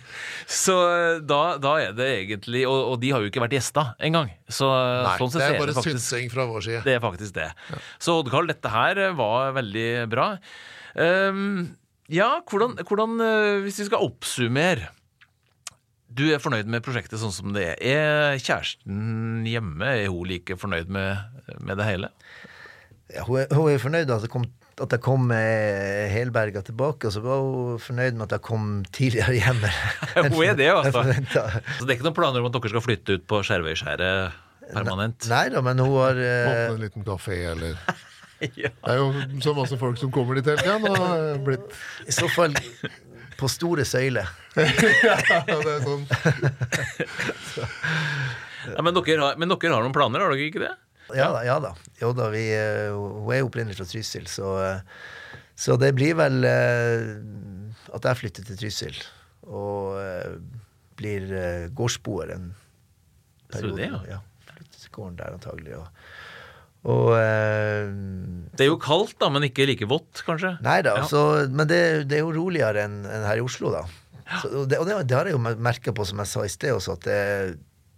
Så 0.62 0.78
eh, 0.92 1.18
da, 1.26 1.42
da 1.58 1.76
er 1.82 1.94
det 1.96 2.06
egentlig 2.20 2.66
Og, 2.68 2.92
og 2.92 2.98
de 3.02 3.10
har 3.14 3.22
jo 3.24 3.30
ikke 3.30 3.42
vært 3.42 3.56
gjester 3.56 3.94
engang. 4.04 4.30
Så 4.46 4.68
Nei, 4.70 5.14
sånn 5.18 5.34
det 5.34 5.46
er 5.48 5.58
bare 5.58 5.76
faktisk 5.76 6.04
synsing 6.04 6.30
fra 6.32 6.46
vår 6.50 6.66
side. 6.68 6.82
Det 6.86 6.98
er 6.98 7.02
faktisk 7.02 7.38
det. 7.38 7.50
Så 7.98 8.20
Odd 8.20 8.30
Karl, 8.32 8.50
dette 8.50 8.70
her 8.70 9.00
var 9.18 9.56
veldig 9.58 9.88
bra. 10.12 10.34
Um, 10.94 11.74
ja, 12.12 12.36
hvordan, 12.46 12.76
hvordan 12.84 13.16
eh, 13.24 13.64
Hvis 13.64 13.80
vi 13.82 13.88
skal 13.88 14.04
oppsummere 14.06 14.92
Du 16.14 16.24
er 16.30 16.42
fornøyd 16.42 16.68
med 16.70 16.84
prosjektet 16.84 17.18
sånn 17.18 17.32
som 17.34 17.54
det 17.56 17.64
er. 17.72 17.78
Er 17.82 18.42
kjæresten 18.42 19.46
hjemme? 19.50 19.88
Er 20.04 20.12
hun 20.12 20.28
like 20.30 20.56
fornøyd 20.60 20.92
med, 20.94 21.40
med 21.58 21.80
det 21.80 21.88
hele? 21.88 22.10
Ja, 23.12 23.24
hun, 23.26 23.40
er, 23.42 23.50
hun 23.54 23.72
er 23.72 23.82
fornøyd 23.82 24.12
at, 24.14 24.22
det 24.22 24.30
kom, 24.32 24.46
at 24.80 24.94
jeg 24.94 25.02
kom 25.04 25.26
med 25.30 26.08
helberga 26.14 26.62
tilbake, 26.66 27.10
og 27.10 27.16
så 27.16 27.22
var 27.24 27.42
hun 27.42 27.82
fornøyd 27.82 28.14
med 28.14 28.28
at 28.28 28.38
jeg 28.38 28.46
kom 28.46 28.70
tidligere 28.94 29.36
hjem. 29.40 29.60
Hun 30.34 30.40
er 30.46 30.56
det, 30.58 30.70
altså. 30.70 31.02
Så 31.02 31.84
det 31.84 31.92
er 31.92 31.98
ikke 31.98 32.08
noen 32.08 32.16
planer 32.16 32.40
om 32.40 32.48
at 32.48 32.56
dere 32.56 32.72
skal 32.72 32.86
flytte 32.86 33.18
ut 33.18 33.28
på 33.30 33.42
Skjervøyskjæret 33.44 34.40
permanent? 34.72 35.28
Nei 35.30 35.44
da, 35.52 35.62
men 35.64 35.82
hun 35.82 35.94
har 35.98 36.18
eh, 36.18 36.48
Åpne 36.48 36.74
en 36.74 36.84
liten 36.86 37.06
kafé, 37.06 37.40
eller 37.52 37.78
Ja. 38.58 38.68
Det 38.68 38.90
er 38.90 38.98
jo 38.98 39.40
så 39.40 39.52
masse 39.56 39.76
folk 39.80 39.96
som 39.96 40.10
kommer 40.12 40.36
dit 40.36 40.48
hele 40.50 40.60
tida. 40.60 40.90
Og 40.90 41.44
blitt 41.46 41.76
i 42.10 42.12
så 42.12 42.26
fall 42.28 42.52
på 43.44 43.50
store 43.52 43.84
søyler. 43.88 44.30
ja, 44.56 45.44
det 45.44 45.74
er 45.74 45.84
sånn. 45.84 46.06
Ja, 48.64 48.80
men, 48.80 48.94
dere 48.96 49.20
har, 49.20 49.36
men 49.36 49.52
dere 49.52 49.74
har 49.74 49.84
noen 49.84 49.94
planer, 49.94 50.24
har 50.24 50.32
dere 50.32 50.48
ikke 50.48 50.62
det? 50.62 50.72
Ja 51.12 51.28
da. 51.34 51.42
ja 51.44 51.58
da. 51.60 51.74
Jo 52.00 52.14
da, 52.16 52.30
vi, 52.32 52.46
eh, 52.56 52.88
hun 52.94 53.28
er 53.34 53.42
jo 53.42 53.50
opprinnelig 53.50 53.76
fra 53.76 53.86
Trysil, 53.88 54.24
så, 54.30 54.54
eh, 54.64 55.42
så 55.60 55.76
det 55.80 55.92
blir 55.98 56.16
vel 56.16 56.46
eh, 56.48 57.10
at 57.92 58.08
jeg 58.08 58.20
flytter 58.22 58.48
til 58.48 58.60
Trysil. 58.62 59.02
Og 59.44 60.00
blir 60.96 61.26
gårdsboer 61.76 62.30
en 62.32 62.46
Så 63.50 63.60
det, 63.60 63.74
periode. 63.74 63.82
ja. 63.84 63.98
ja. 64.14 64.20
Flytter 64.54 64.78
til 64.86 64.94
gården 64.94 65.18
der 65.20 65.36
antagelig. 65.36 65.76
Og, 65.82 66.03
og 66.84 67.14
eh, 67.16 67.88
Det 68.54 68.66
er 68.66 68.70
jo 68.70 68.78
kaldt, 68.82 69.16
da, 69.22 69.30
men 69.32 69.46
ikke 69.48 69.64
like 69.70 69.86
vått, 69.88 70.20
kanskje? 70.26 70.54
Nei 70.64 70.80
da, 70.84 70.98
Ja. 71.00 71.06
så, 71.08 71.22
men 71.50 71.68
det, 71.70 71.78
det 72.10 72.18
er 72.18 72.24
jo 72.26 72.34
roligere 72.36 72.84
enn 72.84 73.00
en 73.08 73.24
her 73.28 73.40
i 73.40 73.44
Oslo, 73.44 73.72
da. 73.74 73.84
Så, 74.40 74.50
og 74.62 74.68
det, 74.70 74.78
og 74.80 74.86
det, 74.88 74.98
det 75.08 75.16
har 75.16 75.28
jeg 75.28 75.36
jo 75.36 75.42
merka 75.64 75.92
på, 75.96 76.04
som 76.08 76.20
jeg 76.22 76.30
sa 76.30 76.44
i 76.44 76.52
sted 76.52 76.72
også, 76.76 76.94
at 76.98 77.08
det, 77.08 77.18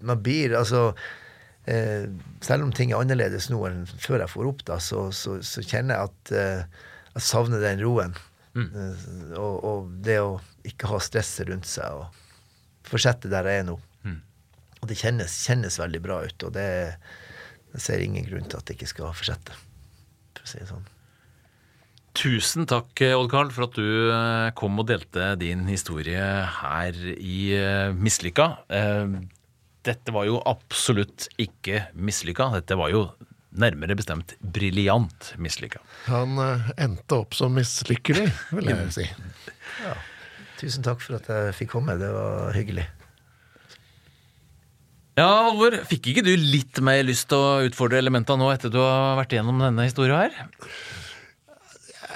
man 0.07 0.19
blir 0.23 0.57
altså 0.59 0.89
eh, 1.71 2.07
Selv 2.45 2.67
om 2.67 2.73
ting 2.75 2.91
er 2.93 2.99
annerledes 2.99 3.47
nå 3.53 3.61
enn 3.69 3.85
før 4.03 4.25
jeg 4.25 4.33
får 4.33 4.49
opp, 4.51 4.65
da, 4.71 4.79
så, 4.83 5.07
så, 5.15 5.37
så 5.47 5.63
kjenner 5.67 5.97
jeg 6.01 6.11
at 6.11 6.33
eh, 6.35 6.83
jeg 7.17 7.27
savner 7.31 7.63
den 7.63 7.83
roen. 7.85 8.17
Mm. 8.57 8.71
og, 9.37 9.57
og 9.69 9.89
det 10.07 10.15
å 10.25 10.39
ikke 10.65 10.89
ha 10.89 10.97
stresset 11.05 11.51
rundt 11.51 11.67
seg 11.69 11.93
og 11.93 12.07
fortsette 12.89 13.29
der 13.29 13.45
jeg 13.51 13.61
er 13.61 13.67
nå. 13.69 13.75
Mm. 14.09 14.15
Og 14.81 14.89
det 14.89 14.97
kjennes, 14.97 15.35
kjennes 15.45 15.77
veldig 15.83 16.01
bra 16.07 16.23
ut, 16.25 16.47
og 16.49 16.55
det, 16.57 16.65
jeg 17.77 17.85
ser 17.85 18.03
ingen 18.05 18.25
grunn 18.25 18.47
til 18.49 18.59
at 18.59 18.69
det 18.69 18.79
ikke 18.79 18.89
skal 18.89 19.13
fortsette. 19.17 19.57
For 20.37 20.47
å 20.47 20.51
si 20.51 20.61
det 20.63 20.69
sånn. 20.71 20.87
Tusen 22.17 22.65
takk, 22.65 22.97
Odd 23.13 23.29
Karl, 23.29 23.51
for 23.53 23.67
at 23.67 23.77
du 23.77 24.09
eh, 24.09 24.49
kom 24.57 24.79
og 24.81 24.89
delte 24.89 25.35
din 25.37 25.67
historie 25.69 26.25
her 26.63 26.97
i 27.13 27.41
eh, 27.53 27.93
Mislykka. 27.93 28.47
Eh, 28.73 29.19
Dette 29.85 30.15
var 30.17 30.25
jo 30.27 30.41
absolutt 30.49 31.29
ikke 31.39 31.85
mislykka. 31.95 32.49
Dette 32.57 32.79
var 32.81 32.91
jo 32.91 33.05
nærmere 33.57 33.95
bestemt 33.97 34.33
briljant 34.41 35.29
mislykka. 35.39 35.79
Han 36.09 36.41
endte 36.75 37.21
opp 37.21 37.37
som 37.39 37.55
mislykkelig, 37.55 38.27
vil 38.57 38.73
jeg 38.73 38.89
si. 38.97 39.07
Tusen 40.59 40.83
takk 40.89 41.05
for 41.05 41.21
at 41.21 41.31
jeg 41.31 41.55
fikk 41.61 41.77
komme. 41.77 41.95
Det 42.01 42.11
var 42.17 42.57
hyggelig. 42.57 42.89
Ja, 45.17 45.27
Halvor, 45.47 45.79
fikk 45.89 46.11
ikke 46.13 46.23
du 46.27 46.35
litt 46.37 46.77
mer 46.85 47.01
lyst 47.09 47.31
til 47.31 47.41
å 47.41 47.63
utfordre 47.65 47.97
elementa 48.03 48.35
nå 48.37 48.51
etter 48.53 48.73
du 48.73 48.77
har 48.83 49.15
vært 49.17 49.33
gjennom 49.33 49.63
denne 49.65 49.87
historia 49.89 50.19
her? 50.27 50.35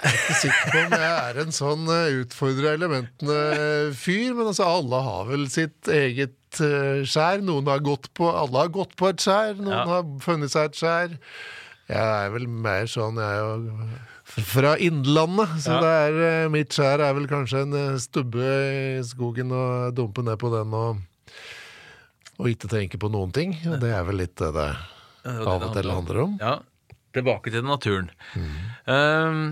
Jeg 0.01 0.11
er 0.11 0.19
ikke 0.19 0.37
sikker 0.41 0.75
på 0.75 0.83
om 0.83 0.93
jeg 0.97 1.09
er 1.31 1.39
en 1.43 1.53
sånn 1.57 1.89
uh, 1.89 2.21
utfordre 2.23 2.75
elementene-fyr, 2.77 4.35
men 4.37 4.51
altså, 4.51 4.69
alle 4.69 5.01
har 5.07 5.27
vel 5.29 5.47
sitt 5.53 5.89
eget 5.93 6.61
eh, 6.65 7.01
skjær. 7.09 7.43
Noen 7.45 7.69
har 7.69 7.83
gått 7.85 8.09
på 8.17 8.29
Alle 8.33 8.63
har 8.65 8.71
gått 8.75 8.95
på 9.01 9.11
et 9.13 9.21
skjær, 9.25 9.57
noen 9.61 9.75
Ja. 9.77 9.83
har 9.95 10.07
funnet 10.25 10.53
seg 10.53 10.71
et 10.71 10.79
skjær. 10.81 11.19
Jeg 11.91 12.01
er 12.25 12.33
vel 12.37 12.47
mer 12.49 12.89
sånn, 12.89 13.17
jeg 13.21 13.29
er 13.29 13.45
jo 13.45 14.45
fra 14.47 14.73
Innlandet, 14.79 15.57
så 15.65 15.77
Ja. 15.77 15.81
det 15.85 15.93
er, 16.05 16.19
eh, 16.45 16.49
mitt 16.53 16.77
skjær 16.77 17.01
er 17.09 17.17
vel 17.17 17.29
kanskje 17.33 17.65
en 17.67 17.77
eh, 17.81 17.99
stubbe 18.01 18.51
i 19.01 19.01
skogen 19.09 19.53
og 19.57 19.95
dumpe 19.97 20.25
ned 20.25 20.39
på 20.41 20.53
den 20.55 20.73
og, 20.81 21.01
og 22.41 22.49
ikke 22.49 22.71
tenke 22.73 23.01
på 23.01 23.11
noen 23.13 23.33
ting. 23.37 23.55
Og 23.69 23.79
det 23.83 23.93
er 23.95 24.07
vel 24.09 24.23
litt 24.23 24.37
det 24.41 24.51
det 24.57 24.71
av 25.25 25.67
og 25.67 25.75
til 25.77 25.91
handler 25.93 26.23
om. 26.25 26.39
Ja, 26.41 26.55
tilbake 27.17 27.53
til 27.53 27.67
naturen. 27.67 28.09
Um, 28.89 29.43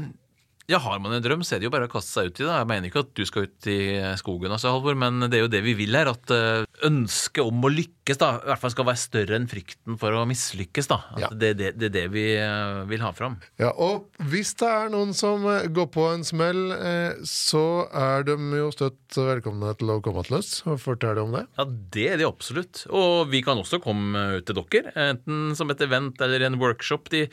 ja, 0.69 0.79
Har 0.85 0.99
man 1.01 1.15
en 1.17 1.23
drøm, 1.25 1.41
så 1.47 1.57
er 1.57 1.63
det 1.63 1.69
jo 1.69 1.73
bare 1.73 1.87
å 1.89 1.91
kaste 1.93 2.13
seg 2.13 2.29
ut 2.29 2.41
i 2.43 2.45
det. 2.45 2.53
Jeg 2.53 2.69
mener 2.69 2.91
ikke 2.91 3.01
at 3.07 3.13
du 3.17 3.23
skal 3.25 3.47
ut 3.49 3.69
i 3.73 3.79
skogen, 4.21 4.53
altså, 4.53 4.75
Halvor, 4.75 4.99
men 5.01 5.25
det 5.25 5.39
er 5.39 5.47
jo 5.47 5.51
det 5.53 5.63
vi 5.65 5.73
vil 5.79 5.97
her. 5.97 6.11
At 6.13 6.29
uh, 6.29 6.67
ønsket 6.85 7.41
om 7.41 7.65
å 7.65 7.71
lykkes 7.73 8.21
da, 8.21 8.29
i 8.43 8.51
hvert 8.51 8.61
fall 8.61 8.75
skal 8.75 8.87
være 8.91 9.01
større 9.01 9.39
enn 9.39 9.47
frykten 9.49 9.97
for 10.01 10.13
å 10.13 10.27
mislykkes. 10.29 10.91
da. 10.91 10.99
Ja. 11.23 11.31
det, 11.33 11.55
det, 11.57 11.71
det 11.81 11.89
er 11.89 11.95
det 11.95 12.03
vi 12.13 12.25
uh, 12.37 12.83
vil 12.91 13.01
ha 13.01 13.15
fram. 13.17 13.39
Ja, 13.57 13.71
og 13.73 14.13
hvis 14.29 14.53
det 14.61 14.69
er 14.69 14.93
noen 14.93 15.17
som 15.17 15.47
eh, 15.49 15.71
går 15.73 15.89
på 15.95 16.05
en 16.11 16.27
smell, 16.29 16.61
eh, 16.77 17.17
så 17.25 17.65
er 17.89 18.29
de 18.29 18.37
jo 18.59 18.69
støtt 18.75 19.17
velkomne 19.17 19.73
til 19.81 19.95
å 19.95 19.99
komme 20.05 20.27
til 20.29 20.37
oss 20.43 20.53
og 20.69 20.83
fortelle 20.85 21.25
om 21.25 21.33
det. 21.39 21.47
Ja, 21.57 21.69
Det 21.97 22.07
er 22.13 22.21
de 22.21 22.29
absolutt. 22.29 22.85
Og 22.93 23.33
vi 23.33 23.41
kan 23.47 23.57
også 23.57 23.81
komme 23.81 24.29
ut 24.37 24.45
til 24.45 24.61
dere, 24.61 24.93
enten 25.15 25.57
som 25.57 25.73
et 25.73 25.89
event 25.89 26.21
eller 26.29 26.45
en 26.45 26.61
workshop. 26.61 27.09
De, 27.15 27.25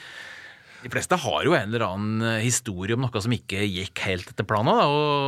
de 0.86 0.92
fleste 0.94 1.18
har 1.18 1.46
jo 1.48 1.56
en 1.58 1.72
eller 1.72 1.84
annen 1.88 2.22
eh, 2.22 2.44
historie 2.46 2.94
om 2.94 3.02
noe 3.02 3.22
som 3.24 3.34
ikke 3.34 3.64
gikk 3.66 4.04
helt 4.06 4.30
etter 4.30 4.46
planen. 4.46 4.78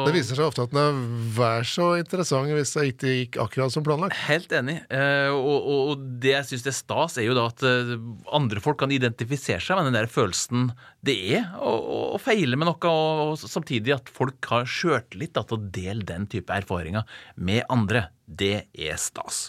Det 0.05 0.14
viser 0.14 0.38
seg 0.38 0.51
ofte 0.51 0.68
at 0.68 0.74
den 0.74 0.82
er 0.84 0.99
vær 1.34 1.66
så 1.66 1.88
interessant 1.97 2.53
hvis 2.53 2.76
det 2.76 2.84
ikke 2.91 3.14
gikk 3.16 3.39
akkurat 3.41 3.74
som 3.74 3.86
planlagt. 3.86 4.20
Helt 4.28 4.53
enig. 4.53 4.78
Eh, 4.93 5.32
og, 5.34 5.58
og, 5.58 5.82
og 5.93 6.05
det 6.22 6.36
jeg 6.36 6.49
syns 6.51 6.70
er 6.70 6.78
stas, 6.78 7.18
er 7.18 7.26
jo 7.26 7.38
da 7.38 7.47
at 7.49 7.66
eh, 7.66 7.95
andre 8.38 8.62
folk 8.62 8.78
kan 8.84 8.93
identifisere 8.93 9.64
seg 9.64 9.80
med 9.80 9.89
den 9.89 9.97
der 9.97 10.12
følelsen 10.12 10.70
det 11.08 11.18
er 11.39 11.49
å, 11.58 11.74
å, 12.14 12.22
feile 12.22 12.60
med 12.60 12.70
noe, 12.70 12.91
og, 12.91 13.38
samtidig 13.41 13.95
at 13.97 14.14
folk 14.14 14.45
har 14.51 14.70
sjøltillit 14.70 15.34
til 15.38 15.58
å 15.58 15.64
dele 15.74 16.05
den 16.05 16.30
type 16.30 16.53
erfaringer 16.53 17.08
med 17.36 17.66
andre. 17.74 18.08
Det 18.28 18.68
er 18.76 18.97
stas. 18.99 19.47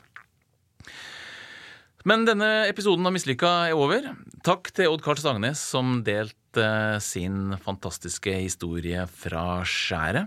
Men 2.08 2.22
denne 2.24 2.64
episoden 2.70 3.04
av 3.04 3.12
Mislykka 3.12 3.48
er 3.68 3.76
over. 3.76 4.00
Takk 4.46 4.70
til 4.72 4.88
Odd 4.88 5.02
Karl 5.04 5.18
Stangnes 5.20 5.60
som 5.60 5.98
delte 6.06 6.96
sin 7.04 7.52
fantastiske 7.60 8.32
historie 8.38 9.04
fra 9.12 9.60
skjæret. 9.68 10.24